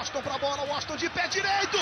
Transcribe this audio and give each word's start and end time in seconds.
Washington 0.00 0.22
pra 0.22 0.38
bola, 0.38 0.62
Washington 0.62 0.96
de 0.96 1.10
pé 1.10 1.28
direito. 1.28 1.76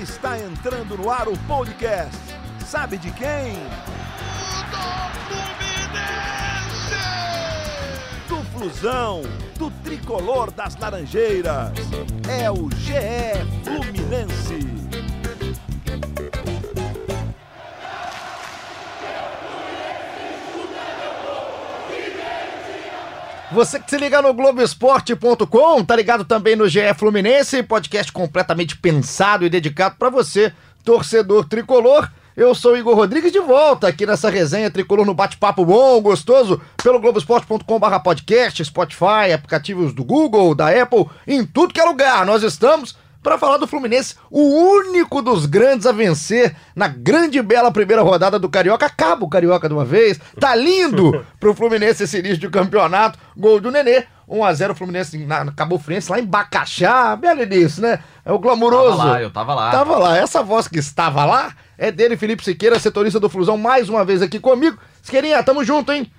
Está 0.00 0.38
entrando 0.38 0.96
no 0.96 1.10
ar 1.10 1.26
o 1.26 1.36
podcast. 1.38 2.16
Sabe 2.64 2.98
de 2.98 3.10
quem? 3.10 3.54
Do 4.70 5.10
Fluminense! 5.26 6.94
Do 8.28 8.44
Flusão, 8.52 9.22
do 9.58 9.72
tricolor 9.82 10.52
das 10.52 10.76
Laranjeiras. 10.76 11.72
É 12.30 12.48
o 12.48 12.70
GE 12.70 12.94
Fluminense. 13.64 14.83
Você 23.54 23.78
que 23.78 23.88
se 23.88 23.96
liga 23.96 24.20
no 24.20 24.34
Globoesporte.com, 24.34 25.84
tá 25.84 25.94
ligado 25.94 26.24
também 26.24 26.56
no 26.56 26.68
GE 26.68 26.92
Fluminense, 26.96 27.62
podcast 27.62 28.10
completamente 28.10 28.76
pensado 28.76 29.46
e 29.46 29.48
dedicado 29.48 29.94
para 29.96 30.10
você, 30.10 30.52
torcedor 30.82 31.48
tricolor. 31.48 32.10
Eu 32.36 32.52
sou 32.52 32.76
Igor 32.76 32.96
Rodrigues 32.96 33.30
de 33.30 33.38
volta 33.38 33.86
aqui 33.86 34.04
nessa 34.04 34.28
resenha 34.28 34.72
tricolor 34.72 35.06
no 35.06 35.14
bate-papo 35.14 35.64
bom, 35.64 36.00
gostoso, 36.00 36.60
pelo 36.82 36.98
Globoesporte.com/barra 36.98 38.00
podcast, 38.00 38.64
Spotify, 38.64 39.32
aplicativos 39.32 39.94
do 39.94 40.02
Google, 40.02 40.52
da 40.52 40.70
Apple, 40.70 41.06
em 41.24 41.46
tudo 41.46 41.72
que 41.72 41.80
é 41.80 41.84
lugar. 41.84 42.26
Nós 42.26 42.42
estamos 42.42 42.96
para 43.24 43.38
falar 43.38 43.56
do 43.56 43.66
Fluminense, 43.66 44.16
o 44.30 44.42
único 44.42 45.22
dos 45.22 45.46
grandes 45.46 45.86
a 45.86 45.92
vencer 45.92 46.54
na 46.76 46.86
grande 46.86 47.38
e 47.38 47.42
bela 47.42 47.72
primeira 47.72 48.02
rodada 48.02 48.38
do 48.38 48.50
Carioca. 48.50 48.84
Acaba 48.84 49.24
o 49.24 49.28
Carioca 49.30 49.66
de 49.66 49.74
uma 49.74 49.84
vez. 49.84 50.20
Tá 50.38 50.54
lindo 50.54 51.24
pro 51.40 51.54
Fluminense 51.54 52.02
esse 52.02 52.18
início 52.18 52.36
de 52.36 52.50
campeonato. 52.50 53.18
Gol 53.34 53.60
do 53.60 53.70
Nenê. 53.70 54.04
1x0 54.28 54.74
Fluminense 54.74 55.18
na, 55.24 55.44
na 55.44 55.52
Cabo 55.52 55.78
Friense, 55.78 56.10
lá 56.10 56.20
em 56.20 56.24
Bacaxá. 56.24 57.16
Belo 57.16 57.42
início, 57.42 57.82
né? 57.82 57.98
É 58.24 58.30
o 58.30 58.38
glamouroso. 58.38 58.98
Tava 58.98 59.10
lá, 59.10 59.22
eu 59.22 59.30
tava 59.30 59.54
lá. 59.54 59.70
Tava 59.70 59.98
lá. 59.98 60.16
Essa 60.18 60.42
voz 60.42 60.68
que 60.68 60.78
estava 60.78 61.24
lá 61.24 61.54
é 61.78 61.90
dele, 61.90 62.18
Felipe 62.18 62.44
Siqueira, 62.44 62.78
setorista 62.78 63.18
do 63.18 63.30
Flusão, 63.30 63.56
mais 63.56 63.88
uma 63.88 64.04
vez 64.04 64.20
aqui 64.20 64.38
comigo. 64.38 64.78
Siqueirinha, 65.02 65.42
tamo 65.42 65.64
junto, 65.64 65.90
hein? 65.92 66.10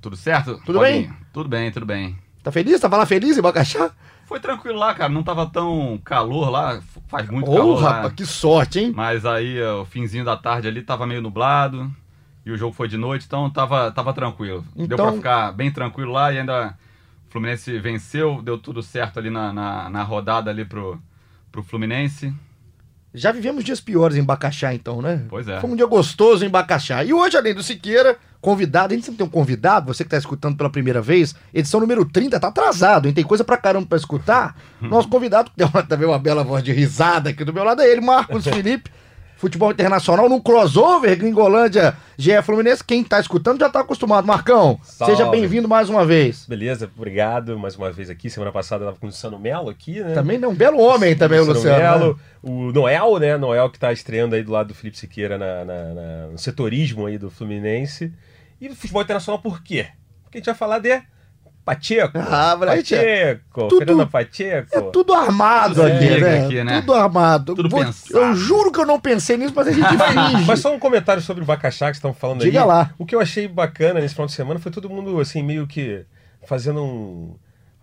Tudo 0.00 0.16
certo? 0.16 0.60
Tudo 0.64 0.78
Paulinho? 0.78 1.08
bem? 1.08 1.16
Tudo 1.32 1.48
bem, 1.48 1.72
tudo 1.72 1.86
bem. 1.86 2.16
Tá 2.42 2.52
feliz? 2.52 2.80
Tava 2.80 2.96
lá 2.96 3.06
feliz 3.06 3.36
em 3.36 3.42
Bacaxá? 3.42 3.90
Foi 4.32 4.40
tranquilo 4.40 4.78
lá, 4.78 4.94
cara. 4.94 5.10
Não 5.12 5.22
tava 5.22 5.44
tão 5.44 6.00
calor 6.02 6.48
lá. 6.48 6.80
Faz 7.06 7.28
muito 7.28 7.50
Ô, 7.50 7.54
calor 7.54 7.82
lá. 7.82 7.90
rapaz, 7.96 8.14
que 8.14 8.24
sorte, 8.24 8.80
hein? 8.80 8.92
Mas 8.96 9.26
aí, 9.26 9.62
o 9.62 9.84
finzinho 9.84 10.24
da 10.24 10.38
tarde 10.38 10.66
ali 10.66 10.80
tava 10.80 11.06
meio 11.06 11.20
nublado. 11.20 11.90
E 12.46 12.50
o 12.50 12.56
jogo 12.56 12.72
foi 12.74 12.88
de 12.88 12.96
noite, 12.96 13.26
então 13.26 13.50
tava, 13.50 13.92
tava 13.92 14.14
tranquilo. 14.14 14.64
Deu 14.74 14.86
Então- 14.86 14.96
pra 15.08 15.12
ficar 15.12 15.52
bem 15.52 15.70
tranquilo 15.70 16.12
lá 16.12 16.32
e 16.32 16.38
ainda 16.38 16.74
o 17.28 17.30
Fluminense 17.30 17.78
venceu, 17.78 18.40
deu 18.42 18.56
tudo 18.56 18.82
certo 18.82 19.18
ali 19.18 19.28
na, 19.28 19.52
na, 19.52 19.90
na 19.90 20.02
rodada 20.02 20.50
ali 20.50 20.64
pro, 20.64 20.98
pro 21.52 21.62
Fluminense. 21.62 22.32
Já 23.14 23.30
vivemos 23.30 23.62
dias 23.62 23.80
piores 23.80 24.16
em 24.16 24.22
Bacaxá, 24.24 24.72
então, 24.74 25.02
né? 25.02 25.22
Pois 25.28 25.46
é. 25.46 25.60
Foi 25.60 25.68
um 25.70 25.76
dia 25.76 25.86
gostoso 25.86 26.44
em 26.44 26.48
Bacaxá. 26.48 27.04
E 27.04 27.12
hoje, 27.12 27.36
além 27.36 27.54
do 27.54 27.62
Siqueira, 27.62 28.16
convidado, 28.40 28.92
a 28.92 28.96
gente 28.96 29.04
sempre 29.04 29.18
tem 29.18 29.26
um 29.26 29.30
convidado, 29.30 29.86
você 29.92 30.02
que 30.02 30.10
tá 30.10 30.16
escutando 30.16 30.56
pela 30.56 30.70
primeira 30.70 31.00
vez, 31.02 31.34
edição 31.52 31.78
número 31.78 32.04
30, 32.06 32.40
tá 32.40 32.48
atrasado, 32.48 33.06
hein? 33.06 33.12
Tem 33.14 33.22
coisa 33.22 33.44
pra 33.44 33.56
caramba 33.58 33.86
pra 33.86 33.98
escutar. 33.98 34.56
Nosso 34.80 35.08
convidado, 35.08 35.50
que 35.50 35.56
tem 35.56 35.66
uma- 35.66 35.82
também 35.82 36.08
uma 36.08 36.18
bela 36.18 36.42
voz 36.42 36.62
de 36.64 36.72
risada 36.72 37.30
aqui 37.30 37.44
do 37.44 37.52
meu 37.52 37.64
lado, 37.64 37.82
é 37.82 37.90
ele, 37.90 38.00
Marcos 38.00 38.44
Felipe. 38.48 38.90
Futebol 39.42 39.72
Internacional 39.72 40.28
num 40.28 40.38
crossover, 40.40 41.18
Gringolândia, 41.18 41.96
GE 42.16 42.40
Fluminense. 42.42 42.84
Quem 42.84 43.02
tá 43.02 43.18
escutando 43.18 43.58
já 43.58 43.68
tá 43.68 43.80
acostumado. 43.80 44.24
Marcão, 44.24 44.78
Salve. 44.84 45.16
seja 45.16 45.28
bem-vindo 45.28 45.66
mais 45.68 45.88
uma 45.90 46.06
vez. 46.06 46.46
Beleza, 46.46 46.88
obrigado 46.96 47.58
mais 47.58 47.74
uma 47.74 47.90
vez 47.90 48.08
aqui. 48.08 48.30
Semana 48.30 48.52
passada 48.52 48.84
eu 48.84 48.86
tava 48.86 49.00
com 49.00 49.06
o 49.06 49.08
Luciano 49.08 49.40
Melo 49.40 49.68
aqui, 49.68 49.98
né? 50.00 50.14
Também 50.14 50.38
não, 50.38 50.50
um 50.50 50.54
belo 50.54 50.78
homem 50.78 51.16
também, 51.16 51.40
o 51.40 51.44
Luciano. 51.44 51.76
Melo, 51.76 52.08
né? 52.14 52.20
o 52.40 52.70
Noel, 52.72 53.18
né? 53.18 53.36
Noel 53.36 53.68
que 53.68 53.80
tá 53.80 53.92
estreando 53.92 54.36
aí 54.36 54.44
do 54.44 54.52
lado 54.52 54.68
do 54.68 54.74
Felipe 54.74 54.96
Siqueira 54.96 55.36
na, 55.36 55.64
na- 55.64 55.94
na- 55.94 56.26
no 56.28 56.38
setorismo 56.38 57.06
aí 57.06 57.18
do 57.18 57.28
Fluminense. 57.28 58.12
E 58.60 58.68
futebol 58.76 59.02
internacional 59.02 59.42
por 59.42 59.60
quê? 59.60 59.88
Porque 60.22 60.38
a 60.38 60.40
gente 60.40 60.46
vai 60.46 60.54
falar 60.54 60.78
de 60.78 61.02
Pacheco. 61.64 62.18
Ah, 62.18 62.58
gente 62.76 62.94
é- 62.94 63.34
Pacheco, 63.36 63.68
tudo- 63.68 63.78
Fernando 63.78 64.08
Pacheco. 64.10 64.68
É 64.72 64.80
tudo 64.90 65.14
armado 65.14 65.74
Tudo 65.76 65.86
aqui, 65.86 66.20
né? 66.20 66.44
aqui, 66.44 66.64
né? 66.64 66.80
Tudo 66.80 66.94
armado. 66.94 67.54
Tudo 67.54 67.68
Vou- 67.68 67.84
pensado. 67.84 68.18
Eu 68.18 68.34
juro 68.34 68.72
que 68.72 68.80
eu 68.80 68.86
não 68.86 68.98
pensei 68.98 69.36
nisso, 69.36 69.52
mas 69.54 69.68
a 69.68 69.72
gente 69.72 69.80
finge. 69.86 70.44
Mas 70.44 70.58
só 70.60 70.74
um 70.74 70.78
comentário 70.78 71.22
sobre 71.22 71.42
o 71.42 71.46
Bacaxá 71.46 71.90
que 71.90 71.96
estão 71.96 72.12
falando 72.12 72.40
Diga 72.40 72.62
aí. 72.62 72.66
lá. 72.66 72.90
O 72.98 73.06
que 73.06 73.14
eu 73.14 73.20
achei 73.20 73.46
bacana 73.46 74.00
nesse 74.00 74.14
final 74.14 74.26
de 74.26 74.32
semana 74.32 74.58
foi 74.58 74.72
todo 74.72 74.90
mundo, 74.90 75.20
assim, 75.20 75.42
meio 75.42 75.66
que 75.66 76.04
fazendo 76.44 76.82
um. 76.82 77.34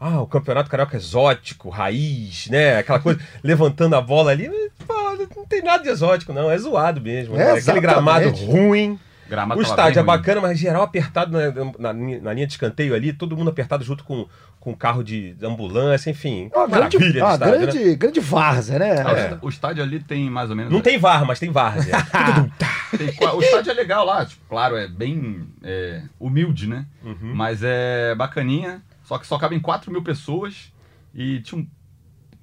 Ah, 0.02 0.22
o 0.22 0.28
campeonato 0.28 0.70
carioca 0.70 0.96
exótico, 0.96 1.68
raiz, 1.70 2.48
né? 2.50 2.78
Aquela 2.78 3.00
coisa, 3.00 3.20
levantando 3.44 3.96
a 3.96 4.02
bola 4.02 4.32
ali. 4.32 4.50
Pô, 4.88 4.94
não 5.36 5.46
tem 5.46 5.62
nada 5.62 5.84
de 5.84 5.90
exótico, 5.90 6.32
não. 6.32 6.50
É 6.50 6.58
zoado 6.58 7.02
mesmo. 7.02 7.36
É, 7.36 7.54
né? 7.54 7.60
Aquele 7.60 7.82
gramado 7.82 8.30
ruim. 8.30 8.98
Gramado 9.30 9.60
o 9.60 9.64
estádio 9.64 10.00
é 10.00 10.04
bacana, 10.04 10.42
mas 10.42 10.58
geral 10.58 10.82
apertado 10.84 11.32
na, 11.32 11.94
na, 11.94 11.94
na 12.22 12.34
linha 12.34 12.48
de 12.48 12.54
escanteio 12.54 12.94
ali, 12.96 13.14
todo 13.14 13.38
mundo 13.38 13.50
apertado 13.50 13.84
junto 13.84 14.04
com, 14.04 14.28
com 14.60 14.76
carro 14.76 15.04
de 15.04 15.36
ambulância, 15.44 16.10
enfim. 16.10 16.50
Uma 16.54 16.68
grande, 16.68 16.98
uma 16.98 17.06
estádio, 17.34 17.46
né? 17.46 17.58
grande, 17.72 17.96
grande 17.96 18.20
várzea, 18.20 18.80
né? 18.80 19.02
Ah, 19.02 19.12
o 19.12 19.16
É. 19.16 19.26
est- 19.32 19.38
O 19.44 19.50
estádio 19.50 19.84
ali 19.84 20.00
tem 20.00 20.30
mais 20.30 20.50
ou 20.50 20.56
menos. 20.56 20.72
Não 20.74 20.82
tem 20.82 20.98
VAR, 20.98 21.26
mas 21.26 21.40
tem 21.40 21.52
várzea. 21.52 21.96
Tem 22.98 23.14
qua- 23.14 23.36
o 23.36 23.40
estádio 23.42 23.70
é 23.72 23.74
legal 23.76 24.04
lá, 24.04 24.26
tipo, 24.26 24.42
claro, 24.50 24.76
é 24.76 24.88
bem 24.88 25.48
é, 25.64 26.02
humilde, 26.20 26.68
né? 26.68 26.88
Uhum. 27.04 27.36
Mas 27.36 27.62
é 27.64 28.16
bacaninha, 28.16 28.82
só 29.04 29.20
que 29.20 29.28
só 29.28 29.38
cabem 29.38 29.60
4 29.60 29.92
mil 29.92 30.02
pessoas 30.02 30.74
e 31.14 31.40
tinha, 31.42 31.62
um, 31.62 31.68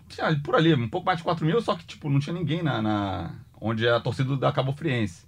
tinha 0.08 0.38
por 0.44 0.54
ali 0.54 0.72
um 0.72 0.88
pouco 0.88 1.04
mais 1.04 1.18
de 1.18 1.24
4 1.24 1.44
mil, 1.44 1.60
só 1.60 1.74
que 1.74 1.84
tipo, 1.84 2.08
não 2.08 2.20
tinha 2.20 2.32
ninguém 2.32 2.62
na, 2.62 2.80
na- 2.80 3.30
onde 3.60 3.88
é 3.88 3.90
a 3.92 3.98
torcida 3.98 4.36
da 4.36 4.52
Cabo 4.52 4.72
Friense. 4.72 5.25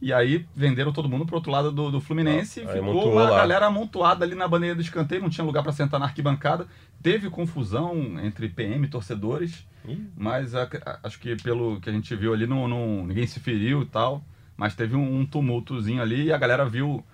E 0.00 0.12
aí 0.12 0.46
venderam 0.54 0.92
todo 0.92 1.08
mundo 1.08 1.26
pro 1.26 1.36
outro 1.36 1.50
lado 1.50 1.72
do, 1.72 1.90
do 1.90 2.00
Fluminense 2.00 2.60
Ah, 2.60 2.64
e 2.64 2.66
ficou 2.74 3.12
uma 3.12 3.24
lá. 3.30 3.36
galera 3.38 3.66
amontoada 3.66 4.24
ali 4.24 4.34
na 4.34 4.46
bandeira 4.46 4.74
do 4.74 4.80
escanteio, 4.80 5.20
não 5.22 5.28
tinha 5.30 5.44
lugar 5.44 5.62
para 5.62 5.72
sentar 5.72 5.98
na 5.98 6.06
arquibancada. 6.06 6.66
Teve 7.02 7.28
confusão 7.28 8.18
entre 8.22 8.48
PM 8.48 8.86
e 8.86 8.88
torcedores. 8.90 9.66
Ih. 9.86 10.06
Mas 10.16 10.54
a- 10.54 10.68
a- 10.86 10.98
acho 11.04 11.18
que 11.18 11.34
pelo 11.36 11.80
que 11.80 11.88
a 11.90 11.92
gente 11.92 12.14
viu 12.14 12.32
ali, 12.32 12.46
não, 12.46 12.68
não- 12.68 13.06
ninguém 13.06 13.26
se 13.26 13.40
feriu 13.40 13.82
e 13.82 13.86
tal. 13.86 14.22
Mas 14.56 14.74
teve 14.74 14.94
um, 14.96 15.20
um 15.20 15.26
tumultozinho 15.26 16.00
ali 16.02 16.24
e 16.26 16.32
a 16.32 16.36
galera 16.38 16.64
viu, 16.68 17.04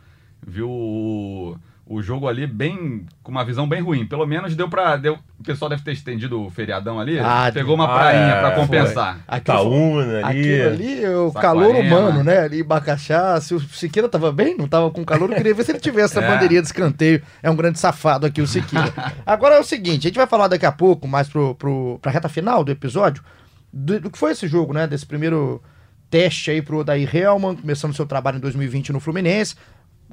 viu 0.46 1.58
o, 1.86 2.02
jogo 2.02 2.28
ali 2.28 2.46
bem. 2.46 3.06
com 3.22 3.30
uma 3.30 3.44
visão 3.44 3.68
bem 3.68 3.80
ruim. 3.82 4.06
Pelo 4.06 4.26
menos 4.26 4.54
deu 4.54 4.68
pra. 4.68 4.96
Deu, 4.96 5.18
o 5.38 5.42
pessoal 5.44 5.68
deve 5.68 5.82
ter 5.82 5.92
estendido 5.92 6.40
o 6.42 6.50
feriadão 6.50 6.98
ali. 7.00 7.18
Ah, 7.18 7.50
pegou 7.52 7.74
uma 7.74 7.84
ah, 7.84 7.98
prainha 7.98 8.34
é, 8.34 8.40
pra 8.40 8.52
foi. 8.52 8.60
compensar. 8.62 9.20
Aquilo, 9.26 9.56
Itaúna 9.58 10.26
ali. 10.26 10.52
aquilo 10.60 10.68
ali, 10.68 11.04
é 11.04 11.16
o 11.16 11.30
Saquarema. 11.30 11.64
calor 11.66 11.76
humano, 11.76 12.24
né? 12.24 12.38
Ali 12.38 12.62
Bacaxá. 12.62 13.40
Se 13.40 13.54
o 13.54 13.60
Siqueira 13.60 14.08
tava 14.08 14.32
bem, 14.32 14.56
não 14.56 14.66
tava 14.66 14.90
com 14.90 15.04
calor, 15.04 15.30
eu 15.30 15.36
queria 15.36 15.54
ver 15.54 15.64
se 15.64 15.72
ele 15.72 15.80
tivesse 15.80 16.16
essa 16.18 16.26
É. 16.26 16.28
bandeirinha 16.28 16.60
de 16.60 16.66
escanteio. 16.68 17.22
É 17.42 17.50
um 17.50 17.56
grande 17.56 17.78
safado 17.78 18.26
aqui, 18.26 18.40
o 18.40 18.46
Siqueira. 18.46 18.92
Agora 19.26 19.56
é 19.56 19.60
o 19.60 19.64
seguinte, 19.64 20.06
a 20.06 20.08
gente 20.08 20.16
vai 20.16 20.26
falar 20.26 20.48
daqui 20.48 20.66
a 20.66 20.72
pouco, 20.72 21.06
mais 21.06 21.28
pro, 21.28 21.54
pro, 21.54 21.98
pra 22.00 22.10
reta 22.10 22.28
final 22.28 22.64
do 22.64 22.72
episódio, 22.72 23.22
do, 23.72 24.00
do 24.00 24.10
que 24.10 24.18
foi 24.18 24.32
esse 24.32 24.46
jogo, 24.48 24.72
né? 24.72 24.86
Desse 24.86 25.04
primeiro 25.04 25.62
teste 26.10 26.50
aí 26.50 26.62
pro 26.62 26.78
Odair 26.78 27.14
Helman, 27.14 27.56
começando 27.56 27.92
seu 27.92 28.06
trabalho 28.06 28.36
em 28.36 28.40
2020 28.40 28.92
no 28.92 29.00
Fluminense. 29.00 29.56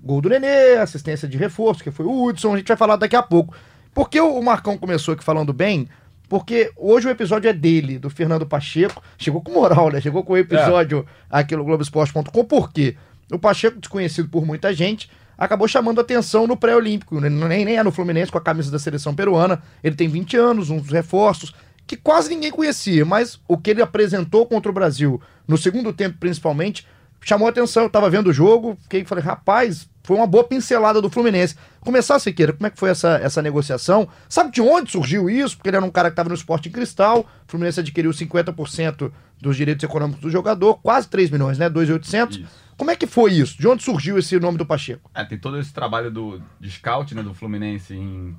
Gol 0.03 0.21
do 0.21 0.29
Nenê, 0.29 0.77
assistência 0.77 1.27
de 1.27 1.37
reforço, 1.37 1.83
que 1.83 1.91
foi 1.91 2.05
o 2.05 2.25
Hudson, 2.25 2.53
a 2.53 2.57
gente 2.57 2.67
vai 2.67 2.77
falar 2.77 2.95
daqui 2.95 3.15
a 3.15 3.21
pouco. 3.21 3.55
Por 3.93 4.09
que 4.09 4.19
o 4.19 4.41
Marcão 4.41 4.77
começou 4.77 5.13
aqui 5.13 5.23
falando 5.23 5.53
bem? 5.53 5.87
Porque 6.27 6.71
hoje 6.77 7.07
o 7.07 7.11
episódio 7.11 7.49
é 7.49 7.53
dele, 7.53 7.99
do 7.99 8.09
Fernando 8.09 8.45
Pacheco. 8.45 9.03
Chegou 9.17 9.41
com 9.41 9.51
moral, 9.51 9.91
né? 9.91 9.99
Chegou 9.99 10.23
com 10.23 10.33
o 10.33 10.37
episódio 10.37 11.05
aqui 11.29 11.55
no 11.55 11.63
Globoesporte.com. 11.63 12.45
Por 12.45 12.71
quê? 12.71 12.95
O 13.31 13.37
Pacheco, 13.37 13.79
desconhecido 13.79 14.29
por 14.29 14.45
muita 14.45 14.73
gente, 14.73 15.11
acabou 15.37 15.67
chamando 15.67 15.99
atenção 15.99 16.47
no 16.47 16.55
pré-olímpico. 16.55 17.19
Nem, 17.19 17.65
nem 17.65 17.77
é 17.77 17.83
no 17.83 17.91
Fluminense 17.91 18.31
com 18.31 18.37
a 18.37 18.41
camisa 18.41 18.71
da 18.71 18.79
seleção 18.79 19.13
peruana. 19.13 19.61
Ele 19.83 19.95
tem 19.95 20.07
20 20.07 20.37
anos, 20.37 20.69
uns 20.69 20.89
reforços 20.89 21.53
que 21.85 21.97
quase 21.97 22.29
ninguém 22.29 22.51
conhecia, 22.51 23.03
mas 23.03 23.37
o 23.45 23.57
que 23.57 23.69
ele 23.69 23.81
apresentou 23.81 24.45
contra 24.45 24.71
o 24.71 24.73
Brasil, 24.73 25.21
no 25.45 25.57
segundo 25.57 25.91
tempo 25.91 26.17
principalmente, 26.17 26.87
chamou 27.21 27.47
atenção. 27.47 27.83
Eu 27.83 27.89
tava 27.89 28.09
vendo 28.09 28.27
o 28.27 28.33
jogo, 28.33 28.77
fiquei 28.83 29.05
falei, 29.05 29.23
rapaz, 29.23 29.89
foi 30.03 30.17
uma 30.17 30.27
boa 30.27 30.43
pincelada 30.43 31.01
do 31.01 31.09
Fluminense. 31.09 31.55
Começar, 31.81 32.19
Siqueira, 32.19 32.53
como 32.53 32.67
é 32.67 32.69
que 32.69 32.79
foi 32.79 32.89
essa, 32.89 33.17
essa 33.17 33.41
negociação? 33.41 34.07
Sabe 34.27 34.51
de 34.51 34.61
onde 34.61 34.91
surgiu 34.91 35.29
isso? 35.29 35.55
Porque 35.55 35.69
ele 35.69 35.77
era 35.77 35.85
um 35.85 35.91
cara 35.91 36.09
que 36.09 36.13
estava 36.13 36.29
no 36.29 36.35
esporte 36.35 36.69
em 36.69 36.71
cristal, 36.71 37.19
o 37.19 37.25
Fluminense 37.47 37.79
adquiriu 37.79 38.11
50% 38.11 39.11
dos 39.39 39.57
direitos 39.57 39.83
econômicos 39.83 40.21
do 40.21 40.29
jogador, 40.29 40.75
quase 40.75 41.07
3 41.07 41.29
milhões, 41.29 41.57
né? 41.57 41.69
2,800. 41.69 42.37
Isso. 42.37 42.47
Como 42.77 42.89
é 42.89 42.95
que 42.95 43.05
foi 43.05 43.33
isso? 43.33 43.59
De 43.59 43.67
onde 43.67 43.83
surgiu 43.83 44.17
esse 44.17 44.39
nome 44.39 44.57
do 44.57 44.65
Pacheco? 44.65 45.09
É, 45.13 45.23
tem 45.23 45.37
todo 45.37 45.59
esse 45.59 45.71
trabalho 45.71 46.09
do, 46.09 46.41
de 46.59 46.71
scout 46.71 47.13
né, 47.13 47.21
do 47.21 47.33
Fluminense 47.33 47.93
em, 47.93 48.35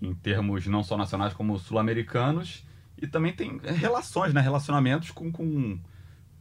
em 0.00 0.14
termos 0.14 0.66
não 0.66 0.84
só 0.84 0.96
nacionais 0.96 1.32
como 1.32 1.58
sul-americanos. 1.58 2.64
E 3.00 3.06
também 3.06 3.32
tem 3.32 3.60
relações, 3.76 4.32
né? 4.32 4.40
Relacionamentos 4.40 5.10
com, 5.10 5.30
com, 5.30 5.78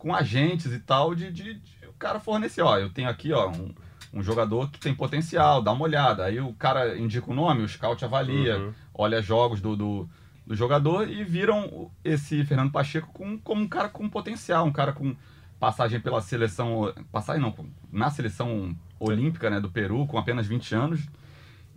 com 0.06 0.14
agentes 0.14 0.72
e 0.72 0.78
tal, 0.78 1.16
de, 1.16 1.32
de, 1.32 1.56
de 1.56 1.88
o 1.88 1.94
cara 1.94 2.20
fornecer, 2.20 2.62
ó, 2.62 2.78
eu 2.78 2.92
tenho 2.92 3.10
aqui, 3.10 3.34
ó, 3.34 3.50
um, 3.50 3.74
um 4.14 4.22
jogador 4.22 4.70
que 4.70 4.80
tem 4.80 4.94
potencial, 4.94 5.64
dá 5.64 5.72
uma 5.72 5.82
olhada. 5.84 6.26
Aí 6.26 6.40
o 6.40 6.54
cara 6.54 6.96
indica 6.96 7.32
o 7.32 7.34
nome, 7.34 7.64
o 7.64 7.68
scout 7.68 8.06
avalia, 8.06 8.60
Uhum. 8.60 8.74
olha 8.94 9.20
jogos 9.20 9.60
do, 9.62 9.76
do, 9.76 10.08
do 10.46 10.56
jogador 10.56 11.10
e 11.10 11.24
viram 11.24 11.90
esse 12.04 12.46
Fernando 12.46 12.72
Pacheco 12.72 13.12
com, 13.12 13.36
como 13.40 13.64
um 13.64 13.68
cara 13.68 13.90
com 13.90 14.08
potencial, 14.08 14.68
um 14.68 14.72
cara 14.72 14.94
com 14.94 15.16
passagem 15.60 16.00
pela 16.00 16.22
seleção, 16.22 16.94
passagem 17.12 17.42
não, 17.42 17.52
na 17.92 18.12
seleção 18.12 18.76
olímpica 19.00 19.50
né, 19.50 19.60
do 19.60 19.72
Peru, 19.72 20.06
com 20.06 20.20
apenas 20.20 20.46
20 20.46 20.76
anos. 20.76 21.10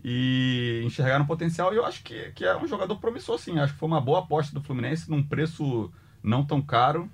E 0.04 0.82
enxergaram 0.84 1.24
potencial 1.24 1.72
e 1.72 1.76
eu 1.76 1.86
acho 1.86 2.02
que, 2.04 2.30
que 2.32 2.44
é 2.44 2.54
um 2.58 2.68
jogador 2.68 2.96
promissor, 2.96 3.38
sim. 3.38 3.58
Acho 3.58 3.72
que 3.72 3.78
foi 3.78 3.88
uma 3.88 4.02
boa 4.02 4.18
aposta 4.18 4.52
do 4.54 4.62
Fluminense 4.62 5.10
num 5.10 5.22
preço 5.22 5.90
não 6.22 6.44
tão 6.44 6.60
caro. 6.60 7.10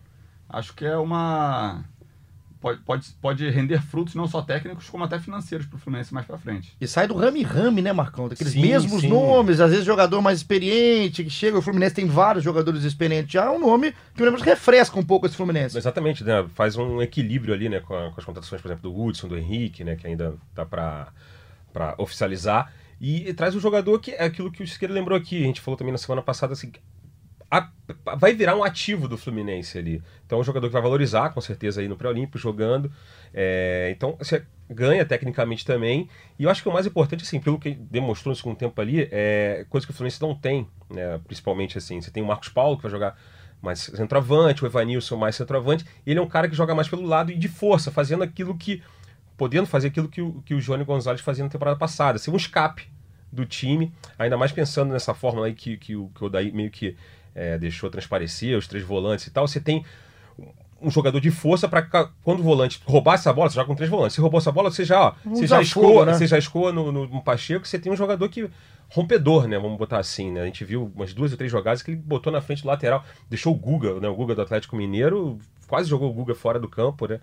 Acho 0.48 0.74
que 0.74 0.84
é 0.84 0.96
uma. 0.96 1.84
Pode, 2.60 2.80
pode, 2.80 3.06
pode 3.20 3.50
render 3.50 3.82
frutos 3.82 4.14
não 4.14 4.26
só 4.26 4.40
técnicos, 4.40 4.88
como 4.88 5.04
até 5.04 5.18
financeiros 5.18 5.66
para 5.66 5.76
o 5.76 5.78
Fluminense 5.78 6.14
mais 6.14 6.24
para 6.24 6.38
frente. 6.38 6.74
E 6.80 6.86
sai 6.88 7.06
do 7.06 7.14
rame-rame, 7.14 7.82
né, 7.82 7.92
Marcão? 7.92 8.26
Daqueles 8.26 8.54
Sim, 8.54 8.62
mesmos 8.62 9.02
sim. 9.02 9.08
nomes, 9.08 9.60
às 9.60 9.70
vezes 9.70 9.84
jogador 9.84 10.22
mais 10.22 10.38
experiente, 10.38 11.22
que 11.22 11.28
chega, 11.28 11.58
o 11.58 11.62
Fluminense 11.62 11.94
tem 11.94 12.06
vários 12.06 12.42
jogadores 12.42 12.82
experientes 12.84 13.30
já, 13.32 13.44
é 13.44 13.50
um 13.50 13.58
nome 13.58 13.92
que 13.92 13.98
pelo 14.16 14.30
menos 14.30 14.40
refresca 14.40 14.98
um 14.98 15.04
pouco 15.04 15.26
esse 15.26 15.36
Fluminense. 15.36 15.76
Exatamente, 15.76 16.24
né? 16.24 16.46
Faz 16.54 16.74
um 16.76 17.02
equilíbrio 17.02 17.52
ali, 17.52 17.68
né? 17.68 17.80
Com, 17.80 17.94
a- 17.94 18.10
com 18.10 18.18
as 18.18 18.24
contratações, 18.24 18.62
por 18.62 18.68
exemplo, 18.68 18.90
do 18.90 18.98
Hudson, 18.98 19.28
do 19.28 19.36
Henrique, 19.36 19.84
né? 19.84 19.94
Que 19.96 20.06
ainda 20.06 20.34
dá 20.54 20.64
pra, 20.64 21.08
pra 21.70 21.94
oficializar. 21.98 22.72
E, 22.98 23.30
traz 23.34 23.54
um 23.54 23.60
jogador 23.60 23.98
que 23.98 24.12
é 24.12 24.24
aquilo 24.24 24.50
que 24.50 24.62
o 24.62 24.66
Siqueira 24.66 24.94
lembrou 24.94 25.18
aqui. 25.18 25.42
A 25.42 25.46
gente 25.46 25.60
falou 25.60 25.76
também 25.76 25.92
na 25.92 25.98
semana 25.98 26.22
passada, 26.22 26.54
assim. 26.54 26.72
A- 27.50 27.68
vai 28.16 28.32
virar 28.34 28.56
um 28.56 28.64
ativo 28.64 29.06
do 29.08 29.16
Fluminense 29.16 29.78
ali. 29.78 30.02
Então 30.26 30.38
é 30.38 30.40
um 30.40 30.44
jogador 30.44 30.66
que 30.68 30.72
vai 30.72 30.82
valorizar, 30.82 31.30
com 31.30 31.40
certeza, 31.40 31.80
aí 31.80 31.88
no 31.88 31.96
pré-olímpico, 31.96 32.38
jogando. 32.38 32.90
É, 33.32 33.92
então 33.94 34.16
você 34.18 34.44
ganha 34.68 35.04
tecnicamente 35.04 35.64
também. 35.64 36.08
E 36.38 36.44
eu 36.44 36.50
acho 36.50 36.62
que 36.62 36.68
o 36.68 36.72
mais 36.72 36.86
importante, 36.86 37.22
assim, 37.22 37.40
pelo 37.40 37.58
que 37.58 37.70
demonstrou 37.74 38.30
no 38.32 38.36
segundo 38.36 38.56
tempo 38.56 38.80
ali, 38.80 39.08
é 39.12 39.66
coisa 39.68 39.86
que 39.86 39.92
o 39.92 39.94
Fluminense 39.94 40.20
não 40.20 40.34
tem, 40.34 40.66
né? 40.90 41.20
Principalmente 41.26 41.76
assim. 41.78 42.00
Você 42.00 42.10
tem 42.10 42.22
o 42.22 42.26
Marcos 42.26 42.48
Paulo, 42.48 42.76
que 42.76 42.82
vai 42.82 42.90
jogar 42.90 43.18
mais 43.62 43.80
centroavante, 43.80 44.62
o 44.64 44.66
Evanilson 44.66 45.16
mais 45.16 45.36
centroavante. 45.36 45.84
Ele 46.06 46.18
é 46.18 46.22
um 46.22 46.28
cara 46.28 46.48
que 46.48 46.54
joga 46.56 46.74
mais 46.74 46.88
pelo 46.88 47.06
lado 47.06 47.30
e 47.32 47.36
de 47.36 47.48
força, 47.48 47.90
fazendo 47.90 48.22
aquilo 48.22 48.56
que. 48.56 48.82
podendo 49.36 49.66
fazer 49.66 49.88
aquilo 49.88 50.08
que 50.08 50.22
o, 50.22 50.42
que 50.44 50.54
o 50.54 50.60
Johnny 50.60 50.84
Gonzalez 50.84 51.20
fazia 51.20 51.44
na 51.44 51.50
temporada 51.50 51.78
passada, 51.78 52.18
ser 52.18 52.30
um 52.30 52.36
escape 52.36 52.88
do 53.34 53.44
time, 53.44 53.92
ainda 54.18 54.36
mais 54.36 54.52
pensando 54.52 54.92
nessa 54.92 55.12
fórmula 55.14 55.46
aí 55.46 55.54
que, 55.54 55.76
que, 55.76 55.94
o, 55.96 56.10
que 56.14 56.24
o 56.24 56.28
Daí 56.28 56.52
meio 56.52 56.70
que 56.70 56.96
é, 57.34 57.58
deixou 57.58 57.90
transparecer, 57.90 58.56
os 58.56 58.66
três 58.68 58.84
volantes 58.84 59.26
e 59.26 59.30
tal. 59.30 59.46
Você 59.46 59.60
tem 59.60 59.84
um 60.80 60.90
jogador 60.90 61.18
de 61.20 61.30
força 61.30 61.66
para 61.68 61.82
quando 62.22 62.40
o 62.40 62.42
volante 62.42 62.80
roubar 62.84 63.14
essa 63.14 63.32
bola, 63.32 63.48
você 63.48 63.54
joga 63.56 63.66
com 63.66 63.74
três 63.74 63.90
volantes. 63.90 64.14
Se 64.14 64.20
roubou 64.20 64.38
essa 64.38 64.52
bola, 64.52 64.70
você 64.70 64.84
já, 64.84 65.00
ó, 65.00 65.12
Um 65.26 65.34
você 65.34 65.46
já 65.46 65.60
escoa, 65.62 66.04
né? 66.04 66.12
você 66.14 66.26
já 66.26 66.36
escoa 66.38 66.72
no, 66.72 66.92
no, 66.92 67.06
no 67.06 67.22
Pacheco, 67.22 67.66
você 67.66 67.78
tem 67.78 67.90
um 67.92 67.96
jogador 67.96 68.28
que 68.28 68.48
rompedor, 68.90 69.48
né? 69.48 69.58
Vamos 69.58 69.78
botar 69.78 69.98
assim, 69.98 70.30
né? 70.30 70.42
A 70.42 70.44
gente 70.44 70.64
viu 70.64 70.92
umas 70.94 71.14
duas 71.14 71.32
ou 71.32 71.38
três 71.38 71.50
jogadas 71.50 71.82
que 71.82 71.90
ele 71.90 71.96
botou 71.96 72.32
na 72.32 72.40
frente 72.42 72.62
do 72.62 72.68
lateral, 72.68 73.02
deixou 73.30 73.52
o 73.54 73.56
Guga, 73.56 73.98
né? 73.98 74.08
O 74.08 74.14
Guga 74.14 74.34
do 74.34 74.42
Atlético 74.42 74.76
Mineiro, 74.76 75.38
quase 75.66 75.88
jogou 75.88 76.10
o 76.10 76.12
Guga 76.12 76.34
fora 76.34 76.58
do 76.60 76.68
campo, 76.68 77.06
né? 77.08 77.18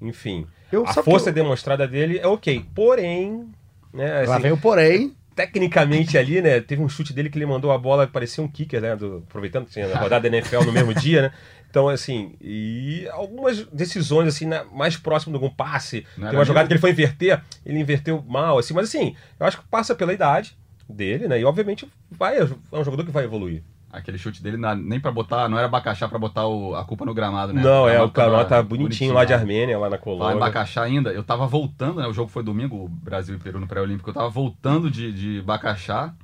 Enfim, 0.00 0.46
Eu- 0.70 0.86
a 0.86 0.92
força 0.92 1.30
eu- 1.30 1.34
demonstrada 1.34 1.88
dele 1.88 2.18
é 2.18 2.26
ok. 2.26 2.66
Porém, 2.74 3.48
né? 3.94 4.24
Lá 4.26 4.34
assim, 4.34 4.42
vem 4.42 4.52
o 4.52 4.58
porém. 4.58 5.16
Tecnicamente 5.36 6.16
ali, 6.18 6.40
né? 6.42 6.60
Teve 6.60 6.82
um 6.82 6.88
chute 6.88 7.12
dele 7.12 7.28
que 7.30 7.38
ele 7.38 7.46
mandou 7.46 7.70
a 7.70 7.78
bola, 7.78 8.06
parecia 8.06 8.42
um 8.42 8.48
kicker, 8.48 8.80
né? 8.80 8.96
do- 8.96 9.22
aproveitando 9.28 9.66
que 9.66 9.72
tinha 9.72 9.86
a 9.94 9.98
rodada 10.00 10.28
da 10.28 10.36
NFL 10.36 10.64
no 10.64 10.72
mesmo 10.72 10.94
dia, 10.94 11.22
né? 11.22 11.32
Então, 11.70 11.88
assim, 11.88 12.34
e 12.40 13.06
algumas 13.12 13.64
decisões, 13.66 14.28
assim, 14.28 14.46
na- 14.46 14.64
mais 14.64 14.96
próximo 14.96 15.36
de 15.36 15.44
algum 15.44 15.54
passe. 15.54 16.06
Não 16.16 16.28
Tem 16.30 16.38
uma 16.38 16.44
jogada 16.44 16.66
que 16.66 16.72
ele 16.72 16.80
foi 16.80 16.90
inverter, 16.90 17.40
ele 17.66 17.78
inverteu 17.78 18.24
mal, 18.26 18.58
assim, 18.58 18.72
mas 18.72 18.88
assim, 18.88 19.14
eu 19.38 19.46
acho 19.46 19.58
que 19.58 19.64
passa 19.68 19.94
pela 19.94 20.12
idade 20.12 20.56
dele, 20.88 21.28
né? 21.28 21.38
E 21.38 21.44
obviamente 21.44 21.86
vai, 22.10 22.38
é 22.38 22.44
um 22.72 22.84
jogador 22.84 23.04
que 23.04 23.10
vai 23.10 23.24
evoluir. 23.24 23.62
Aquele 23.96 24.18
chute 24.18 24.42
dele 24.42 24.56
na- 24.56 24.74
nem 24.74 25.00
pra 25.00 25.10
botar, 25.10 25.48
não 25.48 25.56
era 25.56 25.66
abacaxar 25.66 26.08
pra 26.08 26.18
botar 26.18 26.46
o- 26.46 26.74
a 26.74 26.84
culpa 26.84 27.04
no 27.04 27.14
gramado, 27.14 27.52
né? 27.52 27.62
Não, 27.62 27.88
é, 27.88 28.02
o 28.02 28.10
canal 28.10 28.44
tá 28.44 28.62
bonitinho 28.62 29.14
lá 29.14 29.24
de 29.24 29.32
lá. 29.32 29.38
Armênia, 29.38 29.78
lá 29.78 29.88
na 29.88 29.96
Falar 29.98 30.12
em 30.14 30.18
Colômbia. 30.18 30.36
Bacaxá 30.38 30.82
ainda, 30.82 31.10
eu 31.12 31.22
tava 31.24 31.46
voltando, 31.46 32.00
né? 32.00 32.06
O 32.06 32.12
jogo 32.12 32.30
foi 32.30 32.42
domingo, 32.42 32.76
o 32.84 32.88
Brasil 32.88 33.34
e 33.34 33.38
Peru 33.38 33.58
no 33.58 33.66
pré-olímpico. 33.66 34.10
Eu 34.10 34.14
tava 34.14 34.28
voltando 34.28 34.90
de, 34.90 35.12
de 35.12 35.42
Bacaxá, 35.42 36.14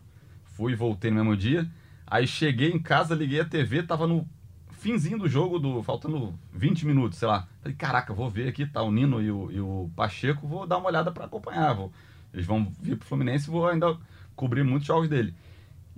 fui 0.55 0.73
e 0.73 0.77
voltei 0.77 1.11
no 1.11 1.17
mesmo 1.17 1.37
dia. 1.37 1.67
Aí 2.07 2.27
cheguei 2.27 2.71
em 2.71 2.79
casa, 2.79 3.15
liguei 3.15 3.41
a 3.41 3.45
TV, 3.45 3.83
tava 3.83 4.07
no 4.07 4.27
finzinho 4.71 5.19
do 5.19 5.29
jogo, 5.29 5.59
do, 5.59 5.83
faltando 5.83 6.35
20 6.53 6.85
minutos, 6.85 7.19
sei 7.19 7.29
lá. 7.29 7.47
Falei, 7.63 7.75
caraca, 7.77 8.13
vou 8.13 8.29
ver 8.29 8.49
aqui, 8.49 8.67
tá 8.67 8.83
o 8.83 8.91
Nino 8.93 9.23
e 9.23 9.31
o, 9.31 9.51
e 9.51 9.61
o 9.61 9.91
Pacheco, 9.97 10.47
vou 10.47 10.67
dar 10.67 10.77
uma 10.79 10.89
olhada 10.89 11.11
pra 11.11 11.25
acompanhar. 11.25 11.73
Vou, 11.73 11.91
eles 12.35 12.45
vão 12.45 12.71
vir 12.83 12.97
pro 12.97 13.07
Fluminense 13.09 13.49
e 13.49 13.51
vou 13.51 13.67
ainda 13.67 13.97
cobrir 14.37 14.63
muitos 14.65 14.87
jogos 14.89 15.09
dele. 15.09 15.33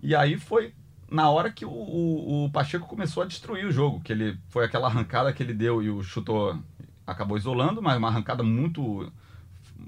E 0.03 0.15
aí 0.15 0.37
foi 0.37 0.73
na 1.15 1.31
hora 1.31 1.49
que 1.51 1.65
o, 1.65 1.71
o, 1.71 2.45
o 2.47 2.51
Pacheco 2.51 2.87
começou 2.89 3.23
a 3.23 3.27
destruir 3.27 3.65
o 3.67 3.71
jogo, 3.73 4.01
que 4.01 4.13
ele 4.13 4.37
foi 4.49 4.65
aquela 4.65 4.89
arrancada 4.89 5.33
que 5.33 5.43
ele 5.43 5.55
deu 5.55 5.81
e 5.81 5.89
o 5.89 6.03
chutou 6.03 6.59
acabou 7.07 7.37
isolando, 7.37 7.81
mas 7.81 7.97
uma 7.97 8.09
arrancada 8.09 8.43
muito 8.43 9.13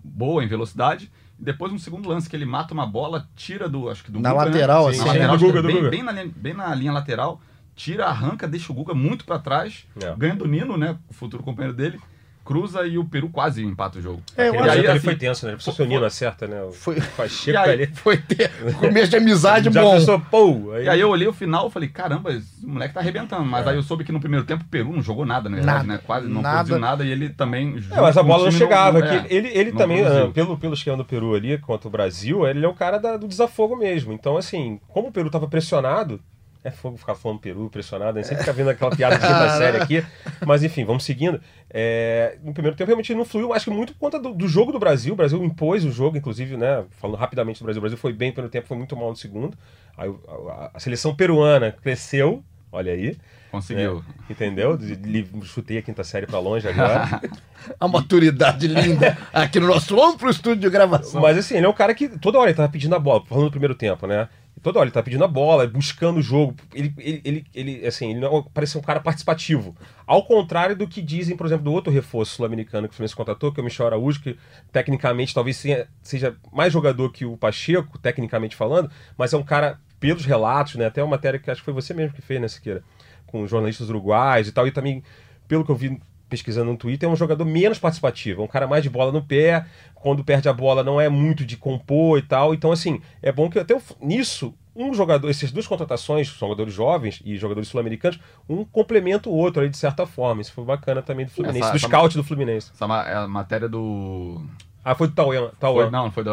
boa 0.05 0.45
em 0.45 0.47
velocidade. 0.47 1.11
E 1.39 1.43
depois 1.45 1.73
um 1.73 1.79
segundo 1.79 2.09
lance 2.09 2.31
que 2.31 2.37
ele 2.37 2.45
mata 2.45 2.73
uma 2.73 2.87
bola, 2.87 3.29
tira 3.35 3.69
do, 3.69 3.91
acho 3.91 4.05
que 4.05 4.13
do 4.13 4.21
Na 4.21 4.31
Guga, 4.33 4.45
lateral, 4.45 4.85
né? 4.85 4.91
assim, 4.91 4.99
Na 5.01 5.05
né? 5.07 5.13
lateral, 5.27 5.39
que 5.39 5.47
Guga, 5.47 5.63
bem, 5.63 5.77
Guga. 5.77 5.91
bem 5.91 6.03
na, 6.03 6.13
linha, 6.13 6.33
bem 6.37 6.55
na 6.55 6.75
linha 6.75 6.93
lateral, 6.93 7.41
tira, 7.75 8.07
arranca, 8.07 8.47
deixa 8.47 8.73
o 8.73 8.75
Guga 8.75 8.95
muito 8.95 9.25
pra 9.25 9.39
trás, 9.39 9.85
É. 10.01 10.15
ganha 10.17 10.37
do 10.37 10.47
Nino, 10.47 10.77
né, 10.77 10.97
o 11.09 11.13
futuro 11.13 11.43
companheiro 11.43 11.77
dele, 11.77 12.01
cruza 12.47 12.87
e 12.87 12.97
o 12.97 13.05
Peru 13.05 13.29
quase 13.29 13.63
empata 13.65 13.99
o 13.99 14.03
jogo. 14.03 14.23
É, 14.37 14.49
eu 14.49 14.55
acho- 14.61 14.63
aí, 14.71 14.79
ali 14.79 14.87
assim, 14.89 14.99
foi 15.01 15.17
tenso, 15.17 15.45
né? 15.45 15.51
Ele 15.53 15.57
precisou 15.57 15.75
ser 15.75 15.83
o 15.83 15.87
Nino 15.87 16.05
acerta, 16.05 16.47
né? 16.47 16.63
O 16.63 16.73
Foi- 16.73 17.01
Pacheco 17.17 17.59
aí- 17.59 17.71
ali. 17.73 17.87
Foi 17.95 18.17
ter 18.17 18.51
começo 18.79 19.11
de 19.11 19.17
amizade 19.17 19.69
Já 19.73 19.83
bom. 19.83 19.93
pensou, 19.93 20.21
pô, 20.21 20.75
E 20.79 20.89
aí 20.89 21.01
eu 21.01 21.11
olhei 21.11 21.27
o 21.29 21.33
final 21.33 21.69
e 21.69 21.71
falei, 21.71 21.89
caramba, 21.89 22.33
esse 22.33 22.65
moleque 22.65 22.95
tá 22.95 23.01
arrebentando. 23.01 23.45
Mas 23.45 23.67
aí 23.67 23.77
eu 23.77 23.83
soube 23.83 24.05
que 24.05 24.13
no 24.13 24.21
primeiro 24.21 24.47
tempo 24.47 24.63
o 24.65 24.69
Peru 24.69 24.93
não 24.93 25.03
jogou 25.03 25.27
nada, 25.27 25.49
na 25.49 25.57
verdade, 25.57 25.87
Nada. 25.87 25.93
né? 26.01 26.01
Quase 26.07 26.29
não 26.29 26.41
Nada. 26.41 26.57
produziu 26.59 26.79
nada 26.79 27.05
e 27.05 27.11
ele 27.11 27.29
também. 27.31 27.79
É, 27.91 28.01
mas 28.01 28.17
a 28.17 28.23
bola 28.23 28.45
não 28.45 28.51
chegava. 28.53 28.99
é, 29.01 29.21
que 29.23 29.35
ele 29.35 29.49
ele 29.49 29.71
não 29.73 29.79
também, 29.79 30.03
produziu. 30.03 30.25
ah, 30.27 30.31
pelo, 30.31 30.57
pelo 30.59 30.75
esquema 30.75 30.97
do 30.97 31.05
Peru 31.05 31.35
ali 31.35 31.59
contra 31.59 31.89
o 31.89 31.91
Brasil, 31.91 32.47
ele 32.47 32.65
é 32.65 32.69
o 32.69 32.75
cara 32.75 32.99
da- 32.99 33.17
do 33.17 33.27
desafogo 33.27 33.77
mesmo. 33.77 34.13
Então, 34.13 34.37
assim, 34.37 34.79
como 34.89 35.09
o 35.09 35.13
Peru 35.13 35.31
tava 35.31 35.49
pressionado, 35.49 36.21
é 36.67 36.71
fogo 36.71 36.97
ficar 36.97 37.15
falando 37.15 37.39
Peru 37.41 37.69
pressionado, 37.71 38.19
a 38.19 38.23
gente 38.23 38.29
sempre 38.29 38.45
fica 38.45 38.53
vendo 38.53 38.71
aquela 38.71 38.95
piada 38.95 39.17
de 39.17 39.23
quinta 39.27 39.51
série 39.57 39.77
aqui. 39.79 40.05
Mas 40.47 40.63
enfim, 40.63 40.85
vamos 40.85 41.05
seguindo. 41.05 41.41
É, 41.71 42.39
no 42.43 42.53
primeiro 42.53 42.77
tempo 42.77 42.87
realmente 42.89 43.15
não 43.15 43.25
fluiu, 43.25 43.53
acho 43.53 43.65
que 43.67 43.71
muito 43.71 43.93
por 43.93 43.99
conta 44.01 44.19
do, 44.19 44.33
do 44.35 44.49
jogo 44.49 44.73
do 44.73 44.79
Brasil. 44.79 45.13
O 45.15 45.17
Brasil 45.17 45.43
impôs 45.45 45.85
o 45.85 45.91
jogo, 45.93 46.17
inclusive, 46.17 46.57
né? 46.57 46.85
Falando 47.01 47.17
rapidamente 47.17 47.61
do 47.61 47.65
Brasil, 47.65 47.79
o 47.81 47.83
Brasil 47.83 47.99
foi 47.99 48.13
bem 48.13 48.29
no 48.29 48.35
primeiro 48.35 48.53
tempo, 48.53 48.67
foi 48.67 48.77
muito 48.77 48.97
mal 48.97 49.11
no 49.11 49.17
segundo. 49.17 49.57
Aí 49.97 50.13
a, 50.49 50.71
a 50.75 50.81
seleção 50.81 51.15
peruana 51.15 51.73
cresceu, 51.73 52.43
olha 52.73 52.93
aí. 52.93 53.17
Conseguiu. 53.51 54.05
É, 54.29 54.33
entendeu? 54.33 54.77
De- 54.77 54.97
de- 54.97 55.27
Chutei 55.47 55.79
a 55.79 55.83
quinta 55.83 56.03
série 56.05 56.27
pra 56.27 56.39
longe 56.39 56.69
agora. 56.69 57.21
A 57.81 57.89
maturidade 57.89 58.69
linda 58.69 59.17
aqui 59.33 59.59
no 59.59 59.67
nosso 59.67 60.01
amplo 60.01 60.29
estúdio 60.31 60.61
de 60.63 60.71
gravação. 60.71 61.21
Mas 61.21 61.37
assim, 61.39 61.57
ele 61.57 61.67
é 61.67 61.69
um 61.69 61.73
cara 61.73 61.95
que 61.95 62.09
toda 62.09 62.39
hora 62.39 62.51
ele 62.51 62.57
tava 62.57 62.69
pedindo 62.69 62.95
a 62.95 62.99
bola, 62.99 63.25
falando 63.27 63.47
do 63.47 63.51
primeiro 63.51 63.75
tempo, 63.75 64.07
né? 64.07 64.29
Toda 64.63 64.79
hora 64.79 64.87
ele 64.87 64.93
tá 64.95 65.03
pedindo 65.03 65.23
a 65.23 65.29
bola, 65.29 65.67
buscando 65.67 66.19
o 66.19 66.23
jogo. 66.23 66.57
Ele, 66.75 66.93
ele, 66.99 67.21
ele, 67.25 67.47
ele, 67.55 67.87
assim, 67.87 68.11
ele 68.11 68.21
não 68.21 68.43
parece 68.43 68.77
um 68.77 68.81
cara 68.81 69.01
participativo. 69.01 69.77
Ao 70.07 70.25
contrário 70.25 70.75
do 70.75 70.89
que 70.89 71.03
dizem, 71.03 71.37
por 71.37 71.47
exemplo, 71.47 71.65
do 71.65 71.73
outro 71.73 71.93
reforço 71.93 72.37
sul-americano 72.37 72.89
que 72.89 72.95
o 72.95 72.97
Fluminense 72.97 73.15
contratou, 73.15 73.53
que 73.53 73.61
é 73.61 73.63
o 73.63 73.65
Michel 73.65 73.87
Araújo, 73.87 74.21
que 74.21 74.37
tecnicamente 74.73 75.35
talvez 75.35 75.63
seja 76.03 76.37
mais 76.53 76.73
jogador 76.73 77.13
que 77.13 77.25
o 77.25 77.37
Pacheco, 77.37 77.99
tecnicamente 77.99 78.57
falando, 78.57 78.91
mas 79.17 79.33
é 79.33 79.37
um 79.37 79.43
cara, 79.43 79.79
pelos 80.01 80.25
relatos, 80.25 80.77
né? 80.77 80.87
Até 80.87 81.03
uma 81.03 81.11
matéria 81.11 81.39
que 81.39 81.51
acho 81.51 81.61
que 81.61 81.65
foi 81.65 81.75
você 81.75 81.93
mesmo 81.93 82.15
que 82.15 82.23
fez, 82.23 82.41
né, 82.41 82.49
Siqueira? 82.49 82.83
Com 83.27 83.47
jornalistas 83.47 83.89
uruguais 83.91 84.49
e 84.49 84.53
tal, 84.53 84.67
e 84.67 84.73
também, 84.73 85.03
pelo 85.47 85.65
que 85.65 85.71
eu 85.71 85.77
vi 85.77 86.01
pesquisando 86.29 86.71
no 86.71 86.77
Twitter, 86.77 87.09
é 87.09 87.13
um 87.13 87.17
jogador 87.17 87.45
menos 87.45 87.79
participativo, 87.79 88.43
é 88.43 88.45
um 88.45 88.49
cara 88.49 88.67
mais 88.67 88.83
de 88.83 88.91
bola 88.91 89.13
no 89.13 89.23
pé, 89.23 89.65
quando 89.95 90.25
perde 90.25 90.49
a 90.49 90.53
bola 90.53 90.83
não 90.83 91.01
é 91.01 91.09
muito 91.09 91.45
de 91.45 91.57
compor 91.57 92.19
e 92.19 92.23
tal. 92.23 92.53
Então, 92.55 92.73
assim, 92.73 93.01
é 93.23 93.31
bom 93.31 93.49
que 93.49 93.59
até 93.59 93.77
nisso, 94.01 94.55
um 94.75 94.93
jogador, 94.93 95.29
essas 95.31 95.51
duas 95.53 95.67
contratações, 95.67 96.27
jogadores 96.27 96.75
jovens 96.75 97.23
e 97.25 97.37
jogadores 97.37 97.69
sul-americanos, 97.69 98.19
um 98.49 98.65
complementa 98.65 99.29
o 99.29 99.33
outro 99.33 99.63
aí 99.63 99.69
de 99.69 99.77
certa 99.77 100.07
forma. 100.07 100.43
Isso 100.43 100.53
foi 100.53 100.65
bacana 100.65 101.01
também 101.01 101.27
do 101.27 101.33
Fluminense, 101.33 101.61
Essa- 101.61 101.71
do 101.73 101.77
essa- 101.77 101.87
scout 101.89 102.17
do 102.17 102.25
Fluminense. 102.25 102.71
Essa 102.75 102.85
é 103.09 103.15
a 103.15 103.27
matéria 103.29 103.69
do. 103.69 104.43
Ah, 104.89 104.95
foi 104.95 105.09
do 105.09 105.15
Tauan. 105.15 105.49
Foi, 105.49 105.51
Tauan. 105.59 105.91
não, 105.91 106.05
não 106.05 106.11
foi 106.13 106.23
do, 106.23 106.31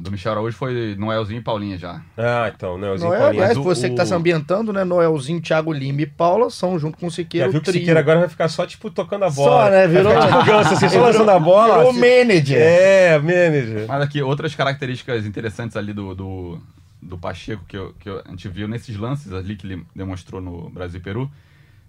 do 0.00 0.10
Michel 0.12 0.30
Araújo, 0.30 0.56
foi 0.56 0.94
Noelzinho 0.96 1.40
e 1.40 1.42
Paulinha 1.42 1.76
já. 1.76 2.00
Ah, 2.16 2.48
então, 2.54 2.78
né? 2.78 2.92
Os 2.92 3.02
Noel, 3.02 3.18
Paulinho. 3.18 3.42
aliás, 3.42 3.58
o- 3.58 3.62
você 3.64 3.90
que 3.90 3.96
tá 3.96 4.04
o- 4.04 4.06
se 4.06 4.14
ambientando, 4.14 4.72
né? 4.72 4.84
Noelzinho, 4.84 5.40
Thiago 5.42 5.72
Lima 5.72 6.02
e 6.02 6.06
Paula 6.06 6.48
são 6.48 6.78
junto 6.78 6.96
com 6.96 7.06
o 7.06 7.10
Já 7.10 7.16
Siqueira 7.16 7.48
viu 7.50 7.58
o 7.58 7.62
que 7.62 7.70
o. 7.70 7.72
Siqueira 7.72 7.98
agora 7.98 8.20
vai 8.20 8.28
ficar 8.28 8.46
só, 8.48 8.64
tipo, 8.64 8.88
tocando 8.88 9.24
a 9.24 9.30
bola. 9.30 9.64
Só, 9.64 9.70
né? 9.70 9.88
Virou, 9.88 10.12
tipo 10.20 10.44
ganso, 10.44 10.74
assim, 10.74 10.88
só 10.88 11.00
lançando 11.00 11.28
a 11.32 11.40
bola. 11.40 11.74
Virou 11.78 11.90
assim. 11.90 11.98
manager. 12.00 12.58
É, 12.62 13.18
manager. 13.18 13.86
Mas 13.88 14.02
aqui, 14.02 14.22
outras 14.22 14.54
características 14.54 15.26
interessantes 15.26 15.76
ali 15.76 15.92
do, 15.92 16.14
do, 16.14 16.60
do 17.02 17.18
Pacheco 17.18 17.64
que, 17.66 17.76
eu- 17.76 17.92
que 17.98 18.08
eu- 18.08 18.22
a 18.24 18.30
gente 18.30 18.48
viu 18.48 18.68
nesses 18.68 18.96
lances 18.96 19.32
ali 19.32 19.56
que 19.56 19.66
ele 19.66 19.84
demonstrou 19.96 20.40
no 20.40 20.70
Brasil 20.70 21.00
e 21.00 21.02
Peru. 21.02 21.28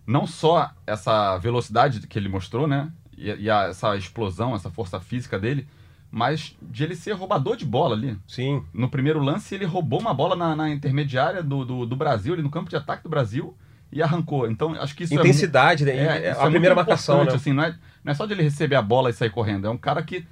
Não 0.07 0.25
só 0.25 0.71
essa 0.87 1.37
velocidade 1.37 1.99
que 2.07 2.17
ele 2.17 2.29
mostrou, 2.29 2.67
né? 2.67 2.89
E, 3.15 3.29
e 3.43 3.47
a- 3.47 3.65
essa 3.65 3.95
explosão, 3.95 4.55
essa 4.55 4.71
força 4.71 4.99
física 4.99 5.37
dele, 5.37 5.67
mas 6.11 6.55
de 6.61 6.83
ele 6.83 6.95
ser 6.95 7.11
roubador 7.13 7.55
de 7.55 7.65
bola 7.65 7.95
ali. 7.95 8.17
Sim. 8.27 8.63
No 8.73 8.89
primeiro 8.89 9.19
lance, 9.19 9.53
ele 9.55 9.65
roubou 9.65 9.99
uma 9.99 10.13
bola 10.13 10.35
na, 10.35 10.55
na 10.55 10.69
intermediária 10.69 11.43
do, 11.43 11.63
do, 11.63 11.85
do 11.85 11.95
Brasil, 11.95 12.33
ali 12.33 12.41
no 12.41 12.49
campo 12.49 12.69
de 12.69 12.75
ataque 12.75 13.03
do 13.03 13.09
Brasil, 13.09 13.55
e 13.91 14.01
arrancou. 14.01 14.49
Então, 14.49 14.73
acho 14.81 14.95
que 14.95 15.03
isso 15.03 15.13
é 15.13 15.17
mu- 15.17 15.21
Intensidade, 15.23 15.85
né? 15.85 15.91
é, 15.91 16.25
É, 16.27 16.31
a 16.31 16.45
é 16.45 16.49
primeira 16.49 16.75
marcação, 16.75 17.23
né? 17.23 17.31
assim, 17.33 17.53
não, 17.53 17.63
é, 17.63 17.75
não 18.03 18.11
é 18.11 18.15
só 18.15 18.25
de 18.25 18.33
ele 18.33 18.43
receber 18.43 18.75
a 18.75 18.81
bola 18.81 19.09
e 19.09 19.13
sair 19.13 19.29
correndo, 19.29 19.67
é 19.67 19.69
um 19.69 19.77
cara 19.77 20.01
que 20.03 20.25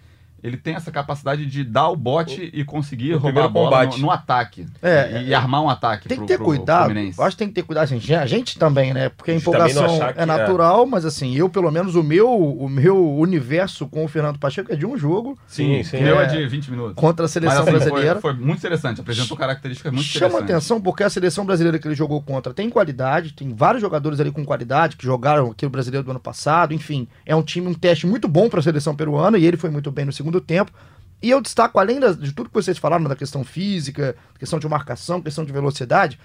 ele 0.44 0.58
tem 0.58 0.76
essa 0.76 0.92
capacidade 0.92 1.46
de 1.46 1.64
dar 1.64 1.90
o 1.90 1.96
bote 1.96 2.50
e 2.54 2.64
conseguir 2.64 3.14
roubar 3.14 3.46
a 3.46 3.48
bola 3.48 3.86
no, 3.86 3.98
no 3.98 4.12
ataque. 4.12 4.66
É, 4.82 5.22
e, 5.24 5.28
e 5.30 5.34
armar 5.34 5.62
um 5.62 5.70
ataque 5.70 6.08
Tem 6.08 6.18
que 6.18 6.22
pro- 6.22 6.28
ter 6.28 6.38
pro 6.38 6.46
cuidado. 6.46 6.94
Eu 6.98 7.24
acho 7.24 7.36
que 7.36 7.38
tem 7.38 7.48
que 7.48 7.54
ter 7.56 7.64
cuidado. 7.64 7.84
Assim, 7.86 8.14
a 8.16 8.26
gente 8.26 8.58
também, 8.60 8.94
né? 8.94 9.10
Porque 9.10 9.32
a 9.32 9.34
A 9.34 9.38
gente 9.38 9.48
empolgação 9.48 9.98
que 9.98 10.20
é 10.20 10.24
é. 10.24 10.26
natural, 10.26 10.86
mas 10.86 11.06
assim, 11.06 11.36
eu, 11.36 11.50
pelo 11.50 11.72
menos, 11.72 11.96
o 11.96 12.04
meu, 12.04 12.30
o 12.30 12.70
meu 12.70 13.16
universo 13.16 13.88
com 13.88 14.06
o 14.06 14.08
Fernando 14.08 14.38
Pacheco 14.40 14.72
é 14.72 14.76
de 14.76 14.86
um 14.86 14.98
jogo 14.98 15.38
Sim, 15.48 15.84
Sim, 15.84 15.98
o 15.98 16.02
meu 16.04 16.20
é, 16.20 16.24
É. 16.24 16.28
de 16.28 16.48
20 16.48 16.72
minutos. 16.72 16.94
contra 16.96 17.26
a 17.26 17.28
seleção 17.28 17.66
Mas, 17.66 17.76
assim, 17.76 17.86
brasileira. 17.90 18.20
Foi, 18.20 18.34
foi 18.34 18.46
muito 18.46 18.60
interessante, 18.60 19.02
apresentou 19.02 19.38
características 19.38 19.92
muito 19.92 20.06
Chama 20.06 20.40
atenção 20.40 20.80
porque 20.82 21.04
a 21.04 21.10
seleção 21.10 21.46
brasileira 21.46 21.80
que 21.80 21.88
ele 21.88 21.96
jogou 21.96 22.22
contra 22.22 22.54
tem 22.54 22.70
qualidade, 22.70 23.34
tem 23.34 23.54
vários 23.54 23.82
jogadores 23.82 24.20
ali 24.20 24.32
com 24.32 24.46
qualidade 24.46 24.96
que 24.98 25.06
jogaram 25.06 25.52
aqui 25.52 25.66
o 25.66 25.70
brasileiro 25.70 26.04
do 26.06 26.12
ano 26.12 26.20
passado, 26.20 26.74
enfim, 26.74 27.08
é 27.26 27.36
um 27.36 27.42
time, 27.42 27.68
um 27.68 27.74
teste 27.74 28.06
muito 28.08 28.28
bom 28.28 28.50
para 28.50 28.60
a 28.60 28.64
seleção 28.64 28.96
peruana 28.96 29.38
e 29.38 29.46
ele 29.46 29.58
foi 29.58 29.70
muito 29.70 29.92
bem 29.92 30.06
no 30.06 30.12
segundo 30.12 30.27
tempo. 30.42 30.72
E 31.22 31.30
eu 31.32 31.42
destaco, 31.42 31.80
além 31.80 32.00
de 32.00 32.32
tudo 32.32 32.50
que 32.50 32.56
vocês 32.56 32.78
falaram, 32.78 33.06
da 33.06 33.16
questão 33.16 33.44
física, 33.44 34.16
questão 34.38 34.60
de 34.60 34.68
marcação, 34.68 35.22
questão 35.22 35.44
de 35.44 35.52
velocidade, 35.52 36.20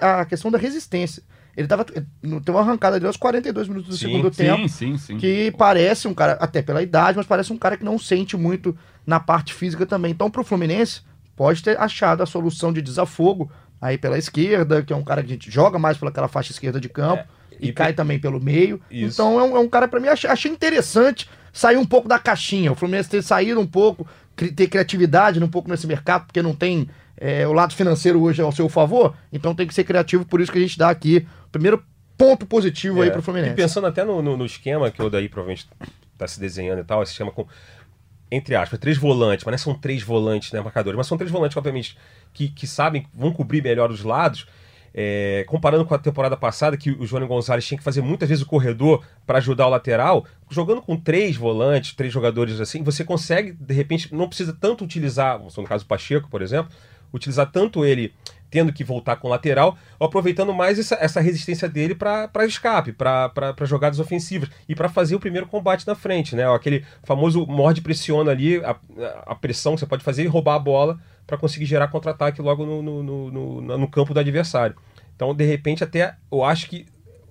a, 0.00 0.24
questão 0.24 0.50
da 0.50 0.58
resistência. 0.58 1.22
Ele 1.56 1.68
tava. 1.68 1.86
ele 1.94 2.40
Tem 2.40 2.54
uma 2.54 2.60
arrancada 2.60 2.96
ali 2.96 3.06
aos 3.06 3.16
42 3.16 3.68
minutos 3.68 3.90
do 3.90 3.96
Sim, 3.96 4.06
segundo 4.06 4.30
tempo 4.30 4.68
Sim, 4.68 4.96
sim, 4.96 4.98
sim. 4.98 5.18
que 5.18 5.52
parece 5.56 6.08
um 6.08 6.14
cara, 6.14 6.32
até 6.32 6.60
pela 6.60 6.82
idade, 6.82 7.16
mas 7.16 7.26
parece 7.26 7.52
um 7.52 7.56
cara 7.56 7.76
que 7.76 7.84
não 7.84 7.98
sente 7.98 8.36
muito 8.36 8.76
na 9.06 9.20
parte 9.20 9.54
física 9.54 9.86
também. 9.86 10.10
Então, 10.10 10.30
pro 10.30 10.44
Fluminense, 10.44 11.02
pode 11.36 11.62
ter 11.62 11.78
achado 11.78 12.22
a 12.22 12.26
solução 12.26 12.72
de 12.72 12.82
desafogo 12.82 13.50
aí 13.84 13.98
pela 13.98 14.16
esquerda, 14.16 14.82
que 14.82 14.92
é 14.92 14.96
um 14.96 15.04
cara 15.04 15.22
que 15.22 15.28
a 15.28 15.32
gente 15.34 15.50
joga 15.50 15.78
mais 15.78 15.98
pelaquela 15.98 16.26
faixa 16.28 16.52
esquerda 16.52 16.80
de 16.80 16.88
campo. 16.88 17.22
É, 17.52 17.56
E, 17.60 17.68
e 17.68 17.72
cai 17.72 17.92
também 17.92 18.18
pelo 18.18 18.40
meio. 18.40 18.80
Isso. 18.90 19.14
Então 19.14 19.38
é 19.38 19.42
um, 19.42 19.56
é 19.56 19.60
um 19.60 19.68
cara, 19.68 19.86
pra 19.86 20.00
mim, 20.00 20.08
achei, 20.08 20.28
achei 20.28 20.50
interessante 20.50 21.28
sair 21.52 21.76
um 21.76 21.84
pouco 21.84 22.08
da 22.08 22.18
caixinha. 22.18 22.72
O 22.72 22.74
Fluminense 22.74 23.08
ter 23.10 23.22
saído 23.22 23.60
um 23.60 23.66
pouco, 23.66 24.06
ter 24.56 24.66
criatividade 24.68 25.42
um 25.42 25.48
pouco 25.48 25.68
nesse 25.70 25.86
mercado, 25.86 26.24
porque 26.26 26.40
não 26.42 26.54
tem 26.54 26.88
é, 27.16 27.46
o 27.46 27.52
lado 27.52 27.74
financeiro 27.74 28.20
hoje 28.22 28.40
ao 28.42 28.50
seu 28.50 28.68
favor. 28.68 29.14
Então 29.32 29.54
tem 29.54 29.66
que 29.66 29.74
ser 29.74 29.84
criativo, 29.84 30.24
por 30.24 30.40
isso 30.40 30.50
que 30.50 30.58
a 30.58 30.60
gente 30.62 30.76
dá 30.78 30.88
aqui 30.90 31.26
o 31.46 31.50
primeiro 31.50 31.84
ponto 32.18 32.44
positivo 32.46 33.02
aí 33.02 33.08
É, 33.08 33.12
pro 33.12 33.22
Fluminense. 33.22 33.52
E 33.52 33.56
pensando 33.56 33.86
até 33.86 34.02
no, 34.04 34.20
no- 34.22 34.36
no 34.36 34.46
esquema 34.46 34.90
que 34.90 35.02
o 35.02 35.10
daí 35.10 35.28
provavelmente 35.28 35.68
está 36.12 36.26
se 36.26 36.40
desenhando 36.40 36.80
e 36.80 36.84
tal, 36.84 37.02
esse 37.02 37.12
esquema 37.12 37.30
com, 37.30 37.46
entre 38.30 38.54
aspas, 38.56 38.78
três 38.80 38.96
volantes, 38.98 39.44
mas 39.44 39.52
não 39.52 39.58
são 39.58 39.74
três 39.80 40.02
volantes, 40.02 40.50
né, 40.52 40.60
marcadores, 40.60 40.96
mas 40.96 41.06
são 41.06 41.16
três 41.18 41.30
volantes, 41.30 41.56
obviamente, 41.56 41.96
que, 42.34 42.48
que 42.48 42.66
sabem, 42.66 43.06
vão 43.14 43.32
cobrir 43.32 43.62
melhor 43.62 43.90
os 43.90 44.02
lados. 44.02 44.46
É, 44.96 45.44
comparando 45.48 45.84
com 45.84 45.92
a 45.92 45.98
temporada 45.98 46.36
passada, 46.36 46.76
que 46.76 46.90
o 46.90 47.04
João 47.04 47.26
Gonzalez 47.26 47.66
tinha 47.66 47.76
que 47.76 47.82
fazer 47.82 48.00
muitas 48.00 48.28
vezes 48.28 48.44
o 48.44 48.46
corredor 48.46 49.04
para 49.26 49.38
ajudar 49.38 49.66
o 49.66 49.70
lateral, 49.70 50.24
jogando 50.48 50.80
com 50.80 50.96
três 50.96 51.36
volantes, 51.36 51.94
três 51.94 52.12
jogadores 52.12 52.60
assim, 52.60 52.80
você 52.80 53.02
consegue, 53.02 53.52
de 53.52 53.74
repente, 53.74 54.14
não 54.14 54.28
precisa 54.28 54.52
tanto 54.52 54.84
utilizar, 54.84 55.40
no 55.40 55.64
caso 55.64 55.84
do 55.84 55.88
Pacheco, 55.88 56.28
por 56.28 56.42
exemplo, 56.42 56.70
utilizar 57.12 57.50
tanto 57.50 57.84
ele 57.84 58.14
tendo 58.54 58.72
que 58.72 58.84
voltar 58.84 59.16
com 59.16 59.26
o 59.26 59.30
lateral, 59.30 59.76
aproveitando 59.98 60.54
mais 60.54 60.78
essa, 60.78 60.94
essa 61.00 61.20
resistência 61.20 61.68
dele 61.68 61.92
para 61.92 62.46
escape, 62.46 62.92
para 62.92 63.52
jogadas 63.64 63.98
ofensivas 63.98 64.48
e 64.68 64.76
para 64.76 64.88
fazer 64.88 65.16
o 65.16 65.20
primeiro 65.20 65.48
combate 65.48 65.84
na 65.88 65.96
frente, 65.96 66.36
né? 66.36 66.48
Aquele 66.54 66.84
famoso 67.02 67.44
morde 67.48 67.80
pressiona 67.80 68.30
ali, 68.30 68.64
a, 68.64 68.76
a 69.26 69.34
pressão 69.34 69.74
que 69.74 69.80
você 69.80 69.86
pode 69.86 70.04
fazer 70.04 70.22
e 70.22 70.28
roubar 70.28 70.54
a 70.54 70.60
bola 70.60 71.00
para 71.26 71.38
conseguir 71.38 71.66
gerar 71.66 71.88
contra-ataque 71.88 72.40
logo 72.42 72.64
no, 72.66 72.82
no, 72.82 73.02
no, 73.02 73.60
no, 73.78 73.88
campo 73.88 74.12
do 74.12 74.20
adversário. 74.20 74.76
Então, 75.14 75.34
de 75.34 75.44
repente, 75.44 75.82
até 75.82 76.16
eu 76.30 76.44
acho 76.44 76.68
que 76.68 76.86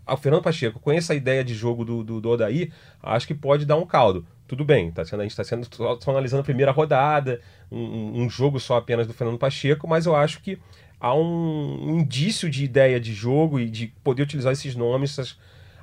o 0.06 0.18
Fernando 0.18 0.44
Pacheco, 0.44 0.80
com 0.80 0.92
essa 0.92 1.16
ideia 1.16 1.44
de 1.44 1.54
jogo 1.54 1.86
do, 1.86 2.04
do, 2.04 2.20
do 2.20 2.30
Odaí, 2.30 2.72
acho 3.02 3.28
que 3.28 3.34
pode 3.34 3.66
dar 3.66 3.76
um 3.76 3.86
caldo. 3.86 4.26
Tudo 4.48 4.66
bem, 4.66 4.92
tá 4.92 5.06
sendo, 5.06 5.22
a 5.22 5.24
gente 5.24 5.32
está 5.32 5.44
sendo 5.44 5.68
só, 5.74 6.00
só 6.00 6.12
analisando 6.12 6.42
a 6.42 6.44
primeira 6.44 6.72
rodada, 6.72 7.40
um, 7.72 8.24
um 8.24 8.30
jogo 8.30 8.60
só 8.60 8.78
apenas 8.78 9.08
do 9.08 9.14
Fernando 9.14 9.38
Pacheco, 9.38 9.88
mas 9.88 10.06
eu 10.06 10.16
acho 10.16 10.42
que 10.42 10.60
há 11.00 11.14
um, 11.14 12.00
indício 12.00 12.50
de 12.50 12.64
ideia 12.64 13.00
de 13.00 13.14
jogo 13.14 13.60
e 13.60 13.70
de 13.70 13.88
poder 14.04 14.24
utilizar 14.24 14.52
esses 14.54 14.76
nomes, 14.76 15.18
as, 15.18 15.38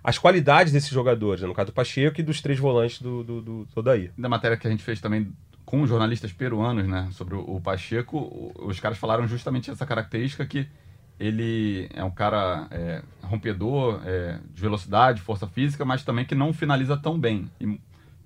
as 0.04 0.18
qualidades 0.18 0.72
desses 0.72 0.90
jogadores, 0.90 1.42
né? 1.42 1.48
no 1.48 1.54
caso 1.54 1.66
do 1.66 1.74
Pacheco 1.74 2.20
e 2.20 2.22
dos 2.22 2.40
três 2.40 2.58
volantes 2.58 3.00
do, 3.00 3.24
do, 3.24 3.40
do, 3.40 3.64
do. 3.64 3.82
Da 4.16 4.28
matéria 4.28 4.56
que 4.56 4.66
a 4.66 4.70
gente 4.70 4.82
fez 4.82 5.00
também 5.00 5.32
com 5.70 5.86
jornalistas 5.86 6.32
peruanos, 6.32 6.88
né, 6.88 7.06
sobre 7.12 7.36
o, 7.36 7.40
o 7.56 7.60
Pacheco, 7.60 8.18
o- 8.18 8.52
os 8.66 8.80
caras 8.80 8.98
falaram 8.98 9.24
justamente 9.28 9.70
essa 9.70 9.86
característica 9.86 10.44
que 10.44 10.66
ele 11.18 11.88
é 11.94 12.02
um 12.02 12.10
cara 12.10 12.66
é, 12.72 13.02
rompedor, 13.22 14.00
é, 14.04 14.38
de 14.52 14.60
velocidade, 14.60 15.20
força 15.20 15.46
física, 15.46 15.84
mas 15.84 16.02
também 16.02 16.24
que 16.24 16.34
não 16.34 16.52
finaliza 16.52 16.96
tão 16.96 17.16
bem. 17.18 17.48
E 17.60 17.78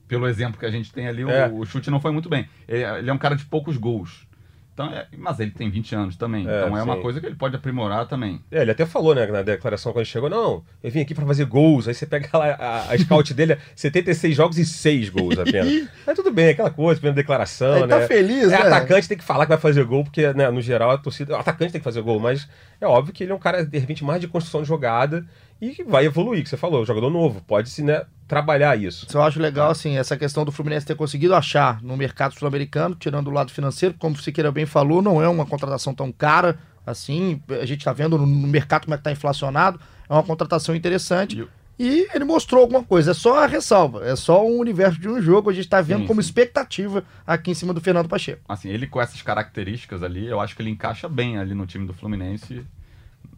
pelo 0.08 0.26
exemplo 0.26 0.58
que 0.58 0.64
a 0.64 0.70
gente 0.70 0.90
tem 0.90 1.06
ali, 1.06 1.22
o, 1.24 1.30
É. 1.30 1.48
o 1.52 1.64
chute 1.66 1.90
não 1.90 2.00
foi 2.00 2.12
muito 2.12 2.28
bem. 2.30 2.48
Ele, 2.66 2.82
ele 2.82 3.10
é 3.10 3.12
um 3.12 3.18
cara 3.18 3.34
de 3.36 3.44
poucos 3.44 3.76
gols. 3.76 4.26
Então, 4.74 4.86
é- 4.86 5.06
mas 5.16 5.38
ele 5.38 5.52
tem 5.52 5.70
20 5.70 5.94
anos 5.94 6.16
também. 6.16 6.40
É, 6.48 6.64
então 6.64 6.76
é 6.76 6.82
uma 6.82 6.96
sim. 6.96 7.00
coisa 7.02 7.20
que 7.20 7.26
ele 7.26 7.36
pode 7.36 7.54
aprimorar 7.54 8.06
também. 8.06 8.40
É, 8.50 8.62
ele 8.62 8.72
até 8.72 8.84
falou, 8.84 9.14
né, 9.14 9.24
na 9.24 9.40
declaração 9.42 9.92
quando 9.92 10.00
ele 10.00 10.06
chegou, 10.10 10.28
não, 10.28 10.64
eu 10.82 10.90
vim 10.90 11.00
aqui 11.00 11.14
pra 11.14 11.24
fazer 11.24 11.44
gols, 11.44 11.86
aí 11.86 11.94
você 11.94 12.04
pega 12.04 12.28
lá 12.36 12.46
a, 12.58 12.90
a 12.90 12.98
scout 12.98 13.32
dele, 13.32 13.52
é 13.52 13.58
76 13.76 14.34
jogos 14.36 14.58
e 14.58 14.66
6 14.66 15.10
gols 15.10 15.38
apenas. 15.38 15.88
Mas 16.04 16.16
tudo 16.16 16.32
bem, 16.32 16.48
aquela 16.48 16.70
coisa, 16.70 17.00
primeira 17.00 17.14
declaração, 17.14 17.76
Ele 17.76 17.86
né. 17.86 18.00
tá 18.00 18.06
feliz, 18.08 18.46
é, 18.46 18.48
né? 18.48 18.56
atacante 18.56 19.08
tem 19.08 19.16
que 19.16 19.24
falar 19.24 19.46
que 19.46 19.50
vai 19.50 19.58
fazer 19.58 19.84
gol, 19.84 20.02
porque, 20.02 20.32
né, 20.32 20.50
no 20.50 20.60
geral, 20.60 20.90
a 20.90 20.98
torcida, 20.98 21.34
o 21.34 21.36
atacante 21.38 21.70
tem 21.70 21.80
que 21.80 21.84
fazer 21.84 22.02
gol, 22.02 22.18
mas 22.18 22.48
é 22.80 22.86
óbvio 22.86 23.14
que 23.14 23.22
ele 23.22 23.30
é 23.30 23.34
um 23.34 23.38
cara, 23.38 23.64
de 23.64 23.78
repente, 23.78 24.02
mais 24.04 24.20
de 24.20 24.26
construção 24.26 24.62
de 24.62 24.68
jogada 24.68 25.24
e 25.60 25.70
que 25.70 25.84
vai 25.84 26.04
evoluir, 26.04 26.42
que 26.42 26.48
você 26.48 26.56
falou, 26.56 26.84
jogador 26.84 27.10
novo, 27.10 27.40
pode-se, 27.46 27.82
né, 27.82 28.04
trabalhar 28.26 28.78
isso. 28.78 29.06
Eu 29.12 29.22
acho 29.22 29.40
legal, 29.40 29.70
assim, 29.70 29.96
essa 29.96 30.16
questão 30.16 30.44
do 30.44 30.52
Fluminense 30.52 30.86
ter 30.86 30.96
conseguido 30.96 31.34
achar 31.34 31.82
no 31.82 31.96
mercado 31.96 32.34
sul-americano, 32.34 32.94
tirando 32.94 33.28
o 33.28 33.30
lado 33.30 33.52
financeiro, 33.52 33.94
como 33.98 34.14
o 34.14 34.18
Siqueira 34.18 34.50
bem 34.50 34.66
falou, 34.66 35.00
não 35.00 35.22
é 35.22 35.28
uma 35.28 35.46
contratação 35.46 35.94
tão 35.94 36.10
cara, 36.12 36.58
assim, 36.86 37.40
a 37.48 37.64
gente 37.64 37.84
tá 37.84 37.92
vendo 37.92 38.18
no, 38.18 38.26
mercado 38.26 38.84
como 38.84 38.94
é 38.94 38.98
que 38.98 39.04
tá 39.04 39.12
inflacionado, 39.12 39.80
é 40.08 40.12
uma 40.12 40.22
contratação 40.22 40.74
interessante. 40.74 41.40
E 41.40 41.48
E 41.78 42.06
ele 42.14 42.24
mostrou 42.24 42.60
alguma 42.60 42.84
coisa, 42.84 43.10
é 43.12 43.14
só 43.14 43.42
a 43.42 43.46
ressalva, 43.46 44.04
é 44.04 44.14
só 44.14 44.46
um 44.46 44.58
universo 44.58 45.00
de 45.00 45.08
um 45.08 45.20
jogo, 45.20 45.50
a 45.50 45.52
gente 45.52 45.68
tá 45.68 45.80
vendo 45.80 46.02
Sim, 46.02 46.06
como 46.06 46.22
sim. 46.22 46.28
expectativa 46.28 47.04
aqui 47.26 47.50
em 47.50 47.54
cima 47.54 47.72
do 47.72 47.80
Fernando 47.80 48.08
Pacheco. 48.08 48.42
assim, 48.48 48.68
ele 48.68 48.86
com 48.86 49.00
essas 49.00 49.22
características 49.22 50.02
ali, 50.02 50.26
eu 50.26 50.40
acho 50.40 50.54
que 50.54 50.62
ele 50.62 50.70
encaixa 50.70 51.08
bem 51.08 51.38
ali 51.38 51.54
no 51.54 51.66
time 51.66 51.86
do 51.86 51.92
Fluminense, 51.92 52.64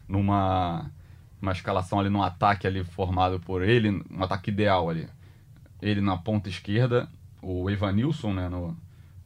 numa 0.08 0.90
uma 1.46 1.52
escalação 1.52 2.00
ali, 2.00 2.08
num 2.10 2.22
ataque 2.22 2.66
ali 2.66 2.82
formado 2.84 3.38
por 3.40 3.62
ele, 3.62 4.02
um 4.10 4.22
ataque 4.22 4.50
ideal 4.50 4.88
ali. 4.90 5.08
Ele 5.80 6.00
na 6.00 6.16
ponta 6.16 6.48
esquerda, 6.48 7.08
o 7.42 7.70
Evanilson, 7.70 8.32
né, 8.32 8.48
no 8.48 8.76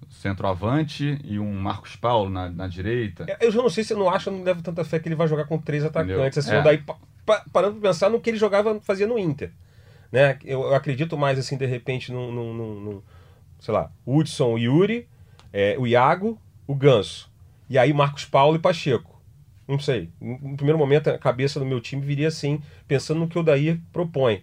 centroavante 0.09 1.19
e 1.25 1.39
um 1.39 1.53
Marcos 1.61 1.97
Paulo 1.97 2.29
na, 2.31 2.51
na 2.51 2.67
direita. 2.67 3.27
Eu 3.41 3.51
já 3.51 3.63
não 3.63 3.71
sei 3.71 3.85
se 3.85 3.93
eu 3.93 3.99
não 3.99 4.11
acho, 4.11 4.29
eu 4.29 4.33
não 4.35 4.43
levo 4.43 4.63
tanta 4.63 4.85
fé 4.85 4.99
que 4.99 5.09
ele 5.09 5.15
vai 5.15 5.27
jogar 5.29 5.45
com 5.45 5.59
três 5.59 5.85
atacantes. 5.85 6.39
Assim, 6.39 6.55
É. 6.57 6.63
daí, 6.63 6.79
pa- 6.79 6.97
pa- 7.25 7.45
parando 7.53 7.81
pra 7.81 7.91
pensar 7.91 8.11
no 8.11 8.21
que 8.21 8.31
ele 8.31 8.37
jogava, 8.37 8.79
fazia 8.81 9.07
no 9.07 9.19
Inter. 9.19 9.51
Né? 10.13 10.39
Eu, 10.45 10.63
eu 10.63 10.75
acredito 10.75 11.17
mais, 11.17 11.39
assim, 11.39 11.57
de 11.57 11.67
repente, 11.67 12.13
no, 12.13 12.33
no, 12.33 12.53
no- 12.53 12.81
no, 12.81 13.05
sei 13.61 13.73
lá, 13.73 13.91
Hudson, 14.05 14.59
Yuri, 14.59 15.09
é, 15.53 15.77
o 15.79 15.87
Iago, 15.87 16.39
o 16.67 16.75
Ganso. 16.75 17.31
E 17.69 17.79
aí 17.79 17.93
Marcos 17.93 18.25
Paulo 18.25 18.57
e 18.57 18.59
Pacheco. 18.59 19.20
Não 19.71 19.79
sei. 19.79 20.11
No 20.21 20.57
primeiro 20.57 20.79
momento, 20.79 21.09
a 21.09 21.19
cabeça 21.19 21.61
do 21.61 21.65
meu 21.67 21.81
time 21.81 22.03
viria 22.03 22.29
assim, 22.29 22.61
pensando 22.89 23.21
no 23.21 23.29
que 23.29 23.39
o 23.39 23.43
Daí 23.43 23.81
propõe. 23.93 24.43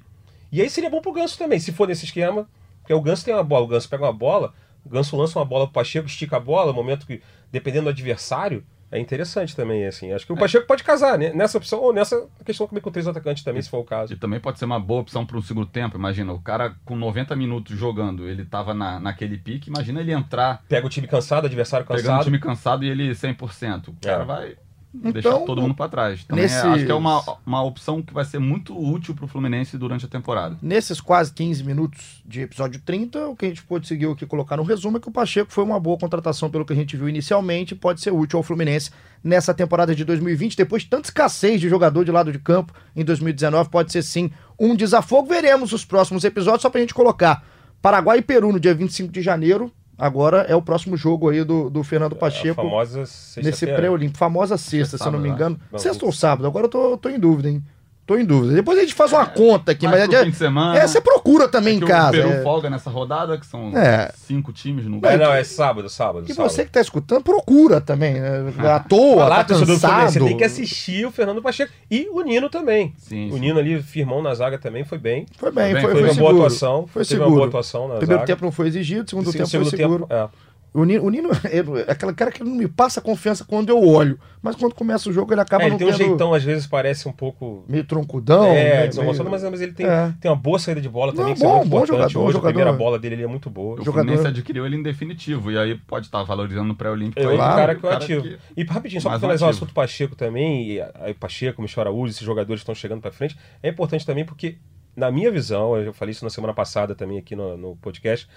E 0.51 0.61
aí 0.61 0.69
seria 0.69 0.89
bom 0.89 1.01
pro 1.01 1.11
Ganso 1.11 1.37
também, 1.37 1.59
se 1.59 1.71
for 1.73 1.87
nesse 1.87 2.05
esquema. 2.05 2.47
Porque 2.81 2.93
o 2.93 3.01
Ganso 3.01 3.25
tem 3.25 3.33
uma 3.33 3.43
bola, 3.43 3.65
o 3.65 3.67
Ganso 3.67 3.89
pega 3.89 4.03
uma 4.05 4.13
bola, 4.13 4.53
o 4.85 4.89
Ganso 4.89 5.17
lança 5.17 5.37
uma 5.37 5.43
bola 5.43 5.65
pro 5.65 5.73
Pacheco, 5.73 6.07
estica 6.07 6.37
a 6.37 6.39
bola, 6.39 6.71
momento 6.71 7.05
que, 7.05 7.21
dependendo 7.51 7.83
do 7.83 7.89
adversário, 7.89 8.63
é 8.89 8.97
interessante 8.97 9.53
também, 9.53 9.85
assim. 9.85 10.13
Acho 10.13 10.25
que 10.25 10.31
o 10.31 10.37
Pacheco 10.37 10.65
pode 10.65 10.81
casar, 10.85 11.17
né? 11.17 11.33
Nessa 11.33 11.57
opção, 11.57 11.81
ou 11.81 11.91
nessa 11.91 12.25
questão 12.45 12.65
também 12.65 12.81
com 12.81 12.89
três 12.89 13.05
atacantes 13.05 13.43
também, 13.43 13.61
se 13.61 13.69
for 13.69 13.79
o 13.79 13.83
caso. 13.83 14.13
E 14.13 14.15
também 14.15 14.39
pode 14.39 14.57
ser 14.57 14.63
uma 14.63 14.79
boa 14.79 15.01
opção 15.01 15.25
para 15.25 15.35
um 15.37 15.41
segundo 15.41 15.65
tempo. 15.65 15.97
Imagina, 15.97 16.31
o 16.31 16.39
cara 16.39 16.73
com 16.85 16.95
90 16.95 17.35
minutos 17.35 17.77
jogando, 17.77 18.25
ele 18.29 18.45
tava 18.45 18.73
na, 18.73 18.97
naquele 19.01 19.37
pique. 19.37 19.69
Imagina 19.69 19.99
ele 19.99 20.13
entrar 20.13 20.63
Pega 20.69 20.87
o 20.87 20.89
time 20.89 21.05
cansado, 21.05 21.43
adversário 21.47 21.85
pegando 21.85 21.99
o 22.05 22.07
cansado. 22.07 22.23
time 22.23 22.39
cansado 22.39 22.85
e 22.85 22.89
ele 22.89 23.11
100%. 23.11 23.89
O 23.89 23.93
cara 24.01 24.23
É. 24.23 24.25
vai 24.25 24.55
Então, 25.03 25.11
deixar 25.13 25.39
todo 25.45 25.61
mundo 25.61 25.73
para 25.75 25.89
trás. 25.89 26.23
Também 26.23 26.43
é- 26.45 26.47
nesses- 26.47 26.63
acho 26.65 26.85
que 26.85 26.91
é 26.91 26.95
uma, 26.95 27.21
uma 27.45 27.63
opção 27.63 28.01
que 28.01 28.13
vai 28.13 28.25
ser 28.25 28.39
muito 28.39 28.77
útil 28.77 29.13
para 29.15 29.25
o 29.25 29.27
Fluminense 29.27 29.77
durante 29.77 30.05
a 30.05 30.07
temporada. 30.07 30.57
Nesses 30.61 30.99
quase 30.99 31.31
15 31.33 31.63
minutos 31.63 32.21
de 32.25 32.41
episódio 32.41 32.81
30, 32.83 33.27
o 33.27 33.35
que 33.35 33.45
a 33.45 33.49
gente 33.49 33.63
conseguiu 33.63 34.11
aqui 34.11 34.25
colocar 34.25 34.57
no 34.57 34.63
resumo 34.63 34.97
é 34.97 34.99
que 34.99 35.07
o 35.07 35.11
Pacheco 35.11 35.51
foi 35.51 35.63
uma 35.63 35.79
boa 35.79 35.97
contratação 35.97 36.49
pelo 36.49 36.65
que 36.65 36.73
a 36.73 36.75
gente 36.75 36.95
viu 36.97 37.07
inicialmente, 37.07 37.75
pode 37.75 38.01
ser 38.01 38.11
útil 38.11 38.37
ao 38.37 38.43
Fluminense 38.43 38.91
nessa 39.23 39.53
temporada 39.53 39.95
de 39.95 40.03
2020, 40.05 40.55
depois 40.55 40.83
de 40.83 40.89
tanta 40.89 41.07
escassez 41.07 41.59
de 41.59 41.67
jogador 41.69 42.03
de 42.05 42.11
lado 42.11 42.31
de 42.31 42.39
campo 42.39 42.73
em 42.95 43.03
2019, 43.03 43.69
pode 43.69 43.91
ser 43.91 44.01
sim 44.03 44.29
um 44.59 44.75
desafogo. 44.75 45.27
Veremos 45.27 45.73
os 45.73 45.83
próximos 45.85 46.23
episódios, 46.23 46.61
só 46.61 46.69
pra 46.69 46.81
gente 46.81 46.93
colocar 46.93 47.43
Paraguai 47.81 48.19
e 48.19 48.21
Peru 48.21 48.51
no 48.51 48.59
dia 48.59 48.73
25 48.73 49.11
de 49.11 49.21
janeiro, 49.21 49.71
agora 49.97 50.41
é 50.43 50.55
o 50.55 50.61
próximo 50.61 50.95
jogo 50.95 51.29
aí 51.29 51.43
do, 51.43 51.69
do 51.69 51.83
Fernando 51.83 52.13
A 52.13 52.15
Pacheco. 52.15 52.55
famosa 52.61 52.99
Nesse 52.99 53.13
sexta-feira. 53.41 53.75
pré-olímpico, 53.77 54.17
famosa 54.17 54.57
sexta, 54.57 54.97
se 54.97 55.05
eu 55.05 55.11
não 55.11 55.19
me 55.19 55.29
sábado, 55.29 55.35
engano. 55.53 55.59
Sexta 55.77 56.05
ou 56.05 56.11
sábado, 56.11 56.47
agora 56.47 56.65
eu 56.65 56.69
tô, 56.69 56.97
tô 56.97 57.09
em 57.09 57.19
dúvida, 57.19 57.49
hein? 57.49 57.63
Tô 58.07 58.15
em 58.17 58.23
dúvida. 58.23 58.53
Depois 58.53 58.77
a 58.77 58.81
gente 58.81 58.93
faz 58.93 59.11
uma 59.11 59.25
conta 59.25 59.73
aqui, 59.73 59.85
mas 59.85 59.99
é, 60.09 60.23
fim 60.23 60.29
de 60.31 60.37
semana. 60.37 60.79
é, 60.79 60.87
você 60.87 61.01
procura 61.01 61.45
também 61.49 61.73
É 61.73 61.77
em 61.77 61.79
casa. 61.81 62.07
O 62.17 62.21
Peru 62.21 62.29
é. 62.31 62.41
folga 62.41 62.69
nessa 62.69 62.89
rodada, 62.89 63.37
que 63.37 63.45
são 63.45 63.77
É. 63.77 64.09
cinco 64.15 64.53
times 64.53 64.85
no 64.85 64.99
É, 65.05 65.17
não, 65.17 65.33
é 65.33 65.43
sábado, 65.43 65.89
sábado. 65.89 66.25
E 66.29 66.33
sábado. 66.33 66.49
você 66.49 66.63
que 66.63 66.71
tá 66.71 66.79
escutando, 66.79 67.21
procura 67.21 67.81
também. 67.81 68.13
Né? 68.13 68.53
À 68.73 68.79
toa, 68.79 69.17
Vai 69.17 69.29
lá, 69.29 69.43
tá 69.43 69.55
cansado. 69.55 70.09
você 70.13 70.19
tem 70.21 70.37
que 70.37 70.43
assistir 70.45 71.05
o 71.05 71.11
Fernando 71.11 71.41
Pacheco 71.41 71.71
e 71.91 72.07
o 72.09 72.21
Nino 72.21 72.49
também. 72.49 72.93
Sim, 72.97 73.27
o 73.29 73.33
sim. 73.33 73.39
Nino 73.41 73.59
ali, 73.59 73.83
firmão 73.83 74.21
na 74.21 74.33
zaga 74.33 74.57
também, 74.57 74.85
foi 74.85 74.97
bem. 74.97 75.25
Foi 75.37 75.51
bem, 75.51 75.73
Foi 75.73 75.81
foi, 75.81 75.93
bem, 75.93 76.01
foi, 76.01 76.01
Foi 76.01 76.01
uma 76.01 76.13
boa 76.15 76.29
seguro. 76.31 76.45
atuação. 76.45 76.87
Foi 76.87 77.01
teve 77.03 77.09
seguro. 77.09 77.29
uma 77.29 77.35
boa 77.35 77.47
atuação 77.49 77.87
na 77.89 77.95
Primeiro 77.95 78.21
zaga. 78.21 78.25
tempo 78.27 78.45
não 78.45 78.51
foi 78.53 78.67
exigido, 78.67 79.09
segundo 79.09 79.29
Sim, 79.33 79.37
tempo 79.39 79.49
segundo 79.49 79.69
foi 79.69 79.77
seguro. 79.77 80.07
tempo, 80.07 80.13
é. 80.13 80.29
O 80.73 80.83
Nino, 80.83 81.03
o 81.05 81.09
Nino 81.09 81.29
é 81.87 81.91
aquele 81.91 82.13
cara 82.13 82.31
que 82.31 82.43
não 82.43 82.51
me 82.53 82.67
passa 82.67 83.01
confiança 83.01 83.43
quando 83.43 83.69
eu 83.69 83.81
olho. 83.83 84.19
Mas 84.41 84.55
quando 84.55 84.75
começa 84.75 85.09
o 85.09 85.13
jogo, 85.13 85.33
ele 85.33 85.41
acaba 85.41 85.63
É, 85.63 85.65
ele 85.65 85.71
não 85.71 85.77
tem 85.79 85.87
um 85.87 85.91
tendo 85.91 85.97
jeitão, 86.07 86.33
às 86.33 86.43
vezes 86.43 86.67
parece 86.67 87.07
um 87.07 87.11
pouco. 87.11 87.65
meio 87.67 87.83
troncudão. 87.83 88.45
é, 88.45 88.77
meio- 88.77 88.89
desengonçado, 88.89 89.29
meio- 89.29 89.41
mas, 89.41 89.51
mas 89.51 89.61
ele 89.61 89.71
tem, 89.73 89.85
É. 89.87 90.13
tem 90.21 90.29
uma 90.29 90.37
boa 90.37 90.59
saída 90.59 90.79
de 90.79 90.87
bola 90.87 91.11
também, 91.13 91.25
Não, 91.27 91.33
que 91.33 91.37
isso 91.39 91.45
é 91.45 91.47
bom, 91.47 91.55
muito 91.57 91.69
bom 91.69 91.77
importante. 91.77 91.97
jogador, 92.13 92.19
Hoje 92.19 92.29
a 92.29 92.31
jogador. 92.39 92.53
primeira 92.53 92.73
bola 92.77 92.99
dele 92.99 93.15
ele 93.15 93.23
é 93.23 93.27
muito 93.27 93.49
boa. 93.49 93.73
O 93.81 93.83
jogador- 93.83 94.05
Fluminense 94.05 94.27
adquiriu 94.27 94.65
ele 94.65 94.75
em 94.75 94.83
definitivo. 94.83 95.51
E 95.51 95.57
aí 95.57 95.75
pode 95.75 96.05
estar 96.05 96.21
valorizando 96.23 96.65
no 96.67 96.75
pré-olímpico. 96.75 97.19
É 97.19 97.23
aí, 97.23 97.27
outro 97.29 97.39
Claro, 97.43 97.55
cara 97.57 97.75
que 97.75 97.85
eu 97.85 97.89
o 97.89 97.93
ativo. 97.93 98.21
que- 98.23 98.37
E 98.55 98.63
rapidinho, 98.63 99.01
só 99.01 99.09
para 99.09 99.17
um 99.17 99.21
finalizar 99.21 99.47
o 99.47 99.51
assunto 99.51 99.73
Pacheco 99.73 100.15
também, 100.15 100.71
e 100.73 100.81
aí 101.01 101.13
Pacheco, 101.13 101.61
Michel 101.61 101.81
Araújo, 101.81 102.11
esses 102.11 102.21
jogadores 102.23 102.59
que 102.61 102.63
estão 102.63 102.75
chegando 102.75 103.01
para 103.01 103.11
frente, 103.11 103.35
é 103.63 103.69
importante 103.69 104.05
também 104.05 104.23
porque, 104.25 104.57
na 104.95 105.09
minha 105.11 105.31
visão, 105.31 105.75
eu 105.77 105.91
falei 105.93 106.11
isso 106.11 106.23
na 106.23 106.29
semana 106.29 106.53
passada 106.53 106.93
também 106.93 107.17
aqui 107.17 107.35
no, 107.35 107.57
no 107.57 107.75
podcast, 107.77 108.27